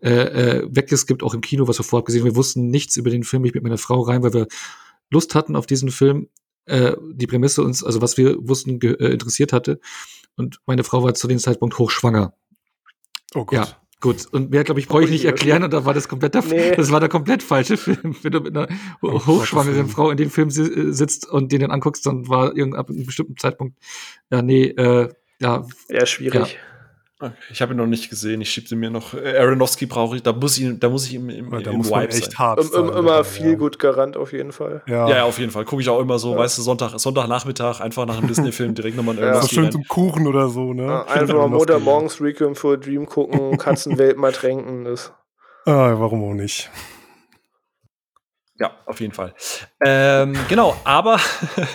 äh, 0.00 0.10
äh 0.10 0.68
weggeskippt, 0.70 1.22
auch 1.22 1.34
im 1.34 1.42
Kino, 1.42 1.68
was 1.68 1.78
wir 1.78 1.84
vorab 1.84 2.06
gesehen 2.06 2.22
haben. 2.22 2.30
Wir 2.30 2.36
wussten 2.36 2.68
nichts 2.68 2.96
über 2.96 3.10
den 3.10 3.22
Film. 3.22 3.44
Ich 3.44 3.54
mit 3.54 3.62
meiner 3.62 3.78
Frau 3.78 4.00
rein, 4.00 4.22
weil 4.22 4.32
wir 4.32 4.46
Lust 5.10 5.34
hatten 5.34 5.56
auf 5.56 5.66
diesen 5.66 5.90
Film. 5.90 6.28
Äh, 6.64 6.96
die 7.12 7.26
Prämisse 7.26 7.62
uns, 7.62 7.84
also 7.84 8.00
was 8.00 8.16
wir 8.16 8.36
wussten, 8.40 8.80
äh, 8.80 9.12
interessiert 9.12 9.52
hatte. 9.52 9.78
Und 10.36 10.60
meine 10.66 10.84
Frau 10.84 11.02
war 11.02 11.14
zu 11.14 11.28
dem 11.28 11.38
Zeitpunkt 11.38 11.78
hochschwanger. 11.78 12.34
Oh 13.36 13.44
Gott. 13.44 13.52
Ja, 13.52 13.66
gut. 14.00 14.26
Und 14.32 14.50
mehr, 14.50 14.64
glaube 14.64 14.80
ich, 14.80 14.88
brauche 14.88 15.04
ich 15.04 15.10
nicht 15.10 15.26
erklären. 15.26 15.62
Und 15.62 15.72
da 15.74 15.84
war 15.84 15.92
das 15.92 16.08
komplett 16.08 16.34
der, 16.34 16.42
nee. 16.44 16.74
das 16.74 16.90
war 16.90 17.00
der 17.00 17.10
komplett 17.10 17.42
falsche 17.42 17.76
Film. 17.76 18.16
Wenn 18.22 18.32
du 18.32 18.40
mit 18.40 18.56
einer 18.56 18.66
oh, 19.02 19.26
hochschwangeren 19.26 19.88
Frau 19.88 20.10
in 20.10 20.16
dem 20.16 20.30
Film 20.30 20.48
sitzt 20.50 21.28
und 21.28 21.52
den 21.52 21.60
dann 21.60 21.70
anguckst, 21.70 22.06
dann 22.06 22.26
war 22.28 22.56
irgendein 22.56 22.80
ab 22.80 22.88
einem 22.88 23.04
bestimmten 23.04 23.36
Zeitpunkt, 23.36 23.76
ja, 24.30 24.40
nee, 24.40 24.68
äh, 24.68 25.10
ja. 25.38 25.66
Ja, 25.90 26.06
schwierig. 26.06 26.54
Ja. 26.54 26.75
Ich 27.50 27.62
habe 27.62 27.72
ihn 27.72 27.78
noch 27.78 27.86
nicht 27.86 28.10
gesehen. 28.10 28.42
Ich 28.42 28.50
schiebe 28.50 28.76
mir 28.76 28.90
noch. 28.90 29.14
Äh, 29.14 29.38
Aronofsky 29.38 29.86
brauche 29.86 30.16
ich. 30.16 30.22
Da 30.22 30.34
muss 30.34 30.58
ich, 30.58 30.78
da 30.78 30.90
muss 30.90 31.06
ich 31.06 31.14
im, 31.14 31.30
im, 31.30 31.50
da 31.50 31.70
im 31.70 31.78
muss 31.78 31.90
Vibe 31.90 32.08
echt 32.08 32.32
sein. 32.32 32.38
hart 32.38 32.74
um, 32.74 32.88
um, 32.88 32.96
Immer 32.96 33.24
viel 33.24 33.52
ja. 33.52 33.56
gut 33.56 33.78
Garant 33.78 34.18
auf 34.18 34.34
jeden 34.34 34.52
Fall. 34.52 34.82
Ja, 34.86 35.08
ja, 35.08 35.24
auf 35.24 35.38
jeden 35.38 35.50
Fall. 35.50 35.64
Gucke 35.64 35.80
ich 35.80 35.88
auch 35.88 36.00
immer 36.00 36.18
so, 36.18 36.32
ja. 36.32 36.38
weißt 36.38 36.58
du, 36.58 36.62
Sonntag, 36.62 36.98
Sonntagnachmittag 36.98 37.80
einfach 37.80 38.04
nach 38.04 38.18
einem 38.18 38.28
Disney-Film 38.28 38.74
direkt 38.74 38.96
nochmal 38.96 39.16
ja. 39.16 39.40
So 39.40 39.48
schön 39.48 39.72
zum 39.72 39.84
Kuchen 39.84 40.26
oder 40.26 40.50
so, 40.50 40.74
ne? 40.74 40.86
Ja, 40.86 41.06
einfach 41.06 41.34
mal 41.34 41.48
Montag 41.48 41.80
morgens 41.80 42.20
Requiem 42.20 42.54
for 42.54 42.74
a 42.74 42.76
Dream 42.76 43.06
gucken, 43.06 43.56
Katzenwelt 43.56 44.18
mal 44.18 44.32
tränken. 44.32 44.84
Das. 44.84 45.12
Ah, 45.68 45.98
warum 45.98 46.22
auch 46.22 46.34
nicht? 46.34 46.70
Ja, 48.58 48.70
auf 48.86 49.00
jeden 49.00 49.12
Fall. 49.12 49.34
Ähm, 49.84 50.34
genau, 50.48 50.74
aber 50.84 51.20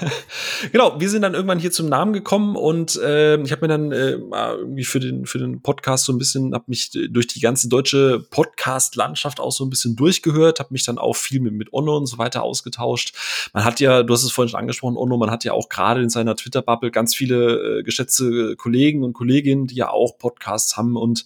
genau, 0.72 1.00
wir 1.00 1.10
sind 1.12 1.22
dann 1.22 1.36
irgendwann 1.36 1.60
hier 1.60 1.72
zum 1.72 1.88
Namen 1.88 2.12
gekommen 2.12 2.56
und 2.56 2.96
äh, 2.96 3.40
ich 3.44 3.52
habe 3.52 3.62
mir 3.62 3.68
dann 3.68 3.92
äh, 3.92 4.14
irgendwie 4.14 4.84
für 4.84 5.00
den 5.00 5.28
für 5.28 5.38
den 5.38 5.62
Podcast 5.62 6.06
so 6.06 6.12
ein 6.12 6.18
bisschen, 6.18 6.56
habe 6.56 6.64
mich 6.66 6.90
durch 7.12 7.28
die 7.28 7.40
ganze 7.40 7.70
deutsche 7.70 8.26
Podcast-Landschaft 8.32 9.40
auch 9.40 9.52
so 9.52 9.64
ein 9.64 9.70
bisschen 9.70 9.96
durchgehört, 9.96 10.60
habe 10.60 10.70
mich 10.72 10.84
dann 10.84 10.98
auch 10.98 11.16
viel 11.16 11.40
mit 11.40 11.54
mit 11.54 11.72
Onno 11.72 11.96
und 11.96 12.08
so 12.08 12.18
weiter 12.18 12.42
ausgetauscht. 12.42 13.14
Man 13.54 13.64
hat 13.64 13.80
ja, 13.80 14.02
du 14.02 14.12
hast 14.12 14.24
es 14.24 14.32
vorhin 14.32 14.50
schon 14.50 14.60
angesprochen, 14.60 14.98
Onno, 14.98 15.18
man 15.18 15.30
hat 15.30 15.44
ja 15.44 15.54
auch 15.54 15.70
gerade 15.70 16.02
in 16.02 16.10
seiner 16.10 16.36
Twitter-Bubble 16.36 16.90
ganz 16.90 17.14
viele 17.14 17.80
äh, 17.80 17.84
geschätzte 17.84 18.56
Kollegen 18.56 19.04
und 19.04 19.14
Kolleginnen, 19.14 19.68
die 19.68 19.76
ja 19.76 19.92
auch 19.92 20.18
Podcasts 20.18 20.78
haben 20.78 20.98
und 20.98 21.26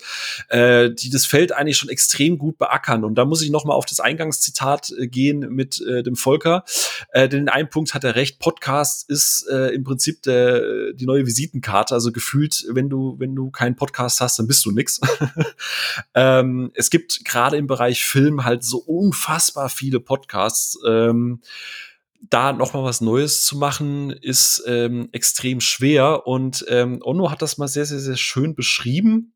äh, 0.50 0.90
die 0.92 1.10
das 1.10 1.26
Feld 1.26 1.54
eigentlich 1.54 1.78
schon 1.78 1.90
extrem 1.90 2.38
gut 2.38 2.58
beackern. 2.58 3.06
Und 3.06 3.16
da 3.16 3.24
muss 3.24 3.42
ich 3.42 3.52
noch 3.52 3.64
mal 3.64 3.74
auf 3.74 3.86
das 3.86 4.02
Eingangszitat 4.02 4.92
äh, 5.00 5.08
gehen 5.08 5.45
mit 5.50 5.82
äh, 5.82 6.04
dem 6.04 6.16
Volker. 6.16 6.64
Äh, 7.12 7.30
denn 7.30 7.42
in 7.42 7.50
einem 7.50 7.70
Punkt 7.70 7.94
hat 7.94 8.04
er 8.04 8.16
recht, 8.16 8.40
Podcast 8.40 9.10
ist 9.10 9.48
äh, 9.50 9.70
im 9.70 9.84
Prinzip 9.84 10.22
der, 10.24 10.94
die 10.94 11.06
neue 11.06 11.26
Visitenkarte. 11.26 11.94
Also 11.94 12.12
gefühlt, 12.12 12.66
wenn 12.70 12.90
du, 12.90 13.16
wenn 13.20 13.36
du 13.36 13.52
keinen 13.52 13.76
Podcast 13.76 14.22
hast, 14.22 14.40
dann 14.40 14.48
bist 14.48 14.66
du 14.66 14.72
nix. 14.72 15.00
ähm, 16.14 16.72
es 16.74 16.90
gibt 16.90 17.26
gerade 17.26 17.58
im 17.58 17.68
Bereich 17.68 18.04
Film 18.04 18.46
halt 18.46 18.64
so 18.64 18.78
unfassbar 18.78 19.70
viele 19.70 20.00
Podcasts. 20.00 20.78
Ähm, 20.86 21.42
da 22.30 22.54
noch 22.54 22.74
mal 22.74 22.84
was 22.84 23.02
Neues 23.02 23.46
zu 23.46 23.58
machen, 23.58 24.10
ist 24.10 24.64
ähm, 24.68 25.10
extrem 25.12 25.62
schwer. 25.62 26.28
Und 26.28 26.66
ähm, 26.70 27.00
Ono 27.04 27.32
hat 27.32 27.42
das 27.42 27.58
mal 27.58 27.68
sehr, 27.68 27.86
sehr, 27.86 28.00
sehr 28.00 28.18
schön 28.18 28.56
beschrieben. 28.56 29.34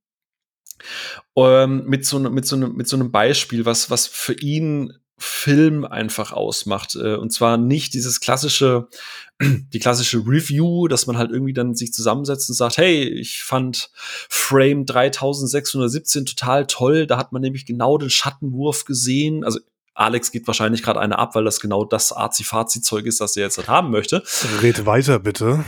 Ähm, 1.36 1.86
mit, 1.86 2.06
so, 2.06 2.19
ne, 2.19 2.30
mit, 2.30 2.45
so 2.45 2.56
ne, 2.56 2.69
mit 2.69 2.88
so 2.88 2.95
einem 2.95 3.12
Beispiel, 3.12 3.65
was, 3.65 3.89
was 3.89 4.08
für 4.08 4.34
ihn 4.34 4.93
Film 5.20 5.86
einfach 5.86 6.32
ausmacht. 6.32 6.96
Äh, 6.96 7.16
und 7.16 7.32
zwar 7.32 7.58
nicht 7.58 7.94
dieses 7.94 8.20
klassische, 8.20 8.88
die 9.42 9.80
klassische 9.80 10.20
Review, 10.20 10.88
dass 10.88 11.08
man 11.08 11.18
halt 11.18 11.32
irgendwie 11.32 11.54
dann 11.54 11.76
sich 11.76 11.94
zusammensetzt 11.94 12.50
und 12.50 12.56
sagt, 12.56 12.78
hey, 12.78 13.04
ich 13.08 13.44
fand 13.44 13.92
Frame 14.30 14.86
3617 14.86 16.26
total 16.26 16.66
toll. 16.66 17.06
Da 17.06 17.18
hat 17.18 17.32
man 17.32 17.42
nämlich 17.42 17.66
genau 17.66 17.98
den 17.98 18.10
Schattenwurf 18.10 18.86
gesehen. 18.86 19.44
Also 19.44 19.60
Alex 20.00 20.32
geht 20.32 20.48
wahrscheinlich 20.48 20.82
gerade 20.82 21.00
eine 21.00 21.20
ab, 21.20 21.36
weil 21.36 21.44
das 21.44 21.60
genau 21.60 21.84
das 21.84 22.16
Azi-Fazi-Zeug 22.16 23.06
ist, 23.06 23.20
das 23.20 23.36
er 23.36 23.44
jetzt 23.44 23.58
halt 23.58 23.68
haben 23.68 23.92
möchte. 23.92 24.24
Red 24.62 24.86
weiter, 24.86 25.20
bitte. 25.20 25.66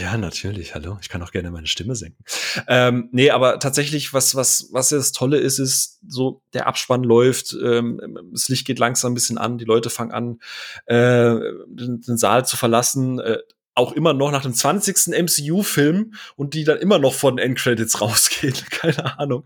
Ja, 0.00 0.16
natürlich. 0.16 0.74
Hallo. 0.74 0.98
Ich 1.00 1.08
kann 1.08 1.22
auch 1.22 1.32
gerne 1.32 1.50
meine 1.50 1.66
Stimme 1.66 1.96
senken. 1.96 2.24
Ähm, 2.68 3.08
nee, 3.12 3.30
aber 3.30 3.58
tatsächlich, 3.58 4.12
was, 4.12 4.34
was, 4.34 4.68
was 4.72 4.90
das 4.90 5.12
Tolle 5.12 5.38
ist, 5.38 5.58
ist 5.58 6.00
so, 6.06 6.42
der 6.54 6.66
Abspann 6.66 7.02
läuft, 7.02 7.56
ähm, 7.62 8.00
das 8.32 8.48
Licht 8.48 8.66
geht 8.66 8.78
langsam 8.78 9.12
ein 9.12 9.14
bisschen 9.14 9.38
an, 9.38 9.58
die 9.58 9.64
Leute 9.64 9.90
fangen 9.90 10.12
an, 10.12 10.38
äh, 10.86 11.40
den, 11.66 12.00
den 12.00 12.18
Saal 12.18 12.46
zu 12.46 12.56
verlassen. 12.56 13.18
Äh, 13.18 13.38
auch 13.74 13.92
immer 13.92 14.12
noch 14.12 14.30
nach 14.30 14.42
dem 14.42 14.54
20. 14.54 15.08
MCU-Film 15.08 16.14
und 16.36 16.54
die 16.54 16.64
dann 16.64 16.78
immer 16.78 16.98
noch 16.98 17.14
von 17.14 17.38
Endcredits 17.38 18.00
rausgehen. 18.00 18.54
Keine 18.70 19.18
Ahnung. 19.18 19.44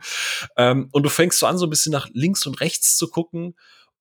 Ähm, 0.56 0.88
und 0.92 1.04
du 1.04 1.08
fängst 1.08 1.38
so 1.38 1.46
an, 1.46 1.58
so 1.58 1.66
ein 1.66 1.70
bisschen 1.70 1.92
nach 1.92 2.08
links 2.12 2.44
und 2.46 2.60
rechts 2.60 2.96
zu 2.96 3.08
gucken 3.08 3.54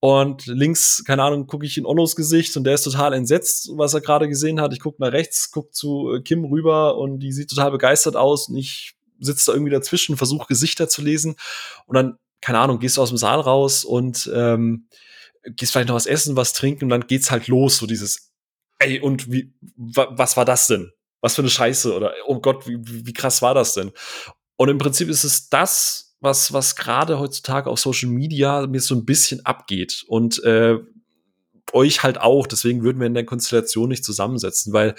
und 0.05 0.45
links, 0.45 1.03
keine 1.03 1.23
Ahnung, 1.23 1.47
gucke 1.47 1.65
ich 1.65 1.79
in 1.79 1.85
Onnos 1.87 2.15
Gesicht 2.15 2.55
und 2.57 2.63
der 2.63 2.75
ist 2.75 2.83
total 2.83 3.11
entsetzt, 3.13 3.71
was 3.73 3.95
er 3.95 4.01
gerade 4.01 4.29
gesehen 4.29 4.61
hat. 4.61 4.71
Ich 4.71 4.79
gucke 4.79 5.01
nach 5.01 5.11
rechts, 5.11 5.49
gucke 5.49 5.71
zu 5.71 6.13
äh, 6.13 6.21
Kim 6.21 6.45
rüber 6.45 6.99
und 6.99 7.21
die 7.21 7.31
sieht 7.31 7.49
total 7.49 7.71
begeistert 7.71 8.15
aus 8.15 8.47
und 8.47 8.55
ich 8.55 8.93
sitze 9.19 9.47
da 9.47 9.53
irgendwie 9.53 9.71
dazwischen, 9.71 10.15
versuche 10.15 10.45
Gesichter 10.45 10.87
zu 10.87 11.01
lesen 11.01 11.37
und 11.87 11.95
dann, 11.95 12.19
keine 12.39 12.59
Ahnung, 12.59 12.77
gehst 12.77 12.97
du 12.97 13.01
aus 13.01 13.09
dem 13.09 13.17
Saal 13.17 13.39
raus 13.39 13.83
und 13.83 14.29
ähm, 14.31 14.89
gehst 15.43 15.71
vielleicht 15.71 15.87
noch 15.87 15.95
was 15.95 16.05
essen, 16.05 16.35
was 16.35 16.53
trinken 16.53 16.83
und 16.83 16.89
dann 16.91 17.07
geht's 17.07 17.31
halt 17.31 17.47
los, 17.47 17.77
so 17.77 17.87
dieses, 17.87 18.31
ey, 18.77 18.99
und 18.99 19.31
wie, 19.31 19.55
wa, 19.75 20.09
was 20.11 20.37
war 20.37 20.45
das 20.45 20.67
denn? 20.67 20.91
Was 21.21 21.33
für 21.33 21.41
eine 21.41 21.49
Scheiße 21.49 21.91
oder, 21.95 22.13
oh 22.27 22.39
Gott, 22.41 22.67
wie, 22.67 22.77
wie 22.79 23.13
krass 23.13 23.41
war 23.41 23.55
das 23.55 23.73
denn? 23.73 23.91
Und 24.55 24.69
im 24.69 24.77
Prinzip 24.77 25.09
ist 25.09 25.23
es 25.23 25.49
das, 25.49 26.04
was, 26.25 26.51
was 26.51 26.75
gerade 26.75 27.17
heutzutage 27.19 27.69
auf 27.69 27.79
Social 27.79 28.09
Media 28.09 28.67
mir 28.67 28.81
so 28.81 28.95
ein 28.95 29.05
bisschen 29.05 29.45
abgeht. 29.45 30.03
Und 30.07 30.43
äh, 30.43 30.79
euch 31.73 32.03
halt 32.03 32.19
auch. 32.19 32.47
Deswegen 32.47 32.83
würden 32.83 32.99
wir 32.99 33.07
in 33.07 33.13
der 33.13 33.25
Konstellation 33.25 33.89
nicht 33.89 34.03
zusammensetzen, 34.03 34.73
weil 34.73 34.95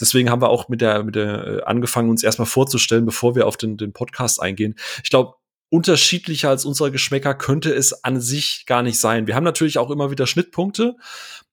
deswegen 0.00 0.30
haben 0.30 0.42
wir 0.42 0.48
auch 0.48 0.68
mit 0.68 0.80
der, 0.80 1.02
mit 1.02 1.14
der 1.14 1.46
äh, 1.46 1.62
angefangen, 1.62 2.10
uns 2.10 2.22
erstmal 2.22 2.46
vorzustellen, 2.46 3.06
bevor 3.06 3.34
wir 3.34 3.46
auf 3.46 3.56
den, 3.56 3.76
den 3.76 3.92
Podcast 3.92 4.40
eingehen. 4.40 4.74
Ich 5.04 5.10
glaube, 5.10 5.34
unterschiedlicher 5.70 6.48
als 6.50 6.64
unsere 6.64 6.90
Geschmäcker 6.90 7.34
könnte 7.34 7.72
es 7.72 8.04
an 8.04 8.20
sich 8.20 8.64
gar 8.66 8.82
nicht 8.82 8.98
sein. 8.98 9.26
Wir 9.26 9.36
haben 9.36 9.44
natürlich 9.44 9.78
auch 9.78 9.90
immer 9.90 10.10
wieder 10.10 10.26
Schnittpunkte, 10.26 10.96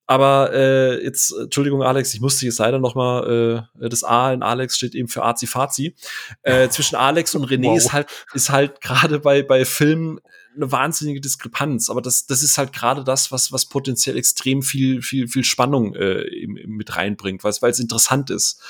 aber 0.07 0.53
äh, 0.53 1.03
jetzt, 1.03 1.33
Entschuldigung, 1.33 1.83
Alex, 1.83 2.13
ich 2.13 2.21
musste 2.21 2.45
jetzt 2.45 2.59
leider 2.59 2.79
noch 2.79 2.95
mal 2.95 3.67
äh, 3.77 3.89
das 3.89 4.05
A 4.05 4.31
in 4.31 4.41
Alex 4.41 4.77
steht 4.77 4.95
eben 4.95 5.09
für 5.09 5.23
Azi 5.23 5.47
Fazi. 5.47 5.95
Äh, 6.43 6.69
zwischen 6.69 6.95
Alex 6.95 7.35
und 7.35 7.45
René 7.45 7.67
wow. 7.67 7.77
ist 7.77 7.91
halt 7.91 8.07
ist 8.33 8.49
halt 8.49 8.79
gerade 8.79 9.19
bei 9.19 9.43
bei 9.43 9.65
Filmen 9.65 10.21
eine 10.55 10.71
wahnsinnige 10.71 11.19
Diskrepanz. 11.19 11.89
Aber 11.89 12.01
das 12.01 12.25
das 12.25 12.41
ist 12.41 12.57
halt 12.57 12.71
gerade 12.71 13.03
das, 13.03 13.33
was 13.33 13.51
was 13.51 13.65
potenziell 13.65 14.17
extrem 14.17 14.61
viel 14.61 15.01
viel 15.01 15.27
viel 15.27 15.43
Spannung 15.43 15.93
äh, 15.93 16.25
mit 16.47 16.95
reinbringt, 16.95 17.43
weil 17.43 17.51
es 17.51 17.79
interessant 17.79 18.29
ist. 18.29 18.61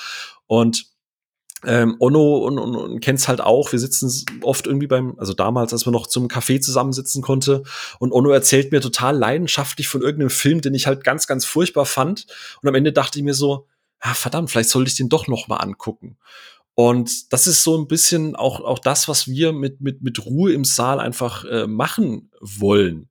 Und 0.47 0.87
ähm, 1.65 1.95
Onno 1.99 2.37
und, 2.37 2.59
und, 2.59 2.75
und 2.75 2.99
kennt's 2.99 3.27
halt 3.27 3.41
auch. 3.41 3.71
Wir 3.71 3.79
sitzen 3.79 4.25
oft 4.43 4.67
irgendwie 4.67 4.87
beim, 4.87 5.17
also 5.17 5.33
damals, 5.33 5.73
als 5.73 5.85
man 5.85 5.93
noch 5.93 6.07
zum 6.07 6.27
Café 6.27 6.61
zusammensitzen 6.61 7.21
konnte. 7.21 7.63
Und 7.99 8.11
Onno 8.11 8.29
erzählt 8.29 8.71
mir 8.71 8.81
total 8.81 9.17
leidenschaftlich 9.17 9.87
von 9.87 10.01
irgendeinem 10.01 10.29
Film, 10.29 10.61
den 10.61 10.75
ich 10.75 10.87
halt 10.87 11.03
ganz, 11.03 11.25
ganz 11.27 11.45
furchtbar 11.45 11.85
fand. 11.85 12.27
Und 12.61 12.69
am 12.69 12.75
Ende 12.75 12.93
dachte 12.93 13.19
ich 13.19 13.25
mir 13.25 13.33
so, 13.33 13.67
ah, 13.99 14.13
verdammt, 14.13 14.51
vielleicht 14.51 14.69
sollte 14.69 14.89
ich 14.89 14.97
den 14.97 15.09
doch 15.09 15.27
noch 15.27 15.47
mal 15.47 15.57
angucken. 15.57 16.17
Und 16.75 17.33
das 17.33 17.47
ist 17.47 17.63
so 17.63 17.75
ein 17.75 17.87
bisschen 17.87 18.35
auch, 18.35 18.61
auch 18.61 18.77
das, 18.77 19.07
was 19.07 19.27
wir 19.27 19.51
mit, 19.51 19.81
mit, 19.81 20.03
mit 20.03 20.23
Ruhe 20.23 20.53
im 20.53 20.63
Saal 20.63 20.99
einfach 20.99 21.43
äh, 21.45 21.65
machen 21.65 22.29
wollen. 22.41 23.09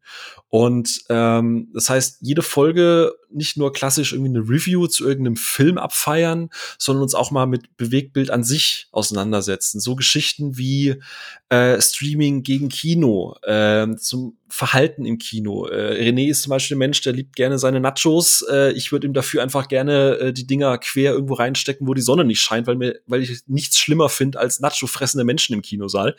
Und 0.48 1.02
ähm, 1.08 1.68
das 1.74 1.90
heißt, 1.90 2.18
jede 2.20 2.42
Folge 2.42 3.12
nicht 3.30 3.56
nur 3.56 3.72
klassisch 3.72 4.12
irgendwie 4.12 4.38
eine 4.38 4.48
Review 4.48 4.86
zu 4.86 5.06
irgendeinem 5.06 5.36
Film 5.36 5.76
abfeiern, 5.76 6.48
sondern 6.78 7.02
uns 7.02 7.14
auch 7.14 7.30
mal 7.30 7.46
mit 7.46 7.76
Bewegtbild 7.76 8.30
an 8.30 8.44
sich 8.44 8.88
auseinandersetzen. 8.92 9.80
So 9.80 9.96
Geschichten 9.96 10.56
wie 10.56 11.00
äh, 11.48 11.80
Streaming 11.80 12.42
gegen 12.42 12.68
Kino, 12.68 13.36
äh, 13.42 13.88
zum 13.96 14.38
Verhalten 14.48 15.04
im 15.04 15.18
Kino. 15.18 15.66
Äh, 15.66 16.08
René 16.08 16.28
ist 16.30 16.42
zum 16.42 16.50
Beispiel 16.50 16.76
ein 16.76 16.78
Mensch, 16.78 17.00
der 17.02 17.12
liebt 17.12 17.34
gerne 17.34 17.58
seine 17.58 17.80
Nachos. 17.80 18.44
Äh, 18.48 18.72
ich 18.72 18.92
würde 18.92 19.06
ihm 19.06 19.12
dafür 19.12 19.42
einfach 19.42 19.66
gerne 19.68 20.18
äh, 20.18 20.32
die 20.32 20.46
Dinger 20.46 20.78
quer 20.78 21.12
irgendwo 21.12 21.34
reinstecken, 21.34 21.86
wo 21.88 21.94
die 21.94 22.02
Sonne 22.02 22.24
nicht 22.24 22.40
scheint, 22.40 22.66
weil 22.66 22.76
mir, 22.76 23.00
weil 23.06 23.22
ich 23.22 23.42
nichts 23.46 23.78
schlimmer 23.78 24.08
finde 24.08 24.38
als 24.38 24.60
Nacho 24.60 24.86
fressende 24.86 25.24
Menschen 25.24 25.54
im 25.54 25.62
Kinosaal. 25.62 26.16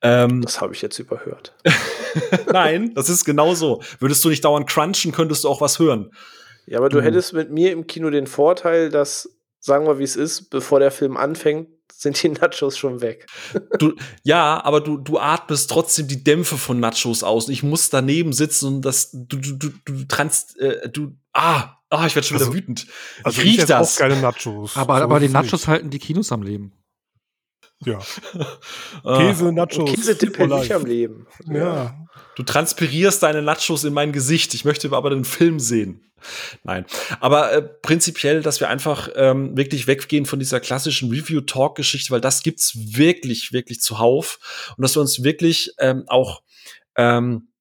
Ähm, 0.00 0.42
das 0.42 0.60
habe 0.60 0.74
ich 0.74 0.82
jetzt 0.82 0.98
überhört. 0.98 1.54
Nein, 2.52 2.94
das 2.94 3.08
ist 3.08 3.24
genau 3.24 3.54
so. 3.54 3.82
Würdest 3.98 4.24
du 4.24 4.28
nicht 4.28 4.44
dauernd 4.44 4.68
crunchen, 4.68 5.12
könntest 5.12 5.44
du 5.44 5.48
auch 5.48 5.60
was 5.60 5.78
hören. 5.78 6.10
Ja, 6.66 6.78
aber 6.78 6.88
du, 6.88 6.98
du 6.98 7.04
hättest 7.04 7.32
mit 7.32 7.50
mir 7.50 7.72
im 7.72 7.86
Kino 7.86 8.10
den 8.10 8.26
Vorteil, 8.26 8.90
dass, 8.90 9.28
sagen 9.60 9.86
wir, 9.86 9.98
wie 9.98 10.04
es 10.04 10.16
ist, 10.16 10.50
bevor 10.50 10.80
der 10.80 10.90
Film 10.90 11.16
anfängt, 11.16 11.68
sind 11.92 12.22
die 12.22 12.28
Nachos 12.40 12.76
schon 12.76 13.00
weg. 13.00 13.26
Du, 13.78 13.94
ja, 14.22 14.62
aber 14.64 14.80
du, 14.80 14.98
du 14.98 15.18
atmest 15.18 15.70
trotzdem 15.70 16.08
die 16.08 16.22
Dämpfe 16.22 16.56
von 16.56 16.80
Nachos 16.80 17.22
aus. 17.22 17.48
Ich 17.48 17.62
muss 17.62 17.90
daneben 17.90 18.32
sitzen 18.32 18.66
und 18.66 18.82
das, 18.82 19.10
du, 19.12 19.36
du, 19.38 19.52
du, 19.52 19.70
du 19.84 20.04
trans, 20.04 20.56
äh, 20.56 20.88
du, 20.88 21.16
ah, 21.32 21.76
ah, 21.90 22.06
ich 22.06 22.14
werde 22.14 22.26
schon 22.26 22.36
also, 22.38 22.52
wieder 22.52 22.62
wütend. 22.62 22.86
Also 23.22 23.42
ich 23.42 23.46
riech 23.46 23.66
das. 23.66 23.96
auch 23.96 23.98
keine 23.98 24.20
Nachos. 24.20 24.76
Aber, 24.76 24.98
so 24.98 25.04
aber 25.04 25.20
die 25.20 25.28
Nachos 25.28 25.52
nicht. 25.52 25.68
halten 25.68 25.90
die 25.90 25.98
Kinos 25.98 26.32
am 26.32 26.42
Leben. 26.42 26.72
Ja. 27.84 28.00
Käse, 29.04 29.52
Nachos. 29.52 29.94
Käse 29.94 30.16
tippe 30.16 30.46
nicht 30.48 30.72
am 30.72 30.84
Leben. 30.86 31.26
Ja. 31.46 32.05
Du 32.36 32.42
transpirierst 32.42 33.22
deine 33.22 33.42
Nachos 33.42 33.84
in 33.84 33.92
mein 33.92 34.12
Gesicht. 34.12 34.54
Ich 34.54 34.64
möchte 34.64 34.92
aber 34.92 35.10
den 35.10 35.24
Film 35.24 35.58
sehen. 35.58 36.02
Nein. 36.64 36.84
Aber 37.20 37.52
äh, 37.52 37.62
prinzipiell, 37.62 38.42
dass 38.42 38.60
wir 38.60 38.68
einfach 38.68 39.08
ähm, 39.14 39.56
wirklich 39.56 39.86
weggehen 39.86 40.26
von 40.26 40.38
dieser 40.38 40.60
klassischen 40.60 41.10
Review-Talk-Geschichte, 41.10 42.10
weil 42.10 42.20
das 42.20 42.42
gibt's 42.42 42.72
wirklich, 42.96 43.52
wirklich 43.52 43.80
zuhauf. 43.80 44.38
Und 44.76 44.82
dass 44.82 44.96
wir 44.96 45.00
uns 45.00 45.22
wirklich 45.22 45.72
ähm, 45.78 46.04
auch 46.08 46.42
ähm, 46.96 47.48
äh, 47.52 47.55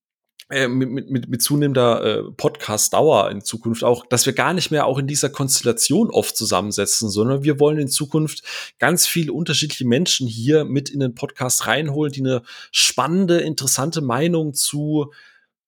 mit, 0.50 1.10
mit, 1.10 1.28
mit 1.28 1.42
zunehmender 1.42 2.04
äh, 2.04 2.32
Podcast-Dauer 2.32 3.32
in 3.32 3.42
Zukunft 3.42 3.84
auch, 3.84 4.06
dass 4.06 4.28
wir 4.28 4.34
gar 4.34 4.54
nicht 4.54 4.70
mehr 4.70 4.86
auch 4.86 5.00
in 5.00 5.08
dieser 5.08 5.30
Konstellation 5.30 6.12
oft 6.12 6.38
zusammensetzen, 6.38 7.10
sondern 7.10 7.44
wir 7.44 7.60
wollen 7.60 7.80
in 7.80 7.88
Zukunft 7.88 8.44
ganz 8.78 9.08
viele 9.08 9.34
unterschiedliche 9.34 9.88
Menschen 9.88 10.28
hier 10.28 10.64
mit 10.64 10.90
in 10.90 11.00
den 11.00 11.16
Podcast 11.16 11.66
reinholen, 11.66 12.12
die 12.12 12.22
eine 12.22 12.44
spannende, 12.72 13.40
interessante 13.40 14.02
Meinung 14.02 14.54
zu 14.54 15.12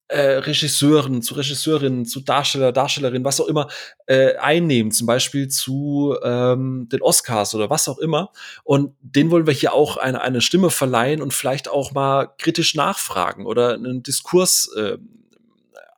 äh, 0.08 0.38
Regisseuren, 0.38 1.22
zu 1.22 1.36
Regisseurinnen, 1.36 2.06
zu 2.06 2.22
Darsteller, 2.22 2.72
Darstellerinnen, 2.72 3.26
was 3.26 3.41
auch 3.41 3.48
immer, 3.48 3.67
äh, 4.06 4.36
einnehmen, 4.36 4.91
zum 4.91 5.08
Beispiel 5.08 5.48
zu 5.48 6.15
ähm, 6.24 6.88
den 6.91 7.02
Oscars 7.02 7.54
oder 7.56 7.70
was 7.70 7.88
auch 7.88 7.98
immer. 7.98 8.32
Und 8.63 8.96
den 9.02 9.32
wollen 9.32 9.48
wir 9.48 9.54
hier 9.54 9.74
auch 9.74 9.98
eine, 9.98 10.22
eine 10.22 10.41
Stimme 10.41 10.70
verleihen 10.70 11.22
und 11.22 11.34
vielleicht 11.34 11.70
auch 11.70 11.91
mal 11.91 12.28
kritisch 12.38 12.76
nachfragen 12.76 13.46
oder 13.46 13.74
einen 13.74 14.04
Diskurs 14.04 14.72
äh, 14.78 14.98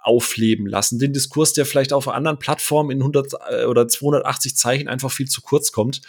aufleben 0.02 0.66
lassen. 0.66 0.98
Den 0.98 1.14
Diskurs, 1.14 1.54
der 1.54 1.66
vielleicht 1.66 1.94
auf 1.94 2.08
anderen 2.08 2.40
Plattformen 2.40 2.92
in 2.92 3.00
100 3.00 3.34
äh, 3.50 3.66
oder 3.66 3.88
280 3.88 4.56
Zeichen 4.56 4.88
einfach 4.88 5.12
viel 5.12 5.28
zu 5.28 5.42
kurz 5.42 5.72
kommt. 5.72 6.02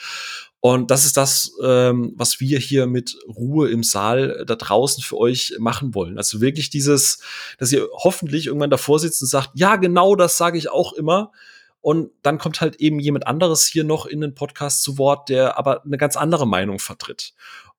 Und 0.60 0.90
das 0.90 1.06
ist 1.06 1.16
das, 1.16 1.52
ähm, 1.64 2.12
was 2.16 2.38
wir 2.38 2.58
hier 2.58 2.86
mit 2.86 3.16
Ruhe 3.26 3.70
im 3.70 3.82
Saal 3.82 4.44
da 4.46 4.56
draußen 4.56 5.02
für 5.02 5.16
euch 5.16 5.54
machen 5.58 5.94
wollen. 5.94 6.18
Also 6.18 6.42
wirklich 6.42 6.68
dieses, 6.68 7.22
dass 7.58 7.72
ihr 7.72 7.88
hoffentlich 7.92 8.46
irgendwann 8.46 8.70
davor 8.70 8.98
sitzt 8.98 9.22
und 9.22 9.28
sagt, 9.28 9.50
ja, 9.54 9.76
genau 9.76 10.16
das 10.16 10.36
sage 10.36 10.58
ich 10.58 10.70
auch 10.70 10.92
immer. 10.92 11.32
Und 11.80 12.10
dann 12.22 12.36
kommt 12.36 12.60
halt 12.60 12.76
eben 12.76 13.00
jemand 13.00 13.26
anderes 13.26 13.64
hier 13.64 13.84
noch 13.84 14.04
in 14.04 14.20
den 14.20 14.34
Podcast 14.34 14.82
zu 14.82 14.98
Wort, 14.98 15.30
der 15.30 15.56
aber 15.56 15.82
eine 15.82 15.96
ganz 15.96 16.16
andere 16.16 16.46
Meinung 16.46 16.78
vertritt. 16.78 17.32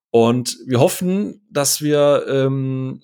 Und 0.09 0.57
wir 0.65 0.79
hoffen, 0.79 1.45
dass 1.51 1.81
wir 1.81 2.25
ähm, 2.27 3.03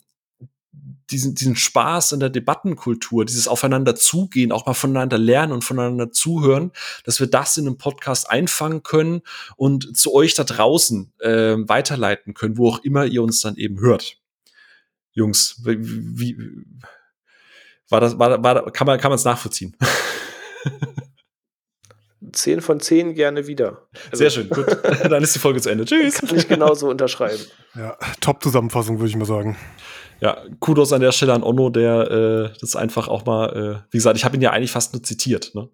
diesen, 1.09 1.35
diesen 1.35 1.55
Spaß 1.55 2.11
in 2.11 2.19
der 2.19 2.29
Debattenkultur, 2.29 3.25
dieses 3.25 3.47
Aufeinander 3.47 3.95
zugehen, 3.95 4.51
auch 4.51 4.65
mal 4.65 4.73
voneinander 4.73 5.17
lernen 5.17 5.53
und 5.53 5.63
voneinander 5.63 6.11
zuhören, 6.11 6.71
dass 7.05 7.19
wir 7.19 7.27
das 7.27 7.55
in 7.57 7.65
einem 7.65 7.77
Podcast 7.77 8.29
einfangen 8.29 8.83
können 8.83 9.21
und 9.55 9.95
zu 9.97 10.13
euch 10.13 10.33
da 10.35 10.43
draußen 10.43 11.13
äh, 11.19 11.55
weiterleiten 11.57 12.33
können, 12.33 12.57
wo 12.57 12.69
auch 12.69 12.79
immer 12.79 13.05
ihr 13.05 13.23
uns 13.23 13.41
dann 13.41 13.55
eben 13.55 13.79
hört. 13.79 14.17
Jungs, 15.11 15.61
wie, 15.63 15.77
wie 15.79 16.37
war 17.89 18.01
das, 18.01 18.19
war, 18.19 18.43
war, 18.43 18.71
kann 18.71 18.85
man, 18.85 18.99
kann 18.99 19.09
man 19.09 19.15
es 19.17 19.25
nachvollziehen? 19.25 19.75
Zehn 22.33 22.61
von 22.61 22.79
zehn 22.79 23.13
gerne 23.13 23.47
wieder. 23.47 23.87
Also, 24.11 24.17
Sehr 24.17 24.29
schön, 24.29 24.49
gut. 24.49 24.65
Dann 25.09 25.23
ist 25.23 25.35
die 25.35 25.39
Folge 25.39 25.61
zu 25.61 25.69
Ende. 25.69 25.85
Tschüss. 25.85 26.15
Kann 26.15 26.35
ich 26.35 26.47
genauso 26.47 26.89
unterschreiben. 26.89 27.43
Ja, 27.75 27.97
Top-Zusammenfassung, 28.19 28.99
würde 28.99 29.09
ich 29.09 29.15
mal 29.15 29.25
sagen. 29.25 29.55
Ja, 30.19 30.43
Kudos 30.59 30.93
an 30.93 31.01
der 31.01 31.11
Stelle 31.11 31.33
an 31.33 31.43
Onno, 31.43 31.69
der 31.69 32.11
äh, 32.11 32.57
das 32.59 32.75
einfach 32.75 33.07
auch 33.07 33.25
mal, 33.25 33.49
äh, 33.55 33.87
wie 33.91 33.97
gesagt, 33.97 34.17
ich 34.17 34.25
habe 34.25 34.35
ihn 34.35 34.41
ja 34.41 34.51
eigentlich 34.51 34.71
fast 34.71 34.93
nur 34.93 35.03
zitiert. 35.03 35.53
Ne? 35.53 35.69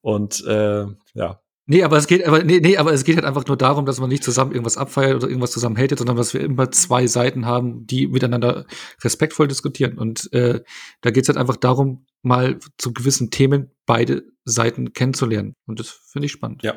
Und 0.00 0.44
äh, 0.46 0.86
ja, 1.14 1.40
Nee, 1.70 1.82
aber 1.82 1.98
es 1.98 2.06
geht, 2.06 2.26
aber, 2.26 2.42
nee, 2.44 2.60
nee, 2.60 2.78
aber 2.78 2.94
es 2.94 3.04
geht 3.04 3.16
halt 3.16 3.26
einfach 3.26 3.44
nur 3.46 3.58
darum, 3.58 3.84
dass 3.84 4.00
man 4.00 4.08
nicht 4.08 4.24
zusammen 4.24 4.52
irgendwas 4.52 4.78
abfeiert 4.78 5.16
oder 5.16 5.28
irgendwas 5.28 5.50
zusammen 5.50 5.76
hatet, 5.76 5.98
sondern 5.98 6.16
dass 6.16 6.32
wir 6.32 6.40
immer 6.40 6.70
zwei 6.70 7.06
Seiten 7.06 7.44
haben, 7.44 7.86
die 7.86 8.06
miteinander 8.06 8.64
respektvoll 9.04 9.48
diskutieren. 9.48 9.98
Und 9.98 10.32
äh, 10.32 10.62
da 11.02 11.10
geht 11.10 11.24
es 11.24 11.28
halt 11.28 11.36
einfach 11.36 11.56
darum, 11.56 12.06
mal 12.22 12.58
zu 12.78 12.94
gewissen 12.94 13.30
Themen 13.30 13.70
beide 13.84 14.22
Seiten 14.46 14.94
kennenzulernen. 14.94 15.56
Und 15.66 15.78
das 15.78 15.90
finde 15.90 16.24
ich 16.24 16.32
spannend. 16.32 16.62
Ja. 16.62 16.74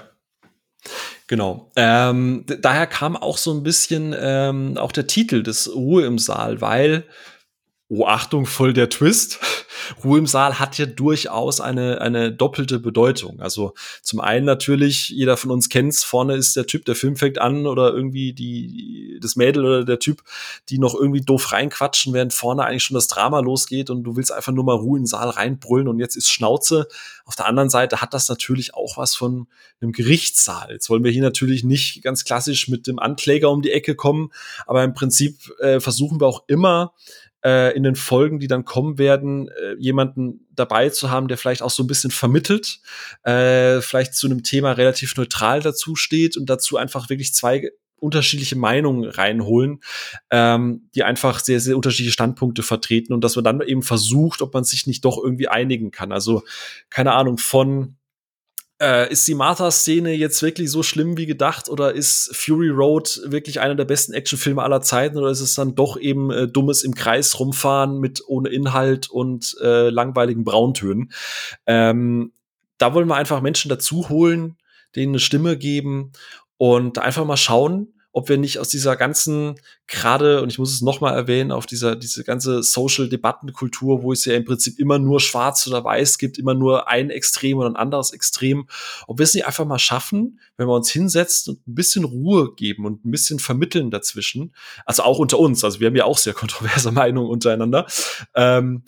Genau. 1.28 1.72
Ähm, 1.76 2.46
daher 2.46 2.88
kam 2.88 3.16
auch 3.16 3.38
so 3.38 3.54
ein 3.54 3.64
bisschen 3.64 4.16
ähm, 4.20 4.78
auch 4.78 4.92
der 4.92 5.08
Titel 5.08 5.44
des 5.44 5.74
Ruhe 5.74 6.06
im 6.06 6.20
Saal, 6.20 6.60
weil 6.62 7.06
Oh, 7.94 8.06
Achtung, 8.06 8.46
voll 8.46 8.72
der 8.72 8.88
Twist. 8.88 9.38
Ruhe 10.06 10.20
im 10.20 10.26
Saal 10.26 10.60
hat 10.60 10.78
ja 10.78 10.86
durchaus 10.86 11.60
eine, 11.60 12.00
eine 12.00 12.32
doppelte 12.32 12.80
Bedeutung. 12.80 13.42
Also 13.42 13.74
zum 14.02 14.22
einen 14.22 14.46
natürlich, 14.46 15.10
jeder 15.10 15.36
von 15.36 15.52
uns 15.52 15.68
kennt's, 15.68 16.02
vorne 16.02 16.36
ist 16.36 16.56
der 16.56 16.66
Typ, 16.66 16.86
der 16.86 16.96
Film 16.96 17.18
fängt 17.18 17.40
an 17.40 17.68
oder 17.68 17.94
irgendwie 17.94 18.32
die, 18.32 19.20
das 19.22 19.36
Mädel 19.36 19.66
oder 19.66 19.84
der 19.84 20.00
Typ, 20.00 20.24
die 20.70 20.80
noch 20.80 20.96
irgendwie 20.96 21.20
doof 21.20 21.52
reinquatschen, 21.52 22.14
während 22.14 22.34
vorne 22.34 22.64
eigentlich 22.64 22.86
schon 22.86 22.96
das 22.96 23.10
Drama 23.10 23.42
losgeht 23.42 23.90
und 23.90 24.04
du 24.04 24.16
willst 24.16 24.32
einfach 24.32 24.54
nur 24.54 24.64
mal 24.64 24.78
Ruhe 24.78 24.98
im 24.98 25.06
Saal 25.06 25.30
reinbrüllen 25.30 25.90
und 25.90 26.00
jetzt 26.00 26.16
ist 26.16 26.32
Schnauze. 26.32 26.88
Auf 27.26 27.36
der 27.36 27.48
anderen 27.48 27.70
Seite 27.70 28.00
hat 28.00 28.14
das 28.14 28.30
natürlich 28.30 28.74
auch 28.74 28.96
was 28.96 29.16
von 29.16 29.48
einem 29.82 29.92
Gerichtssaal. 29.92 30.72
Jetzt 30.72 30.90
wollen 30.90 31.04
wir 31.04 31.12
hier 31.12 31.24
natürlich 31.24 31.66
nicht 31.66 32.04
ganz 32.04 32.24
klassisch 32.24 32.70
mit 32.70 32.88
dem 32.88 33.00
Ankläger 33.00 33.52
um 33.52 33.62
die 33.62 33.72
Ecke 33.72 33.96
kommen, 33.96 34.32
aber 34.66 34.82
im 34.82 34.94
Prinzip 34.94 35.52
äh, 35.60 35.82
versuchen 35.82 36.22
wir 36.22 36.28
auch 36.28 36.46
immer, 36.48 36.94
äh, 37.44 37.76
in 37.76 37.84
den 37.84 37.96
Folgen, 37.96 38.40
die 38.40 38.48
dann 38.48 38.66
kommen 38.66 38.98
werden, 38.98 39.50
äh, 39.50 39.76
jemanden 39.80 40.48
dabei 40.52 40.90
zu 40.90 41.10
haben, 41.10 41.28
der 41.28 41.38
vielleicht 41.38 41.62
auch 41.62 41.70
so 41.70 41.84
ein 41.84 41.88
bisschen 41.88 42.12
vermittelt, 42.12 42.80
äh, 43.24 43.82
vielleicht 43.82 44.16
zu 44.16 44.28
einem 44.28 44.44
Thema 44.44 44.74
relativ 44.74 45.16
neutral 45.18 45.62
dazu 45.62 45.96
steht 45.96 46.38
und 46.38 46.50
dazu 46.50 46.78
einfach 46.78 47.10
wirklich 47.10 47.34
zwei 47.34 47.72
unterschiedliche 48.02 48.56
Meinungen 48.56 49.10
reinholen, 49.10 49.80
ähm, 50.32 50.90
die 50.96 51.04
einfach 51.04 51.40
sehr, 51.40 51.60
sehr 51.60 51.76
unterschiedliche 51.76 52.14
Standpunkte 52.14 52.64
vertreten 52.64 53.14
und 53.14 53.24
dass 53.24 53.36
man 53.36 53.46
dann 53.46 53.62
eben 53.62 53.84
versucht, 53.84 54.42
ob 54.42 54.54
man 54.54 54.64
sich 54.64 54.88
nicht 54.88 55.06
doch 55.06 55.24
irgendwie 55.24 55.48
einigen 55.48 55.92
kann. 55.92 56.12
Also, 56.12 56.44
keine 56.90 57.14
Ahnung, 57.14 57.38
von 57.38 57.96
äh, 58.82 59.12
ist 59.12 59.28
die 59.28 59.36
Martha-Szene 59.36 60.12
jetzt 60.14 60.42
wirklich 60.42 60.72
so 60.72 60.82
schlimm 60.82 61.16
wie 61.16 61.28
gedacht 61.28 61.70
oder 61.70 61.94
ist 61.94 62.36
Fury 62.36 62.70
Road 62.70 63.22
wirklich 63.26 63.60
einer 63.60 63.76
der 63.76 63.86
besten 63.86 64.14
Actionfilme 64.14 64.64
aller 64.64 64.82
Zeiten 64.82 65.18
oder 65.18 65.30
ist 65.30 65.40
es 65.40 65.54
dann 65.54 65.76
doch 65.76 66.00
eben 66.00 66.32
äh, 66.32 66.48
dummes 66.48 66.84
im 66.84 66.96
Kreis 66.96 67.40
rumfahren 67.40 68.00
mit 68.00 68.24
ohne 68.28 68.50
Inhalt 68.50 69.08
und 69.10 69.56
äh, 69.62 69.90
langweiligen 69.90 70.44
Brauntönen? 70.44 71.12
Ähm, 71.68 72.34
da 72.80 72.96
wollen 72.96 73.08
wir 73.08 73.16
einfach 73.16 73.42
Menschen 73.42 73.70
dazu 73.70 74.10
holen, 74.10 74.58
denen 74.96 75.14
eine 75.14 75.20
Stimme 75.20 75.58
geben 75.58 76.12
und 76.58 76.98
einfach 76.98 77.26
mal 77.26 77.38
schauen, 77.38 77.94
ob 78.14 78.30
wir 78.30 78.38
nicht 78.38 78.60
aus 78.60 78.70
dieser 78.70 78.96
ganzen, 78.96 79.56
gerade, 79.88 80.42
und 80.42 80.50
ich 80.50 80.60
muss 80.60 80.74
es 80.74 80.82
nochmal 80.82 81.16
erwähnen, 81.16 81.52
auf 81.52 81.66
dieser, 81.66 81.96
diese 81.96 82.24
ganze 82.24 82.62
Social-Debattenkultur, 82.62 84.04
wo 84.04 84.12
es 84.12 84.26
ja 84.26 84.36
im 84.36 84.46
Prinzip 84.46 84.80
immer 84.80 85.00
nur 85.00 85.20
schwarz 85.20 85.66
oder 85.68 85.84
weiß 85.84 86.18
gibt, 86.18 86.38
immer 86.38 86.54
nur 86.54 86.88
ein 86.88 87.10
Extrem 87.10 87.58
oder 87.58 87.70
ein 87.70 87.76
anderes 87.76 88.12
Extrem, 88.12 88.68
ob 89.08 89.20
wir 89.20 89.24
es 89.24 89.34
nicht 89.34 89.48
einfach 89.48 89.66
mal 89.66 89.80
schaffen, 89.80 90.40
wenn 90.58 90.68
wir 90.68 90.76
uns 90.76 90.92
hinsetzen 90.92 91.56
und 91.56 91.68
ein 91.68 91.76
bisschen 91.76 92.04
Ruhe 92.04 92.54
geben 92.56 92.86
und 92.86 93.06
ein 93.06 93.12
bisschen 93.12 93.40
vermitteln 93.40 93.92
dazwischen, 93.92 94.54
also 94.86 95.04
auch 95.04 95.20
unter 95.20 95.40
uns, 95.40 95.64
also 95.64 95.80
wir 95.80 95.88
haben 95.88 95.96
ja 95.96 96.06
auch 96.06 96.18
sehr 96.18 96.34
kontroverse 96.34 96.92
Meinungen 96.92 97.30
untereinander, 97.30 97.88
ähm, 98.36 98.84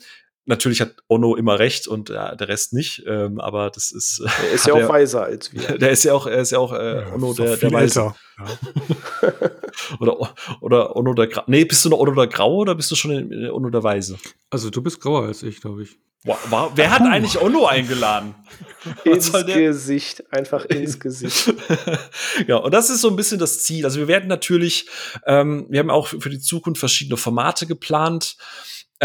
Natürlich 0.46 0.82
hat 0.82 0.96
Ono 1.08 1.36
immer 1.36 1.58
recht 1.60 1.88
und 1.88 2.10
äh, 2.10 2.36
der 2.36 2.48
Rest 2.50 2.74
nicht, 2.74 3.04
ähm, 3.08 3.40
aber 3.40 3.70
das 3.70 3.92
ist. 3.92 4.20
Äh, 4.20 4.48
er 4.48 4.52
ist 4.52 4.68
ja 4.68 4.74
auch 4.74 4.90
weiser 4.90 5.24
als 5.24 5.54
wir. 5.54 5.78
Der 5.78 5.92
ist 5.92 6.04
ja 6.04 6.14
auch, 6.14 6.28
er 6.28 6.40
ist 6.40 6.52
ja 6.52 6.60
auch 6.60 6.74
äh, 6.74 7.02
ja, 7.02 7.14
Ono 7.14 7.34
der, 7.34 7.56
der 7.56 7.72
Weise. 7.72 8.14
Ja. 8.38 8.46
oder, 10.00 10.34
oder 10.60 10.96
Ono 10.96 11.14
der 11.14 11.28
Grau. 11.28 11.44
Nee, 11.48 11.64
bist 11.64 11.86
du 11.86 11.90
noch 11.90 12.00
Ono 12.00 12.14
der 12.14 12.28
Grau 12.28 12.58
oder 12.58 12.76
bist 12.76 12.92
du 12.92 12.96
schon 12.96 13.12
in, 13.12 13.32
in 13.32 13.50
Ono 13.52 13.70
der 13.70 13.84
Weise? 13.84 14.18
Also 14.50 14.70
du 14.70 14.82
bist 14.82 15.00
grauer 15.00 15.24
als 15.24 15.44
ich, 15.44 15.62
glaube 15.62 15.84
ich. 15.84 15.98
Wow, 16.26 16.38
wow. 16.50 16.72
Wer 16.76 16.92
hat 16.92 17.02
eigentlich 17.02 17.40
Ono 17.42 17.66
eingeladen? 17.66 18.36
ins 19.04 19.32
Gesicht, 19.32 20.24
einfach 20.32 20.66
ins 20.66 21.00
Gesicht. 21.00 21.54
ja, 22.48 22.58
und 22.58 22.74
das 22.74 22.90
ist 22.90 23.02
so 23.02 23.10
ein 23.10 23.16
bisschen 23.16 23.40
das 23.40 23.64
Ziel. 23.64 23.86
Also 23.86 24.00
wir 24.00 24.08
werden 24.08 24.28
natürlich, 24.28 24.88
ähm, 25.26 25.66
wir 25.70 25.80
haben 25.80 25.90
auch 25.90 26.08
für 26.08 26.30
die 26.30 26.40
Zukunft 26.40 26.80
verschiedene 26.80 27.18
Formate 27.18 27.66
geplant. 27.66 28.36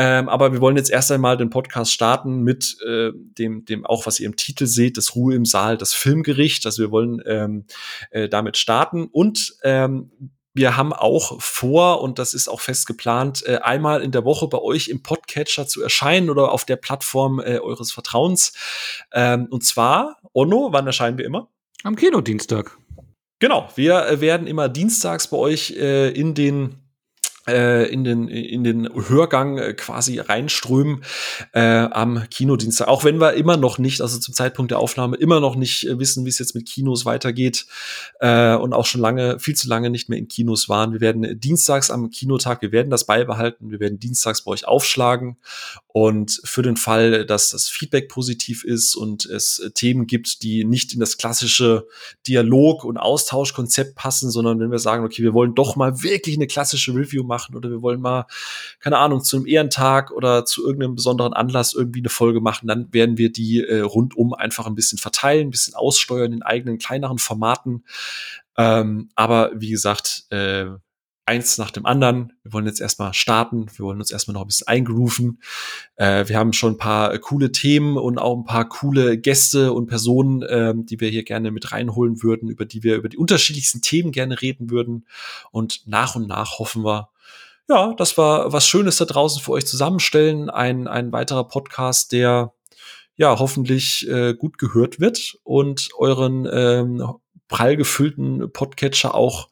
Ähm, 0.01 0.29
aber 0.29 0.53
wir 0.53 0.61
wollen 0.61 0.77
jetzt 0.77 0.93
erst 0.93 1.11
einmal 1.11 1.37
den 1.37 1.51
Podcast 1.51 1.93
starten 1.93 2.45
mit 2.45 2.77
äh, 2.87 3.11
dem, 3.13 3.65
dem 3.65 3.85
auch, 3.85 4.07
was 4.07 4.21
ihr 4.21 4.27
im 4.27 4.37
Titel 4.37 4.67
seht, 4.67 4.97
das 4.97 5.17
Ruhe 5.17 5.35
im 5.35 5.45
Saal, 5.45 5.77
das 5.77 5.93
Filmgericht. 5.93 6.65
Also 6.67 6.85
wir 6.85 6.93
wollen 6.93 7.21
ähm, 7.27 7.65
äh, 8.13 8.29
damit 8.29 8.57
starten 8.57 9.09
und 9.11 9.57
ähm, 9.65 10.13
wir 10.55 10.77
haben 10.77 10.93
auch 10.93 11.43
vor, 11.43 12.01
und 12.01 12.21
das 12.21 12.33
ist 12.33 12.47
auch 12.47 12.61
fest 12.61 12.87
geplant, 12.87 13.43
äh, 13.45 13.57
einmal 13.57 14.01
in 14.03 14.13
der 14.13 14.25
Woche 14.25 14.47
bei 14.47 14.59
euch 14.59 14.87
im 14.87 15.03
Podcatcher 15.03 15.67
zu 15.67 15.83
erscheinen 15.83 16.31
oder 16.31 16.53
auf 16.53 16.65
der 16.65 16.77
Plattform 16.77 17.41
äh, 17.41 17.59
eures 17.59 17.91
Vertrauens. 17.91 18.53
Ähm, 19.13 19.49
und 19.51 19.65
zwar, 19.65 20.19
Onno, 20.33 20.69
wann 20.71 20.87
erscheinen 20.87 21.19
wir 21.19 21.25
immer? 21.25 21.49
Am 21.83 21.97
Kinodienstag. 21.97 22.79
Genau, 23.41 23.69
wir 23.75 24.07
äh, 24.07 24.21
werden 24.21 24.47
immer 24.47 24.69
dienstags 24.69 25.27
bei 25.27 25.39
euch 25.39 25.73
äh, 25.73 26.11
in 26.11 26.35
den 26.35 26.88
in 27.53 28.05
den 28.05 28.29
in 28.29 28.65
den 28.65 28.89
Hörgang 29.09 29.59
äh, 29.59 29.75
quasi 29.75 30.19
reinströmen 30.19 31.03
äh, 31.53 31.61
am 31.61 32.29
Kinodienstag. 32.31 32.89
Auch 32.89 33.05
wenn 33.05 33.21
wir 33.21 33.35
immer 33.35 33.57
noch 33.57 33.79
nicht, 33.79 34.01
also 34.01 34.19
zum 34.19 34.35
Zeitpunkt 34.35 34.71
der 34.71 34.79
Aufnahme 34.79 35.17
immer 35.17 35.41
noch 35.41 35.57
nicht 35.57 35.87
äh, 35.87 35.99
wissen, 35.99 36.25
wie 36.25 36.31
es 36.31 36.39
jetzt 36.39 36.55
mit 36.55 36.67
Kinos 36.67 37.05
weitergeht 37.05 37.67
äh, 38.21 38.55
und 38.55 38.73
auch 38.73 38.87
schon 38.87 39.01
lange, 39.01 39.39
viel 39.39 39.55
zu 39.55 39.69
lange 39.69 39.91
nicht 39.91 40.09
mehr 40.09 40.19
in 40.19 40.29
Kinos 40.29 40.69
waren. 40.69 40.93
Wir 40.93 41.01
werden 41.01 41.39
dienstags 41.41 41.91
am 41.91 42.11
Kinotag, 42.11 42.63
wir 42.63 42.73
werden 42.73 42.91
das 42.91 43.05
beibehalten, 43.05 43.71
wir 43.71 43.81
werden 43.81 43.99
dienstags 43.99 44.43
bei 44.45 44.51
euch 44.53 44.67
aufschlagen 44.67 45.37
und 46.01 46.41
für 46.45 46.63
den 46.63 46.77
Fall, 46.77 47.27
dass 47.27 47.51
das 47.51 47.69
Feedback 47.69 48.09
positiv 48.09 48.63
ist 48.63 48.95
und 48.95 49.27
es 49.27 49.59
äh, 49.59 49.73
Themen 49.73 50.07
gibt, 50.07 50.45
die 50.45 50.65
nicht 50.65 50.95
in 50.95 51.01
das 51.01 51.19
klassische 51.19 51.89
Dialog- 52.25 52.85
und 52.85 52.99
Austauschkonzept 52.99 53.97
passen, 53.97 54.31
sondern 54.31 54.61
wenn 54.61 54.71
wir 54.71 54.79
sagen, 54.79 55.05
okay, 55.05 55.25
wir 55.25 55.35
wollen 55.35 55.57
doch 55.57 55.75
mal 55.75 56.01
wirklich 56.05 56.37
eine 56.37 56.47
klassische 56.47 56.95
Review 56.95 57.25
machen, 57.25 57.57
oder 57.57 57.69
wir 57.69 57.83
wollen 57.83 58.01
mal, 58.01 58.27
keine 58.79 58.99
Ahnung, 58.99 59.25
zu 59.25 59.39
einem 59.39 59.47
Ehrentag 59.47 60.13
oder 60.13 60.45
zu 60.45 60.65
irgendeinem 60.65 60.95
besonderen 60.95 61.33
Anlass 61.33 61.75
irgendwie 61.75 61.99
eine 61.99 62.11
Folge 62.11 62.41
machen, 62.41 62.69
dann 62.69 62.93
werden 62.93 63.19
wir 63.19 63.33
die 63.33 63.65
äh, 63.65 63.81
rundum 63.81 64.35
einfach 64.35 64.69
ein 64.69 64.77
bisschen 64.77 64.99
verteilen, 64.99 65.49
ein 65.49 65.51
bisschen 65.51 65.75
aussteuern 65.75 66.33
in 66.33 66.43
eigenen 66.43 66.79
kleineren 66.79 67.19
Formaten. 67.19 67.83
Ähm, 68.57 69.11
aber 69.17 69.51
wie 69.57 69.71
gesagt, 69.71 70.27
äh, 70.31 70.67
eins 71.29 71.59
nach 71.59 71.71
dem 71.71 71.85
anderen. 71.85 72.33
Wir 72.43 72.55
wollen 72.55 72.67
jetzt 72.67 72.81
erstmal 72.81 73.13
starten. 73.13 73.67
Wir 73.77 73.85
wollen 73.85 74.01
uns 74.01 74.11
erstmal 74.11 74.33
noch 74.33 74.41
ein 74.41 74.47
bisschen 74.47 74.67
eingrooven. 74.67 75.41
Äh, 75.97 76.27
wir 76.27 76.39
haben 76.39 76.55
schon 76.55 76.73
ein 76.73 76.79
paar 76.79 77.17
coole 77.19 77.53
Themen 77.53 77.99
und 77.99 78.19
auch 78.19 78.35
ein 78.35 78.45
paar 78.45 78.69
coole 78.69 79.19
Gäste 79.19 79.75
und 79.75 79.87
Personen, 79.87 80.43
äh, 80.43 80.73
die 80.75 80.99
wir 81.01 81.11
hier 81.11 81.25
gerne 81.25 81.51
mit 81.51 81.71
reinholen 81.71 82.23
würden, 82.23 82.49
über 82.49 82.65
die 82.65 82.83
wir 82.83 82.97
über 82.97 83.11
die 83.11 83.19
unterschiedlichsten 83.19 83.83
Themen 83.83 84.11
gerne 84.11 84.41
reden 84.41 84.71
würden. 84.71 85.07
Und 85.53 85.87
nach 85.87 86.17
und 86.17 86.27
nach 86.27 86.59
hoffen 86.59 86.83
wir, 86.83 87.11
ja, 87.69 87.93
das 87.95 88.17
war 88.17 88.51
was 88.53 88.67
Schönes 88.67 88.97
da 88.97 89.05
draußen 89.05 89.43
für 89.43 89.53
euch 89.53 89.67
zusammenstellen. 89.67 90.49
Ein, 90.49 90.89
ein 90.89 91.13
weiterer 91.13 91.47
Podcast, 91.47 92.13
der 92.13 92.55
ja 93.17 93.39
hoffentlich 93.39 94.09
äh, 94.09 94.33
gut 94.33 94.57
gehört 94.57 94.99
wird 94.99 95.37
und 95.45 95.91
euren 95.99 96.49
ähm, 96.51 97.07
prall 97.49 97.77
gefüllten 97.77 98.51
Podcatcher 98.51 99.15
auch 99.15 99.49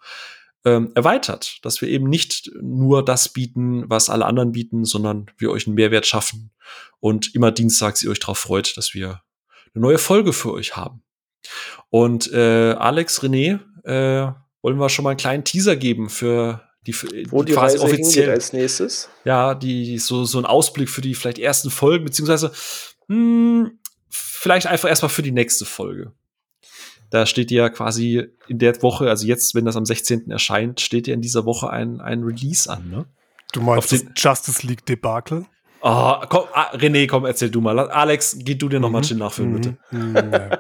ähm, 0.67 0.91
erweitert, 0.97 1.59
dass 1.62 1.81
wir 1.81 1.89
eben 1.89 2.09
nicht 2.09 2.51
nur 2.61 3.05
das 3.05 3.29
bieten, 3.29 3.89
was 3.89 4.11
alle 4.11 4.27
anderen 4.27 4.51
bieten, 4.51 4.85
sondern 4.85 5.31
wir 5.39 5.53
euch 5.53 5.67
einen 5.67 5.77
Mehrwert 5.77 6.07
schaffen 6.07 6.51
und 6.99 7.35
immer 7.37 7.53
dienstags 7.53 8.03
ihr 8.03 8.11
euch 8.11 8.19
darauf 8.19 8.39
freut, 8.39 8.77
dass 8.77 8.93
wir 8.93 9.23
eine 9.75 9.83
neue 9.83 9.99
Folge 9.99 10.33
für 10.33 10.53
euch 10.53 10.77
haben. 10.77 11.05
Und 11.89 12.33
äh, 12.33 12.73
Alex, 12.73 13.23
René, 13.23 13.61
äh, 13.85 14.33
wollen 14.61 14.79
wir 14.79 14.89
schon 14.89 15.05
mal 15.05 15.11
einen 15.11 15.19
kleinen 15.19 15.45
Teaser 15.45 15.77
geben 15.77 16.11
für 16.11 16.62
die, 16.85 16.95
Wo 17.31 17.45
die, 17.45 17.53
quasi 17.53 17.79
Reise 17.79 17.85
offiziell 17.85 18.31
als 18.31 18.53
nächstes. 18.53 19.09
Ja, 19.25 19.55
die 19.55 19.99
so 19.99 20.25
so 20.25 20.39
ein 20.39 20.47
Ausblick 20.47 20.91
für 20.91 21.01
die 21.01 21.14
vielleicht 21.14 21.39
ersten 21.39 21.71
Folgen 21.71 22.05
beziehungsweise 22.05 22.51
mh, 23.07 23.67
hm, 23.67 23.79
vielleicht 24.09 24.67
einfach 24.67 24.89
erstmal 24.89 25.11
für 25.11 25.23
die 25.23 25.33
nächste 25.33 25.64
Folge. 25.64 26.12
Da 27.11 27.27
steht 27.27 27.51
ja 27.51 27.69
quasi 27.69 28.29
in 28.49 28.59
der 28.59 28.81
Woche, 28.83 29.09
also 29.09 29.27
jetzt, 29.27 29.55
wenn 29.55 29.65
das 29.65 29.77
am 29.77 29.85
16. 29.85 30.31
erscheint, 30.31 30.81
steht 30.81 31.07
ja 31.07 31.15
in 31.15 31.21
dieser 31.23 31.45
Woche 31.45 31.71
ein, 31.71 32.01
ein 32.01 32.23
Release 32.23 32.69
an, 32.71 32.91
ne? 32.91 33.07
Du 33.53 33.61
meinst 33.61 33.93
das 33.93 34.05
Justice 34.17 34.67
League 34.67 34.85
Debakel? 34.87 35.47
Oh, 35.81 36.15
komm, 36.29 36.45
ah, 36.53 36.75
René, 36.75 37.07
komm, 37.07 37.27
erzähl 37.27 37.51
du 37.51 37.61
mal. 37.61 37.79
Alex, 37.79 38.37
geh 38.41 38.55
du 38.55 38.69
dir 38.69 38.81
noch 38.81 38.89
mhm. 38.89 38.93
mal 38.93 39.05
schön 39.05 39.19
nachfüllen, 39.19 39.55
bitte. 39.55 39.77
Mhm. 39.91 40.13
mhm 40.13 40.51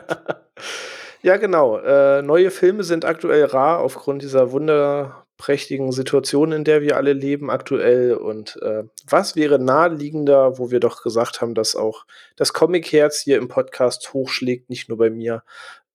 ja, 1.22 1.36
genau. 1.36 1.78
Äh, 1.78 2.22
neue 2.22 2.50
Filme 2.50 2.84
sind 2.84 3.04
aktuell 3.04 3.44
rar 3.44 3.80
aufgrund 3.80 4.22
dieser 4.22 4.52
wunderprächtigen 4.52 5.90
Situation, 5.90 6.52
in 6.52 6.64
der 6.64 6.80
wir 6.82 6.96
alle 6.96 7.12
leben 7.12 7.50
aktuell. 7.50 8.14
Und 8.14 8.60
äh, 8.62 8.84
was 9.08 9.36
wäre 9.36 9.58
naheliegender, 9.58 10.58
wo 10.58 10.70
wir 10.70 10.80
doch 10.80 11.02
gesagt 11.02 11.40
haben, 11.40 11.54
dass 11.54 11.74
auch 11.74 12.06
das 12.36 12.52
Comic-Herz 12.52 13.20
hier 13.20 13.38
im 13.38 13.48
Podcast 13.48 14.12
hochschlägt, 14.12 14.70
nicht 14.70 14.88
nur 14.88 14.98
bei 14.98 15.10
mir, 15.10 15.42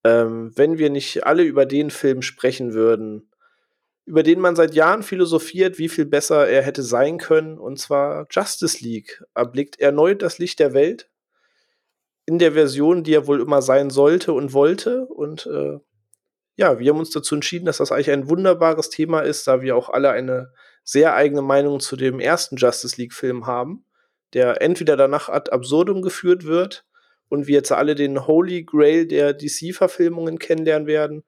ähm, 0.04 0.52
wenn 0.56 0.78
wir 0.78 0.90
nicht 0.90 1.26
alle 1.26 1.44
über 1.44 1.66
den 1.66 1.90
Film 1.90 2.22
sprechen 2.22 2.74
würden, 2.74 3.32
über 4.06 4.24
den 4.24 4.40
man 4.40 4.56
seit 4.56 4.74
Jahren 4.74 5.04
philosophiert, 5.04 5.78
wie 5.78 5.90
viel 5.90 6.06
besser 6.06 6.48
er 6.48 6.64
hätte 6.64 6.84
sein 6.84 7.18
können, 7.18 7.58
und 7.58 7.80
zwar 7.80 8.28
Justice 8.32 8.84
League. 8.84 9.24
Erblickt 9.36 9.80
erneut 9.80 10.22
das 10.22 10.40
Licht 10.40 10.60
der 10.60 10.74
Welt 10.74 11.10
in 12.26 12.40
der 12.40 12.54
Version, 12.54 13.04
die 13.04 13.14
er 13.14 13.28
wohl 13.28 13.42
immer 13.42 13.62
sein 13.62 13.90
sollte 13.90 14.34
und 14.34 14.54
wollte. 14.54 15.06
Und 15.06 15.46
äh, 15.46 15.80
ja, 16.56 16.80
wir 16.80 16.92
haben 16.92 17.00
uns 17.00 17.12
dazu 17.12 17.36
entschieden, 17.36 17.66
dass 17.66 17.78
das 17.78 17.92
eigentlich 17.92 18.12
ein 18.12 18.30
wunderbares 18.30 18.90
Thema 18.90 19.22
ist, 19.22 19.48
da 19.48 19.62
wir 19.62 19.76
auch 19.76 19.90
alle 19.90 20.12
eine 20.12 20.52
sehr 20.84 21.16
eigene 21.16 21.42
Meinung 21.42 21.80
zu 21.80 21.96
dem 21.96 22.20
ersten 22.20 22.58
Justice 22.58 23.00
League-Film 23.00 23.46
haben, 23.46 23.86
der 24.34 24.62
entweder 24.62 24.98
danach 24.98 25.30
ad 25.30 25.52
absurdum 25.52 26.02
geführt 26.02 26.46
wird 26.46 26.86
und 27.32 27.48
wir 27.48 27.56
jetzt 27.56 27.72
alle 27.72 27.96
den 27.96 28.28
Holy 28.28 28.64
Grail 28.64 29.08
der 29.08 29.34
DC-Verfilmungen 29.34 30.38
kennenlernen 30.38 30.86
werden 30.86 31.24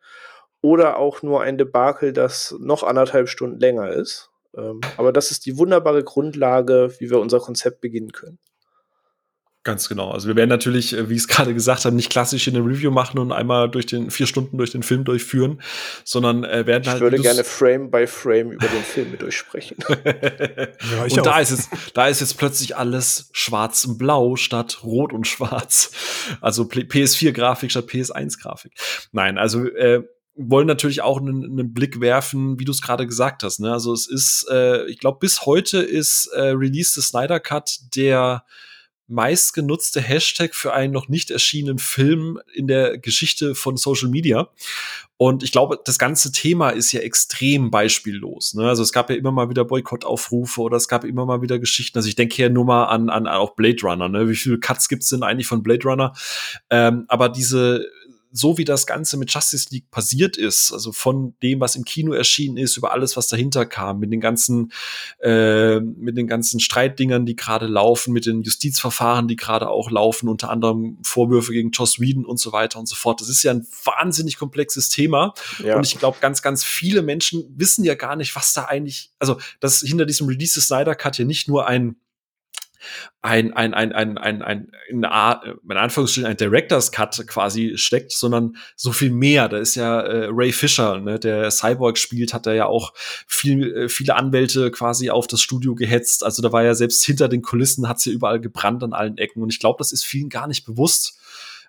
oder 0.62 0.98
auch 0.98 1.22
nur 1.22 1.42
ein 1.42 1.58
Debakel, 1.58 2.12
das 2.12 2.54
noch 2.60 2.84
anderthalb 2.84 3.30
Stunden 3.30 3.58
länger 3.60 3.90
ist. 3.90 4.30
Ähm, 4.56 4.82
aber 4.98 5.14
das 5.14 5.32
ist 5.32 5.46
die 5.46 5.58
wunderbare 5.58 6.04
Grundlage, 6.04 6.94
wie 7.00 7.10
wir 7.10 7.20
unser 7.20 7.40
Konzept 7.40 7.80
beginnen 7.80 8.12
können. 8.12 8.38
Ganz 9.64 9.88
genau. 9.88 10.12
Also 10.12 10.28
wir 10.28 10.36
werden 10.36 10.50
natürlich, 10.50 10.94
äh, 10.94 11.10
wie 11.10 11.14
ich 11.14 11.22
es 11.22 11.28
gerade 11.30 11.54
gesagt 11.54 11.86
habe, 11.86 11.96
nicht 11.96 12.12
klassisch 12.12 12.48
in 12.48 12.56
eine 12.56 12.66
Review 12.66 12.92
machen 12.92 13.18
und 13.18 13.32
einmal 13.32 13.70
durch 13.70 13.86
den 13.86 14.12
vier 14.12 14.28
Stunden 14.28 14.58
durch 14.58 14.72
den 14.72 14.84
Film 14.84 15.06
durchführen, 15.06 15.62
sondern 16.04 16.44
äh, 16.44 16.68
werden 16.68 16.84
ich 16.84 16.90
halt. 16.90 16.98
Ich 16.98 17.02
würde 17.02 17.20
gerne 17.20 17.44
Frame 17.44 17.90
by 17.90 18.06
Frame 18.06 18.52
über 18.52 18.68
den 18.68 18.84
Film 18.84 19.12
mit 19.12 19.22
durchsprechen. 19.22 19.78
ja, 19.90 21.04
und 21.04 21.26
da 21.26 21.40
ist 21.40 21.52
es, 21.52 21.70
da 21.94 22.08
ist 22.08 22.20
jetzt 22.20 22.38
plötzlich 22.38 22.76
alles 22.76 23.30
schwarz 23.32 23.86
und 23.86 23.98
blau 23.98 24.36
statt 24.36 24.84
rot 24.84 25.14
und 25.14 25.28
schwarz. 25.28 25.92
Also 26.42 26.64
PS4-Grafik 26.64 27.72
statt 27.72 27.88
PS1-Grafik. 27.88 28.74
Nein, 29.14 29.38
also 29.38 29.66
äh, 29.66 30.04
wollen 30.36 30.68
natürlich 30.68 31.02
auch 31.02 31.22
einen, 31.22 31.44
einen 31.46 31.74
Blick 31.74 32.02
werfen, 32.02 32.60
wie 32.60 32.66
du 32.66 32.72
es 32.72 32.82
gerade 32.82 33.06
gesagt 33.06 33.44
hast. 33.44 33.60
Ne? 33.60 33.72
Also 33.72 33.94
es 33.94 34.08
ist, 34.08 34.48
äh, 34.52 34.86
ich 34.88 35.00
glaube, 35.00 35.20
bis 35.20 35.46
heute 35.46 35.78
ist 35.78 36.28
äh, 36.34 36.50
Release 36.50 36.94
the 36.94 37.02
Snyder 37.02 37.40
Cut 37.40 37.80
der 37.96 38.44
meistgenutzte 39.08 40.02
Hashtag 40.02 40.56
für 40.56 40.74
einen 40.74 40.94
noch 40.94 41.10
nicht 41.10 41.32
erschienenen 41.32 41.80
Film 41.80 42.40
in 42.54 42.68
der 42.68 42.98
Geschichte 42.98 43.56
von 43.56 43.78
Social 43.78 44.10
Media. 44.10 44.50
Und 45.18 45.44
ich 45.44 45.52
glaube, 45.52 45.80
das 45.86 46.00
ganze 46.00 46.32
Thema 46.32 46.72
ist 46.72 46.92
ja 46.92 47.02
extrem 47.02 47.72
beispiellos. 47.72 48.56
Ne? 48.56 48.68
Also 48.68 48.84
es 48.84 48.92
gab 48.92 49.10
ja 49.10 49.16
immer 49.16 49.32
mal 49.32 49.50
wieder 49.50 49.64
Boykottaufrufe 49.64 50.60
oder 50.62 50.78
es 50.78 50.88
gab 50.88 51.04
immer 51.04 51.26
mal 51.26 51.42
wieder 51.42 51.60
Geschichten. 51.60 51.98
Also 51.98 52.10
ich 52.10 52.16
denke 52.16 52.42
ja 52.42 52.50
nur 52.50 52.66
mal 52.66 52.86
an, 52.86 53.10
an 53.10 53.28
auch 53.28 53.56
Blade 53.56 53.78
Runner. 53.84 54.10
Ne? 54.10 54.28
Wie 54.28 54.36
viele 54.36 54.60
Cuts 54.60 54.90
gibt's 54.90 55.10
denn 55.10 55.24
eigentlich 55.24 55.48
von 55.48 55.64
Blade 55.64 55.88
Runner? 55.88 56.14
Ähm, 56.70 57.06
aber 57.08 57.30
diese 57.30 57.88
so 58.36 58.58
wie 58.58 58.66
das 58.66 58.88
Ganze 58.88 59.16
mit 59.16 59.32
Justice 59.32 59.68
League 59.70 59.92
passiert 59.92 60.38
ist, 60.38 60.74
also 60.74 60.92
von 60.92 61.36
dem, 61.44 61.60
was 61.60 61.76
im 61.76 61.86
Kino 61.86 62.14
erschienen 62.14 62.58
ist, 62.58 62.78
über 62.78 62.92
alles, 62.92 63.16
was 63.16 63.28
dahinter 63.28 63.68
kam, 63.68 64.00
mit 64.00 64.12
den 64.12 64.20
ganzen, 64.20 64.72
äh, 65.22 65.80
mit 65.80 66.18
den 66.18 66.26
ganzen 66.26 66.60
Streitdingern, 66.60 67.28
die 67.28 67.36
gerade 67.36 67.68
laufen, 67.68 68.12
mit 68.12 68.26
den 68.26 68.42
Justizverfahren, 68.42 69.28
die 69.28 69.36
gerade 69.36 69.70
auch 69.70 69.92
laufen, 69.92 70.28
unter 70.28 70.50
anderem 70.50 70.98
Vorwürfe 71.04 71.54
gegen 71.54 71.70
Joss 71.70 72.00
Whedon 72.00 72.26
und 72.26 72.40
so 72.40 72.52
weiter 72.52 72.80
und 72.80 72.88
so 72.88 72.96
fort. 72.96 73.22
Das 73.22 73.30
ist 73.30 73.44
ja 73.44 73.52
ein 73.52 73.68
wahnsinnig 73.86 74.38
komplexes 74.38 74.90
Thema. 74.90 75.36
Ja. 75.64 75.78
Und 75.78 75.86
ich 75.86 76.00
glaube, 76.00 76.18
ganz, 76.20 76.42
ganz 76.42 76.64
viele 76.64 77.04
Menschen 77.04 77.46
wissen 77.56 77.86
ja 77.86 77.94
gar 77.94 78.16
nicht, 78.16 78.36
was 78.36 78.52
da 78.54 78.66
eigentlich, 78.66 79.12
also, 79.20 79.38
dass 79.60 79.82
hinter 79.82 80.08
diesem 80.08 80.28
Release 80.28 80.56
des 80.56 80.68
Snyder 80.68 80.96
Cut 80.96 81.20
ja 81.20 81.26
nicht 81.26 81.48
nur 81.48 81.68
ein 81.68 81.98
ein, 83.22 83.54
ein, 83.54 83.74
ein, 83.74 83.94
ein, 83.94 84.18
ein, 84.18 84.42
ein, 84.42 84.72
in, 84.90 84.98
in 84.98 85.06
Anführungsstrichen 85.06 86.30
ein 86.30 86.38
Director's 86.38 86.92
Cut 86.92 87.26
quasi 87.28 87.78
steckt, 87.78 88.12
sondern 88.12 88.58
so 88.76 88.92
viel 88.92 89.12
mehr. 89.12 89.48
Da 89.48 89.58
ist 89.58 89.76
ja 89.76 90.02
äh, 90.02 90.28
Ray 90.30 90.52
Fisher, 90.52 91.00
ne, 91.00 91.20
der 91.20 91.50
Cyborg 91.52 91.98
spielt, 91.98 92.34
hat 92.34 92.48
er 92.48 92.54
ja 92.54 92.66
auch 92.66 92.94
viel, 93.28 93.74
äh, 93.76 93.90
viele 93.90 94.16
Anwälte 94.16 94.72
quasi 94.72 95.10
auf 95.10 95.28
das 95.28 95.42
Studio 95.42 95.76
gehetzt. 95.76 96.24
Also 96.24 96.42
da 96.42 96.52
war 96.52 96.64
ja 96.64 96.76
selbst 96.76 97.04
hinter 97.06 97.30
den 97.30 97.42
Kulissen 97.42 97.88
hat's 97.88 98.06
ja 98.06 98.12
überall 98.12 98.42
gebrannt 98.42 98.84
an 98.84 98.94
allen 98.94 99.18
Ecken. 99.18 99.42
Und 99.42 99.52
ich 99.52 99.60
glaube, 99.60 99.78
das 99.78 99.94
ist 99.94 100.04
vielen 100.04 100.30
gar 100.30 100.48
nicht 100.48 100.66
bewusst, 100.66 101.18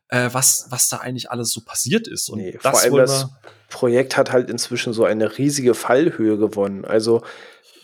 äh, 0.09 0.31
was, 0.33 0.67
was 0.71 0.89
da 0.89 0.99
eigentlich 0.99 1.31
alles 1.31 1.53
so 1.53 1.61
passiert 1.61 2.09
ist. 2.09 2.29
Und 2.29 2.39
nee, 2.39 2.59
das 2.61 2.71
vor 2.71 2.81
allem 2.81 2.97
das 2.97 3.29
Projekt 3.69 4.17
hat 4.17 4.33
halt 4.33 4.51
inzwischen 4.51 4.93
so 4.93 5.05
eine 5.05 5.39
riesige 5.39 5.75
Fallhöhe 5.75 6.39
gewonnen. 6.39 6.85
Also 6.85 7.23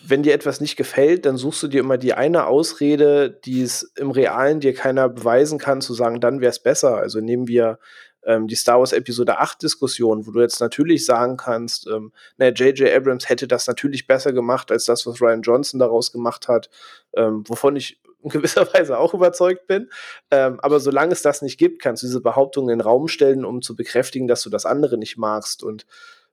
wenn 0.05 0.23
dir 0.23 0.33
etwas 0.33 0.61
nicht 0.61 0.75
gefällt, 0.75 1.25
dann 1.25 1.37
suchst 1.37 1.63
du 1.63 1.67
dir 1.67 1.81
immer 1.81 1.97
die 1.97 2.13
eine 2.13 2.47
Ausrede, 2.47 3.29
die 3.29 3.61
es 3.61 3.83
im 3.95 4.11
Realen 4.11 4.59
dir 4.59 4.73
keiner 4.73 5.09
beweisen 5.09 5.59
kann, 5.59 5.81
zu 5.81 5.93
sagen, 5.93 6.19
dann 6.19 6.41
wäre 6.41 6.49
es 6.49 6.59
besser. 6.59 6.97
Also 6.97 7.19
nehmen 7.19 7.47
wir 7.47 7.79
ähm, 8.23 8.47
die 8.47 8.55
Star 8.55 8.79
Wars 8.79 8.93
Episode 8.93 9.39
8 9.39 9.61
Diskussion, 9.61 10.25
wo 10.25 10.31
du 10.31 10.41
jetzt 10.41 10.59
natürlich 10.59 11.05
sagen 11.05 11.37
kannst, 11.37 11.87
ähm, 11.87 12.11
naja, 12.37 12.51
J.J. 12.51 12.93
Abrams 12.93 13.29
hätte 13.29 13.47
das 13.47 13.67
natürlich 13.67 14.07
besser 14.07 14.33
gemacht 14.33 14.71
als 14.71 14.85
das, 14.85 15.05
was 15.05 15.21
Ryan 15.21 15.41
Johnson 15.41 15.79
daraus 15.79 16.11
gemacht 16.11 16.47
hat, 16.47 16.69
ähm, 17.15 17.43
wovon 17.47 17.75
ich 17.75 17.99
in 18.23 18.29
gewisser 18.29 18.67
Weise 18.73 18.97
auch 18.97 19.13
überzeugt 19.13 19.67
bin. 19.67 19.89
Ähm, 20.29 20.59
aber 20.61 20.79
solange 20.79 21.13
es 21.13 21.21
das 21.21 21.41
nicht 21.41 21.57
gibt, 21.57 21.81
kannst 21.81 22.03
du 22.03 22.07
diese 22.07 22.21
Behauptung 22.21 22.65
in 22.69 22.77
den 22.77 22.81
Raum 22.81 23.07
stellen, 23.07 23.45
um 23.45 23.61
zu 23.61 23.75
bekräftigen, 23.75 24.27
dass 24.27 24.43
du 24.43 24.49
das 24.49 24.65
andere 24.65 24.97
nicht 24.97 25.17
magst. 25.17 25.63
Und 25.63 25.85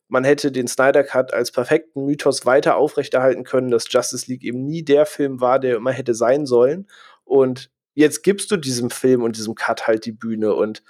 man 0.09 0.25
hätte 0.25 0.51
den 0.51 0.69
Snyder 0.69 1.05
Cut 1.05 1.33
als 1.33 1.53
perfekten 1.53 2.05
Mythos 2.05 2.47
weiter 2.47 2.77
aufrechterhalten 2.77 3.45
können, 3.45 3.71
dass 3.71 3.87
Justice 3.91 4.31
League 4.31 4.43
eben 4.43 4.65
nie 4.65 4.83
der 4.83 5.07
Film 5.07 5.41
war, 5.41 5.59
der 5.59 5.77
immer 5.77 5.93
hätte 5.93 6.15
sein 6.15 6.47
sollen. 6.47 6.89
Und 7.25 7.71
jetzt 7.95 8.23
gibst 8.23 8.51
du 8.51 8.57
diesem 8.57 8.91
Film 8.91 9.23
und 9.23 9.37
diesem 9.37 9.55
Cut 9.55 9.87
halt 9.87 10.07
die 10.07 10.13
Bühne. 10.13 10.55
Und 10.55 10.83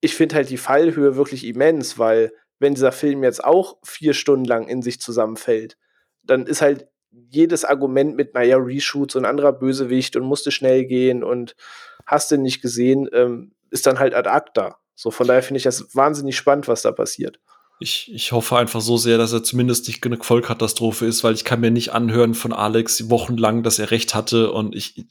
ich 0.00 0.14
finde 0.14 0.36
halt 0.36 0.50
die 0.50 0.58
Fallhöhe 0.58 1.16
wirklich 1.16 1.46
immens, 1.46 1.98
weil 1.98 2.32
wenn 2.58 2.74
dieser 2.74 2.92
Film 2.92 3.24
jetzt 3.24 3.42
auch 3.42 3.78
vier 3.82 4.12
Stunden 4.12 4.44
lang 4.44 4.68
in 4.68 4.82
sich 4.82 5.00
zusammenfällt, 5.00 5.78
dann 6.22 6.46
ist 6.46 6.60
halt 6.62 6.88
jedes 7.10 7.64
Argument 7.64 8.16
mit, 8.16 8.34
naja, 8.34 8.58
Reshoots 8.58 9.16
und 9.16 9.24
anderer 9.24 9.52
Bösewicht 9.52 10.16
und 10.16 10.24
musste 10.24 10.50
schnell 10.50 10.84
gehen 10.84 11.24
und 11.24 11.56
hast 12.04 12.30
du 12.30 12.36
nicht 12.36 12.60
gesehen, 12.60 13.08
ähm, 13.12 13.52
ist 13.70 13.86
dann 13.86 13.98
halt 13.98 14.14
ad 14.14 14.28
acta. 14.28 14.78
So, 14.94 15.10
von 15.10 15.26
daher 15.26 15.42
finde 15.42 15.58
ich 15.58 15.64
das 15.64 15.94
wahnsinnig 15.94 16.36
spannend, 16.36 16.68
was 16.68 16.82
da 16.82 16.92
passiert. 16.92 17.40
Ich, 17.78 18.10
ich 18.12 18.32
hoffe 18.32 18.56
einfach 18.56 18.80
so 18.80 18.96
sehr, 18.96 19.18
dass 19.18 19.34
er 19.34 19.42
zumindest 19.42 19.86
nicht 19.86 20.04
eine 20.06 20.16
Vollkatastrophe 20.16 21.04
ist, 21.04 21.22
weil 21.24 21.34
ich 21.34 21.44
kann 21.44 21.60
mir 21.60 21.70
nicht 21.70 21.92
anhören 21.92 22.34
von 22.34 22.54
Alex 22.54 23.10
wochenlang, 23.10 23.62
dass 23.62 23.78
er 23.78 23.90
recht 23.90 24.14
hatte 24.14 24.50
und 24.50 24.74
ich. 24.74 25.06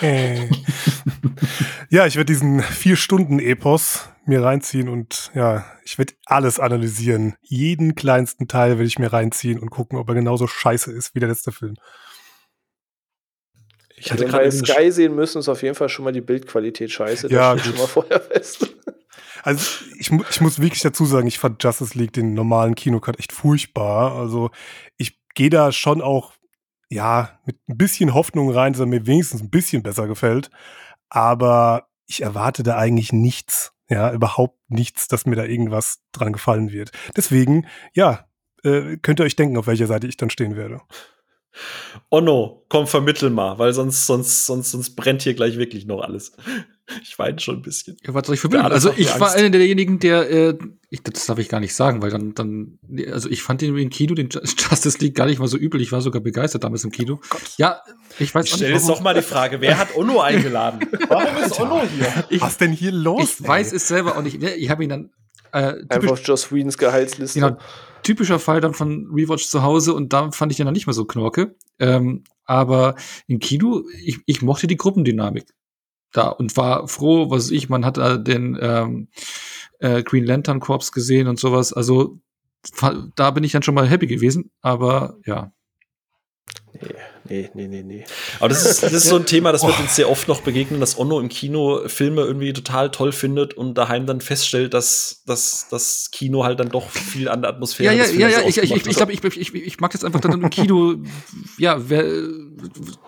Äh, 0.00 0.48
ja, 1.90 2.06
ich 2.06 2.16
werde 2.16 2.32
diesen 2.32 2.60
vier 2.60 2.96
Stunden 2.96 3.38
Epos 3.38 4.08
mir 4.26 4.42
reinziehen 4.42 4.88
und 4.88 5.30
ja, 5.34 5.64
ich 5.84 5.96
werde 5.96 6.14
alles 6.26 6.58
analysieren. 6.58 7.36
Jeden 7.42 7.94
kleinsten 7.94 8.48
Teil 8.48 8.70
werde 8.70 8.86
ich 8.86 8.98
mir 8.98 9.12
reinziehen 9.12 9.60
und 9.60 9.70
gucken, 9.70 9.96
ob 9.96 10.08
er 10.08 10.16
genauso 10.16 10.48
scheiße 10.48 10.90
ist 10.92 11.14
wie 11.14 11.20
der 11.20 11.28
letzte 11.28 11.52
Film. 11.52 11.76
Ich 13.96 14.10
hatte 14.10 14.24
also, 14.24 14.36
gerade 14.36 14.50
Sky 14.50 14.90
sehen 14.90 15.14
müssen, 15.14 15.38
ist 15.38 15.48
auf 15.48 15.62
jeden 15.62 15.74
Fall 15.74 15.90
schon 15.90 16.04
mal 16.04 16.12
die 16.12 16.22
Bildqualität 16.22 16.90
scheiße. 16.90 17.28
Das 17.28 17.32
ja, 17.32 17.58
schon 17.58 17.76
mal 17.76 17.86
vorher 17.86 18.20
fest. 18.20 18.66
Also 19.42 19.84
ich, 19.98 20.10
ich 20.10 20.40
muss 20.40 20.60
wirklich 20.60 20.82
dazu 20.82 21.04
sagen, 21.04 21.26
ich 21.26 21.38
fand 21.38 21.62
Justice 21.62 21.96
League 21.98 22.12
den 22.12 22.34
normalen 22.34 22.74
Kinocut 22.74 23.18
echt 23.18 23.32
furchtbar. 23.32 24.16
Also 24.16 24.50
ich 24.96 25.18
gehe 25.34 25.50
da 25.50 25.72
schon 25.72 26.02
auch, 26.02 26.32
ja, 26.88 27.38
mit 27.46 27.56
ein 27.68 27.76
bisschen 27.76 28.14
Hoffnung 28.14 28.50
rein, 28.50 28.72
dass 28.72 28.80
er 28.80 28.86
mir 28.86 29.06
wenigstens 29.06 29.42
ein 29.42 29.50
bisschen 29.50 29.82
besser 29.82 30.06
gefällt. 30.06 30.50
Aber 31.08 31.88
ich 32.06 32.22
erwarte 32.22 32.62
da 32.62 32.76
eigentlich 32.76 33.12
nichts. 33.12 33.72
Ja, 33.88 34.12
überhaupt 34.12 34.58
nichts, 34.68 35.08
dass 35.08 35.26
mir 35.26 35.34
da 35.34 35.44
irgendwas 35.44 36.00
dran 36.12 36.32
gefallen 36.32 36.70
wird. 36.70 36.92
Deswegen, 37.16 37.66
ja, 37.92 38.28
äh, 38.62 38.96
könnt 38.98 39.20
ihr 39.20 39.24
euch 39.24 39.34
denken, 39.34 39.56
auf 39.56 39.66
welcher 39.66 39.88
Seite 39.88 40.06
ich 40.06 40.16
dann 40.16 40.30
stehen 40.30 40.56
werde. 40.56 40.80
Oh 42.10 42.20
no, 42.20 42.64
komm, 42.68 42.86
vermittel 42.86 43.30
mal, 43.30 43.58
weil 43.58 43.72
sonst, 43.72 44.06
sonst, 44.06 44.46
sonst, 44.46 44.70
sonst 44.70 44.94
brennt 44.94 45.22
hier 45.22 45.34
gleich 45.34 45.58
wirklich 45.58 45.86
noch 45.86 46.00
alles. 46.00 46.32
Ich 47.02 47.18
weine 47.18 47.38
schon 47.38 47.56
ein 47.56 47.62
bisschen. 47.62 47.96
Ja, 48.04 48.14
was 48.14 48.26
soll 48.26 48.34
ich 48.34 48.40
für 48.40 48.48
Bilder? 48.48 48.70
Also 48.70 48.92
ich 48.96 49.18
war 49.18 49.32
einer 49.32 49.50
derjenigen, 49.50 49.98
der, 49.98 50.30
äh, 50.30 50.58
ich, 50.88 51.02
das 51.02 51.26
darf 51.26 51.38
ich 51.38 51.48
gar 51.48 51.60
nicht 51.60 51.74
sagen, 51.74 52.02
weil 52.02 52.10
dann, 52.10 52.34
dann, 52.34 52.78
also 53.10 53.28
ich 53.28 53.42
fand 53.42 53.60
den 53.60 53.76
im 53.76 53.90
Kino, 53.90 54.14
den 54.14 54.28
Justice 54.32 54.98
League 54.98 55.14
gar 55.14 55.26
nicht 55.26 55.38
mal 55.38 55.48
so 55.48 55.56
übel. 55.56 55.80
Ich 55.80 55.92
war 55.92 56.00
sogar 56.00 56.20
begeistert 56.20 56.64
damals 56.64 56.84
im 56.84 56.90
Kino. 56.90 57.20
Oh 57.32 57.38
ja, 57.56 57.80
ich 58.18 58.34
weiß 58.34 58.46
ich 58.46 58.54
stell 58.54 58.72
jetzt 58.72 58.88
doch 58.88 59.00
mal 59.00 59.14
die 59.14 59.22
Frage, 59.22 59.60
wer 59.60 59.78
hat 59.78 59.96
Onno 59.96 60.20
eingeladen? 60.20 60.80
Warum 61.08 61.42
ist 61.42 61.58
Onno 61.60 61.82
hier? 61.82 62.24
Ich, 62.28 62.40
Was 62.40 62.58
denn 62.58 62.72
hier 62.72 62.92
los? 62.92 63.38
Ich 63.38 63.40
ey? 63.40 63.48
weiß 63.48 63.72
es 63.72 63.88
selber 63.88 64.16
auch 64.16 64.22
nicht. 64.22 64.42
Ich 64.42 64.70
habe 64.70 64.84
ihn 64.84 64.90
dann 64.90 65.10
äh, 65.52 65.74
Einfach 65.88 66.18
Joss 66.18 66.52
Whedons 66.52 66.78
Gehaltsliste. 66.78 67.40
Genau, 67.40 67.56
typischer 68.02 68.38
Fall 68.38 68.60
dann 68.60 68.74
von 68.74 69.08
Rewatch 69.12 69.46
zu 69.46 69.62
Hause 69.62 69.94
und 69.94 70.12
da 70.12 70.30
fand 70.30 70.52
ich 70.52 70.60
ihn 70.60 70.66
dann 70.66 70.74
nicht 70.74 70.86
mehr 70.86 70.94
so 70.94 71.04
knorke. 71.04 71.56
Ähm, 71.78 72.24
aber 72.44 72.96
im 73.26 73.38
Kino, 73.38 73.84
ich, 74.04 74.18
ich 74.26 74.42
mochte 74.42 74.66
die 74.66 74.76
Gruppendynamik 74.76 75.46
da 76.12 76.28
und 76.28 76.56
war 76.56 76.88
froh, 76.88 77.30
was 77.30 77.50
ich, 77.50 77.68
man 77.68 77.84
hat 77.84 77.96
da 77.96 78.16
den 78.16 78.58
ähm, 78.60 79.08
äh, 79.78 80.02
Green 80.02 80.24
Lantern 80.24 80.60
Corps 80.60 80.92
gesehen 80.92 81.28
und 81.28 81.38
sowas. 81.38 81.72
Also 81.72 82.18
da 83.16 83.30
bin 83.30 83.44
ich 83.44 83.52
dann 83.52 83.62
schon 83.62 83.74
mal 83.74 83.88
happy 83.88 84.06
gewesen, 84.06 84.50
aber 84.60 85.16
ja. 85.24 85.52
Nee, 86.82 86.94
nee, 87.28 87.50
nee, 87.54 87.68
nee, 87.68 87.82
nee. 87.82 88.04
Aber 88.38 88.48
das 88.48 88.64
ist, 88.64 88.82
das 88.82 88.92
ist 88.92 89.08
so 89.08 89.16
ein 89.16 89.26
Thema, 89.26 89.52
das 89.52 89.62
wird 89.64 89.78
uns 89.78 89.94
sehr 89.94 90.08
oft 90.08 90.28
noch 90.28 90.40
begegnen, 90.40 90.80
dass 90.80 90.98
Onno 90.98 91.20
im 91.20 91.28
Kino 91.28 91.82
Filme 91.86 92.22
irgendwie 92.22 92.52
total 92.52 92.90
toll 92.90 93.12
findet 93.12 93.54
und 93.54 93.74
daheim 93.76 94.06
dann 94.06 94.20
feststellt, 94.20 94.72
dass, 94.72 95.22
dass 95.26 95.68
das 95.68 96.10
Kino 96.10 96.44
halt 96.44 96.58
dann 96.58 96.70
doch 96.70 96.88
viel 96.88 97.28
an 97.28 97.42
der 97.42 97.50
Atmosphäre 97.50 97.94
Ja, 97.94 98.04
ja, 98.04 98.10
ja, 98.10 98.28
ja, 98.28 98.48
ich, 98.48 98.58
ich, 98.58 98.72
ich, 98.72 98.96
glaube, 98.96 99.12
ich, 99.12 99.22
ich, 99.24 99.54
ich 99.54 99.80
mag 99.80 99.92
das 99.92 100.04
einfach 100.04 100.20
dann 100.20 100.32
im 100.32 100.50
Kino, 100.50 100.96
ja, 101.58 101.88
wer 101.88 102.04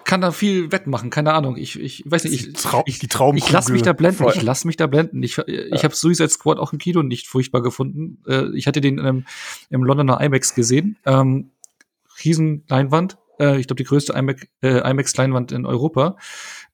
kann 0.04 0.20
da 0.20 0.32
viel 0.32 0.70
wettmachen, 0.70 1.10
keine 1.10 1.32
Ahnung. 1.32 1.56
Ich, 1.56 1.80
ich 1.80 2.04
weiß 2.06 2.24
nicht, 2.24 2.48
ich, 2.48 2.52
Trau 2.52 2.82
ich, 2.86 2.98
die 2.98 3.08
Traumkugel. 3.08 3.46
ich 3.46 3.52
lasse 3.52 3.72
mich 3.72 3.82
da 3.82 3.92
blenden, 3.92 4.28
ich 4.34 4.42
lasse 4.42 4.66
mich 4.66 4.76
da 4.76 4.86
blenden. 4.86 5.22
Ich, 5.22 5.38
ich 5.38 5.84
habe 5.84 5.94
Suicide 5.94 6.28
Squad 6.28 6.58
auch 6.58 6.72
im 6.72 6.78
Kino 6.78 7.02
nicht 7.02 7.26
furchtbar 7.26 7.62
gefunden. 7.62 8.18
Äh, 8.26 8.54
ich 8.56 8.66
hatte 8.66 8.80
den 8.80 8.98
im, 8.98 9.24
im 9.70 9.82
Londoner 9.82 10.20
IMAX 10.20 10.54
gesehen. 10.54 10.96
Ähm, 11.06 11.50
riesen 12.24 12.64
Leinwand 12.68 13.16
äh, 13.38 13.58
ich 13.58 13.66
glaube, 13.66 13.82
die 13.82 13.88
größte 13.88 14.12
IMAX, 14.12 14.46
äh, 14.62 14.88
IMAX-Leinwand 14.90 15.52
in 15.52 15.66
Europa, 15.66 16.16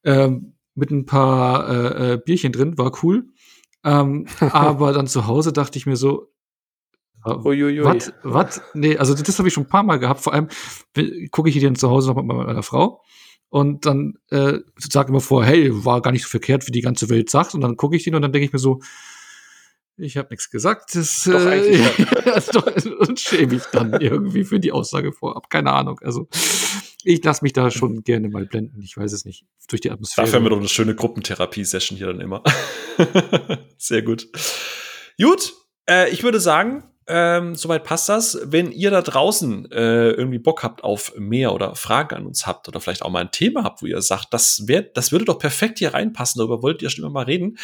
ähm, 0.05 0.55
mit 0.75 0.91
ein 0.91 1.07
paar 1.07 1.69
äh, 1.69 2.13
äh, 2.13 2.19
Bierchen 2.19 2.53
drin, 2.53 2.79
war 2.79 2.93
cool. 3.03 3.29
Ähm, 3.85 4.27
aber 4.41 4.93
dann 4.93 5.07
zu 5.07 5.27
Hause 5.27 5.53
dachte 5.53 5.79
ich 5.79 5.87
mir 5.87 5.97
so, 5.97 6.29
äh, 7.25 7.31
was? 7.31 8.13
Was? 8.23 8.63
Nee, 8.75 8.97
also 8.97 9.15
das 9.15 9.39
habe 9.39 9.49
ich 9.49 9.55
schon 9.55 9.65
ein 9.65 9.69
paar 9.69 9.83
Mal 9.83 9.99
gehabt. 9.99 10.21
Vor 10.21 10.33
allem 10.33 10.49
gucke 11.31 11.49
ich 11.49 11.57
hier 11.57 11.65
dann 11.65 11.77
zu 11.77 11.91
Hause 11.91 12.09
noch 12.09 12.17
mit 12.17 12.27
meiner 12.27 12.63
Frau 12.63 13.03
und 13.51 13.87
dann 13.87 14.19
äh, 14.31 14.59
sage 14.77 15.09
immer 15.09 15.21
vor, 15.21 15.45
hey, 15.45 15.71
war 15.85 16.03
gar 16.03 16.13
nicht 16.13 16.23
so 16.23 16.29
verkehrt, 16.29 16.67
wie 16.67 16.73
die 16.73 16.81
ganze 16.81 17.09
Welt 17.09 17.31
sagt. 17.31 17.55
Und 17.55 17.61
dann 17.63 17.77
gucke 17.77 17.97
ich 17.97 18.05
den 18.05 18.15
und 18.15 18.23
dann 18.23 18.33
denke 18.33 18.47
ich 18.47 18.53
mir 18.53 18.59
so, 18.59 18.81
ich 19.99 20.17
habe 20.17 20.29
nichts 20.31 20.51
gesagt. 20.51 20.95
Das, 20.95 21.23
doch, 21.25 21.45
äh, 21.47 21.85
das 22.25 22.47
doch, 22.47 22.67
und 23.01 23.21
schäme 23.21 23.57
ich 23.57 23.65
dann 23.73 24.01
irgendwie 24.01 24.45
für 24.45 24.61
die 24.61 24.73
Aussage 24.73 25.13
vorab. 25.13 25.51
Keine 25.51 25.73
Ahnung. 25.73 25.99
Also 26.03 26.29
ich 27.05 27.23
lasse 27.23 27.45
mich 27.45 27.53
da 27.53 27.71
schon 27.71 28.03
gerne 28.03 28.29
mal 28.29 28.47
blenden. 28.47 28.81
Ich 28.83 28.97
weiß 28.97 29.13
es 29.13 29.25
nicht. 29.25 29.45
Durch 29.69 29.81
die 29.81 29.91
Atmosphäre. 29.91 30.27
Dafür 30.27 30.39
haben 30.39 30.45
wir 30.47 30.51
doch 30.51 30.59
eine 30.59 30.69
schöne 30.69 30.95
Gruppentherapie-Session 30.95 31.99
hier 31.99 32.09
dann 32.09 32.21
immer. 32.21 32.43
Sehr 33.79 34.03
gut. 34.03 34.29
Gut, 35.21 35.55
äh, 35.89 36.11
ich 36.11 36.23
würde 36.23 36.41
sagen, 36.41 36.85
ähm, 37.09 37.55
soweit 37.55 37.85
passt 37.85 38.09
das. 38.09 38.39
Wenn 38.45 38.71
ihr 38.71 38.91
da 38.91 39.01
draußen 39.01 39.71
äh, 39.73 40.11
irgendwie 40.11 40.39
Bock 40.39 40.63
habt 40.63 40.85
auf 40.85 41.15
mehr 41.17 41.55
oder 41.55 41.75
Fragen 41.75 42.17
an 42.17 42.27
uns 42.27 42.47
habt 42.47 42.69
oder 42.69 42.81
vielleicht 42.81 43.03
auch 43.03 43.11
mal 43.11 43.21
ein 43.21 43.33
Thema 43.33 43.65
habt, 43.65 43.83
wo 43.83 43.87
ihr 43.87 44.03
sagt, 44.03 44.29
das 44.33 44.69
wär, 44.69 44.83
das 44.83 45.11
würde 45.11 45.25
doch 45.25 45.39
perfekt 45.39 45.79
hier 45.79 45.95
reinpassen, 45.95 46.39
darüber 46.39 46.63
wollt 46.63 46.83
ihr 46.83 46.91
schon 46.91 47.05
immer 47.05 47.13
mal 47.13 47.25
reden. 47.25 47.57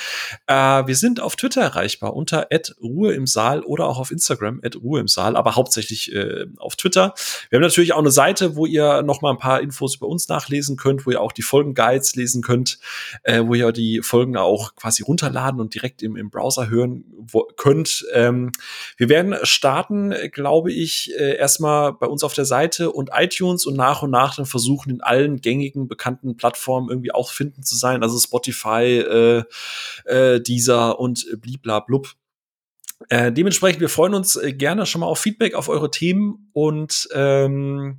Äh, 0.46 0.86
wir 0.86 0.96
sind 0.96 1.20
auf 1.20 1.36
Twitter 1.36 1.60
erreichbar 1.60 2.14
unter 2.14 2.48
Ruhe 2.82 3.12
im 3.12 3.26
Saal 3.26 3.62
oder 3.62 3.86
auch 3.86 3.98
auf 3.98 4.10
Instagram 4.10 4.62
Ruhe 4.82 5.00
im 5.00 5.08
Saal, 5.08 5.36
aber 5.36 5.56
hauptsächlich 5.56 6.12
äh, 6.14 6.46
auf 6.56 6.76
Twitter. 6.76 7.14
Wir 7.50 7.58
haben 7.58 7.62
natürlich 7.62 7.92
auch 7.92 7.98
eine 7.98 8.10
Seite, 8.10 8.56
wo 8.56 8.64
ihr 8.64 9.02
noch 9.02 9.20
mal 9.20 9.30
ein 9.30 9.38
paar 9.38 9.60
Infos 9.60 9.96
über 9.96 10.06
uns 10.06 10.28
nachlesen 10.28 10.76
könnt, 10.76 11.04
wo 11.06 11.10
ihr 11.10 11.20
auch 11.20 11.32
die 11.32 11.42
Folgenguides 11.42 12.16
lesen 12.16 12.42
könnt, 12.42 12.78
äh, 13.24 13.42
wo 13.44 13.54
ihr 13.54 13.72
die 13.72 14.00
Folgen 14.02 14.36
auch 14.38 14.74
quasi 14.74 15.02
runterladen 15.02 15.60
und 15.60 15.74
direkt 15.74 16.02
im, 16.02 16.16
im 16.16 16.30
Browser 16.30 16.70
hören 16.70 17.04
wo, 17.18 17.44
könnt. 17.56 18.06
Ähm, 18.14 18.52
wir 18.96 19.08
werden 19.08 19.33
starten, 19.42 20.14
glaube 20.32 20.72
ich, 20.72 21.12
äh, 21.18 21.36
erstmal 21.36 21.92
bei 21.92 22.06
uns 22.06 22.24
auf 22.24 22.34
der 22.34 22.44
Seite 22.44 22.90
und 22.90 23.10
iTunes 23.12 23.66
und 23.66 23.76
nach 23.76 24.02
und 24.02 24.10
nach 24.10 24.36
dann 24.36 24.46
versuchen, 24.46 24.90
in 24.90 25.00
allen 25.00 25.40
gängigen 25.40 25.88
bekannten 25.88 26.36
Plattformen 26.36 26.88
irgendwie 26.90 27.12
auch 27.12 27.30
finden 27.30 27.62
zu 27.62 27.76
sein. 27.76 28.02
Also 28.02 28.18
Spotify, 28.18 28.98
äh, 28.98 29.44
äh, 30.04 30.40
Deezer 30.40 30.98
und 30.98 31.26
bliblablub. 31.40 32.14
Äh, 33.08 33.32
dementsprechend, 33.32 33.80
wir 33.80 33.88
freuen 33.88 34.14
uns 34.14 34.36
äh, 34.36 34.52
gerne 34.52 34.86
schon 34.86 35.00
mal 35.00 35.06
auf 35.06 35.18
Feedback 35.18 35.54
auf 35.54 35.68
eure 35.68 35.90
Themen 35.90 36.50
und 36.52 37.08
ähm, 37.14 37.98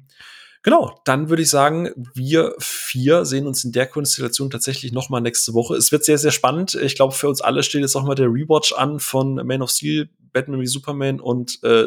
Genau, 0.66 1.00
dann 1.06 1.30
würde 1.30 1.44
ich 1.44 1.50
sagen, 1.52 1.92
wir 2.16 2.56
vier 2.58 3.24
sehen 3.24 3.46
uns 3.46 3.64
in 3.64 3.72
der 3.72 3.86
Konstellation 3.86 4.50
tatsächlich 4.50 4.92
noch 4.94 5.10
mal 5.10 5.22
nächste 5.22 5.54
Woche. 5.54 5.76
Es 5.76 5.92
wird 5.92 6.04
sehr, 6.04 6.18
sehr 6.18 6.32
spannend. 6.32 6.74
Ich 6.74 6.96
glaube, 6.96 7.14
für 7.14 7.30
uns 7.30 7.40
alle 7.40 7.62
steht 7.62 7.82
jetzt 7.82 7.96
auch 7.96 8.04
mal 8.04 8.16
der 8.16 8.30
Rewatch 8.30 8.74
an 8.74 9.00
von 9.00 9.36
Man 9.46 9.62
of 9.62 9.70
Steel, 9.70 10.10
Batman 10.34 10.60
wie 10.60 10.66
Superman 10.66 11.20
und 11.20 11.64
äh, 11.64 11.86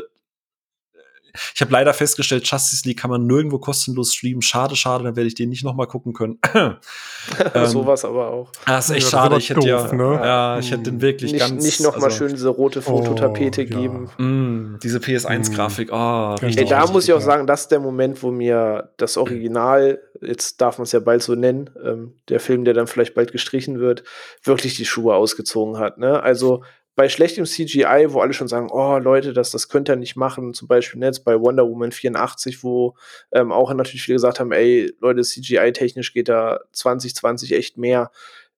ich 1.54 1.60
habe 1.60 1.72
leider 1.72 1.92
festgestellt, 1.92 2.46
Justice 2.46 2.86
League 2.86 2.98
kann 2.98 3.10
man 3.10 3.26
nirgendwo 3.26 3.58
kostenlos 3.58 4.14
streamen. 4.14 4.42
Schade, 4.42 4.76
schade, 4.76 5.04
dann 5.04 5.16
werde 5.16 5.28
ich 5.28 5.34
den 5.34 5.48
nicht 5.48 5.64
noch 5.64 5.74
mal 5.74 5.86
gucken 5.86 6.12
können. 6.12 6.38
ähm, 6.54 7.66
Sowas 7.66 8.04
aber 8.04 8.30
auch. 8.30 8.52
Ah, 8.64 8.78
ist 8.78 8.90
echt 8.90 9.12
ja, 9.12 9.18
schade. 9.18 9.36
Ich 9.38 9.50
hätte 9.50 9.60
doof, 9.60 9.66
ja, 9.66 9.92
ne? 9.92 10.14
ja, 10.14 10.58
ich 10.58 10.70
hätte 10.70 10.84
den 10.84 11.00
wirklich 11.00 11.32
nicht, 11.32 11.40
ganz. 11.40 11.64
Nicht 11.64 11.80
noch 11.80 11.96
mal 11.96 12.04
also, 12.04 12.16
schön 12.16 12.30
diese 12.30 12.48
rote 12.48 12.82
Fototapete 12.82 13.62
oh, 13.62 13.80
geben. 13.80 14.10
Ja. 14.18 14.24
Mm, 14.24 14.47
diese 14.82 14.98
PS1-Grafik. 14.98 15.90
Mm. 15.90 15.94
Oh, 15.94 16.34
richtig, 16.34 16.64
Ey, 16.64 16.68
da 16.68 16.86
muss 16.86 17.08
ich 17.08 17.12
auch 17.12 17.20
sagen, 17.20 17.46
das 17.46 17.62
ist 17.62 17.68
der 17.68 17.80
Moment, 17.80 18.22
wo 18.22 18.30
mir 18.30 18.90
das 18.96 19.16
Original, 19.16 20.00
jetzt 20.20 20.60
darf 20.60 20.78
man 20.78 20.84
es 20.84 20.92
ja 20.92 21.00
bald 21.00 21.22
so 21.22 21.34
nennen, 21.34 21.70
ähm, 21.84 22.14
der 22.28 22.40
Film, 22.40 22.64
der 22.64 22.74
dann 22.74 22.86
vielleicht 22.86 23.14
bald 23.14 23.32
gestrichen 23.32 23.80
wird, 23.80 24.04
wirklich 24.42 24.76
die 24.76 24.84
Schuhe 24.84 25.14
ausgezogen 25.14 25.78
hat. 25.78 25.98
Ne? 25.98 26.22
Also 26.22 26.62
bei 26.98 27.08
schlechtem 27.08 27.44
CGI, 27.44 28.06
wo 28.08 28.20
alle 28.20 28.32
schon 28.32 28.48
sagen, 28.48 28.70
oh 28.72 28.98
Leute, 28.98 29.32
das, 29.32 29.52
das 29.52 29.68
könnt 29.68 29.88
ihr 29.88 29.94
nicht 29.94 30.16
machen, 30.16 30.52
zum 30.52 30.66
Beispiel 30.66 31.00
jetzt 31.00 31.24
bei 31.24 31.38
Wonder 31.38 31.68
Woman 31.68 31.92
84, 31.92 32.64
wo 32.64 32.96
ähm, 33.30 33.52
auch 33.52 33.72
natürlich 33.72 34.02
viele 34.02 34.16
gesagt 34.16 34.40
haben, 34.40 34.50
ey, 34.50 34.92
Leute, 34.98 35.22
CGI-technisch 35.22 36.12
geht 36.12 36.28
da 36.28 36.58
2020 36.72 37.52
echt 37.52 37.78
mehr. 37.78 38.10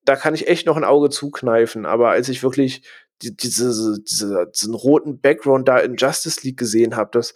Da 0.06 0.16
kann 0.16 0.34
ich 0.34 0.48
echt 0.48 0.64
noch 0.64 0.78
ein 0.78 0.84
Auge 0.84 1.10
zukneifen, 1.10 1.84
aber 1.84 2.12
als 2.12 2.30
ich 2.30 2.42
wirklich 2.42 2.82
die, 3.22 3.36
diese, 3.36 4.00
diese, 4.00 4.46
diesen 4.54 4.74
roten 4.74 5.20
Background 5.20 5.68
da 5.68 5.78
in 5.78 5.96
Justice 5.96 6.40
League 6.42 6.58
gesehen 6.58 6.96
habe, 6.96 7.10
das, 7.12 7.34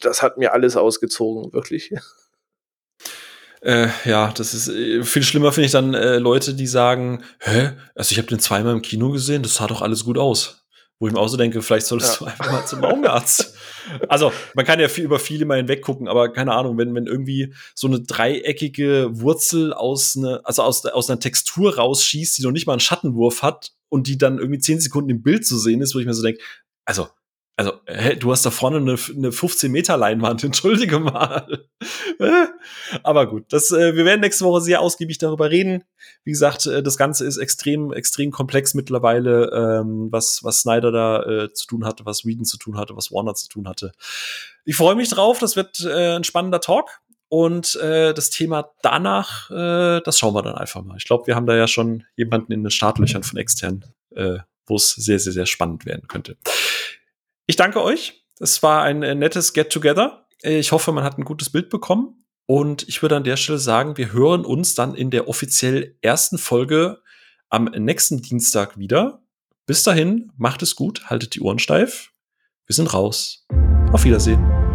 das 0.00 0.22
hat 0.22 0.38
mir 0.38 0.52
alles 0.52 0.76
ausgezogen, 0.76 1.52
wirklich. 1.52 1.92
Äh, 3.64 3.88
ja, 4.04 4.30
das 4.36 4.52
ist 4.52 4.68
äh, 4.68 5.02
viel 5.04 5.22
schlimmer 5.22 5.50
finde 5.50 5.64
ich 5.64 5.72
dann 5.72 5.94
äh, 5.94 6.18
Leute, 6.18 6.52
die 6.52 6.66
sagen, 6.66 7.24
hä, 7.40 7.70
also 7.94 8.12
ich 8.12 8.18
habe 8.18 8.28
den 8.28 8.38
zweimal 8.38 8.74
im 8.74 8.82
Kino 8.82 9.10
gesehen, 9.10 9.42
das 9.42 9.54
sah 9.54 9.66
doch 9.66 9.80
alles 9.80 10.04
gut 10.04 10.18
aus. 10.18 10.63
Wo 11.00 11.08
ich 11.08 11.12
mir 11.12 11.18
auch 11.18 11.28
so 11.28 11.36
denke, 11.36 11.60
vielleicht 11.60 11.86
solltest 11.86 12.14
ja. 12.14 12.18
du 12.18 12.24
einfach 12.26 12.52
mal 12.52 12.66
zum 12.66 12.84
Augenarzt. 12.84 13.54
also, 14.08 14.32
man 14.54 14.64
kann 14.64 14.80
ja 14.80 14.88
viel 14.88 15.04
über 15.04 15.18
viele 15.18 15.44
mal 15.44 15.56
hinweggucken, 15.56 16.08
aber 16.08 16.32
keine 16.32 16.52
Ahnung, 16.52 16.78
wenn, 16.78 16.94
wenn 16.94 17.06
irgendwie 17.06 17.52
so 17.74 17.86
eine 17.88 18.00
dreieckige 18.00 19.10
Wurzel 19.12 19.72
aus 19.72 20.16
ne, 20.16 20.40
also 20.44 20.62
aus, 20.62 20.86
aus 20.86 21.10
einer 21.10 21.20
Textur 21.20 21.76
rausschießt, 21.76 22.38
die 22.38 22.42
noch 22.42 22.52
nicht 22.52 22.66
mal 22.66 22.74
einen 22.74 22.80
Schattenwurf 22.80 23.42
hat 23.42 23.72
und 23.88 24.06
die 24.06 24.18
dann 24.18 24.38
irgendwie 24.38 24.60
zehn 24.60 24.80
Sekunden 24.80 25.10
im 25.10 25.22
Bild 25.22 25.46
zu 25.46 25.58
sehen 25.58 25.80
ist, 25.80 25.94
wo 25.94 25.98
ich 25.98 26.06
mir 26.06 26.14
so 26.14 26.22
denke, 26.22 26.40
also 26.84 27.08
also, 27.56 27.72
hä, 27.86 28.16
du 28.16 28.32
hast 28.32 28.44
da 28.44 28.50
vorne 28.50 28.78
eine, 28.78 28.96
eine 29.16 29.30
15 29.30 29.70
Meter 29.70 29.96
Leinwand, 29.96 30.42
entschuldige 30.44 30.98
mal. 30.98 31.66
Aber 33.04 33.28
gut, 33.28 33.44
das, 33.50 33.70
äh, 33.70 33.94
wir 33.94 34.04
werden 34.04 34.22
nächste 34.22 34.44
Woche 34.44 34.60
sehr 34.60 34.80
ausgiebig 34.80 35.18
darüber 35.18 35.50
reden. 35.50 35.84
Wie 36.24 36.32
gesagt, 36.32 36.66
äh, 36.66 36.82
das 36.82 36.96
Ganze 36.96 37.24
ist 37.24 37.36
extrem, 37.36 37.92
extrem 37.92 38.32
komplex 38.32 38.74
mittlerweile, 38.74 39.50
ähm, 39.52 40.08
was, 40.10 40.42
was 40.42 40.60
Snyder 40.60 40.90
da 40.90 41.22
äh, 41.22 41.52
zu 41.52 41.68
tun 41.68 41.84
hatte, 41.84 42.04
was 42.04 42.24
Whedon 42.24 42.44
zu 42.44 42.58
tun 42.58 42.76
hatte, 42.76 42.96
was 42.96 43.12
Warner 43.12 43.34
zu 43.34 43.48
tun 43.48 43.68
hatte. 43.68 43.92
Ich 44.64 44.74
freue 44.74 44.96
mich 44.96 45.10
drauf, 45.10 45.38
das 45.38 45.54
wird 45.54 45.80
äh, 45.84 46.16
ein 46.16 46.24
spannender 46.24 46.60
Talk. 46.60 47.00
Und 47.28 47.76
äh, 47.76 48.14
das 48.14 48.30
Thema 48.30 48.70
danach, 48.82 49.50
äh, 49.50 50.00
das 50.02 50.18
schauen 50.18 50.34
wir 50.34 50.42
dann 50.42 50.54
einfach 50.54 50.84
mal. 50.84 50.96
Ich 50.98 51.04
glaube, 51.04 51.26
wir 51.26 51.34
haben 51.34 51.46
da 51.46 51.56
ja 51.56 51.66
schon 51.66 52.04
jemanden 52.16 52.52
in 52.52 52.62
den 52.62 52.70
Startlöchern 52.70 53.24
von 53.24 53.38
extern, 53.38 53.84
äh, 54.14 54.38
wo 54.66 54.76
es 54.76 54.90
sehr, 54.90 55.18
sehr, 55.18 55.32
sehr 55.32 55.46
spannend 55.46 55.84
werden 55.84 56.06
könnte. 56.06 56.36
Ich 57.46 57.56
danke 57.56 57.82
euch. 57.82 58.24
Es 58.38 58.62
war 58.62 58.82
ein 58.82 59.02
äh, 59.02 59.14
nettes 59.14 59.52
Get-Together. 59.52 60.26
Ich 60.42 60.72
hoffe, 60.72 60.92
man 60.92 61.04
hat 61.04 61.18
ein 61.18 61.24
gutes 61.24 61.50
Bild 61.50 61.70
bekommen. 61.70 62.24
Und 62.46 62.86
ich 62.88 63.00
würde 63.00 63.16
an 63.16 63.24
der 63.24 63.36
Stelle 63.36 63.58
sagen, 63.58 63.96
wir 63.96 64.12
hören 64.12 64.44
uns 64.44 64.74
dann 64.74 64.94
in 64.94 65.10
der 65.10 65.28
offiziell 65.28 65.96
ersten 66.02 66.36
Folge 66.36 67.02
am 67.48 67.64
nächsten 67.64 68.20
Dienstag 68.20 68.78
wieder. 68.78 69.22
Bis 69.66 69.82
dahin, 69.82 70.30
macht 70.36 70.62
es 70.62 70.76
gut, 70.76 71.08
haltet 71.08 71.34
die 71.34 71.40
Ohren 71.40 71.58
steif. 71.58 72.12
Wir 72.66 72.74
sind 72.74 72.92
raus. 72.92 73.46
Auf 73.92 74.04
Wiedersehen. 74.04 74.73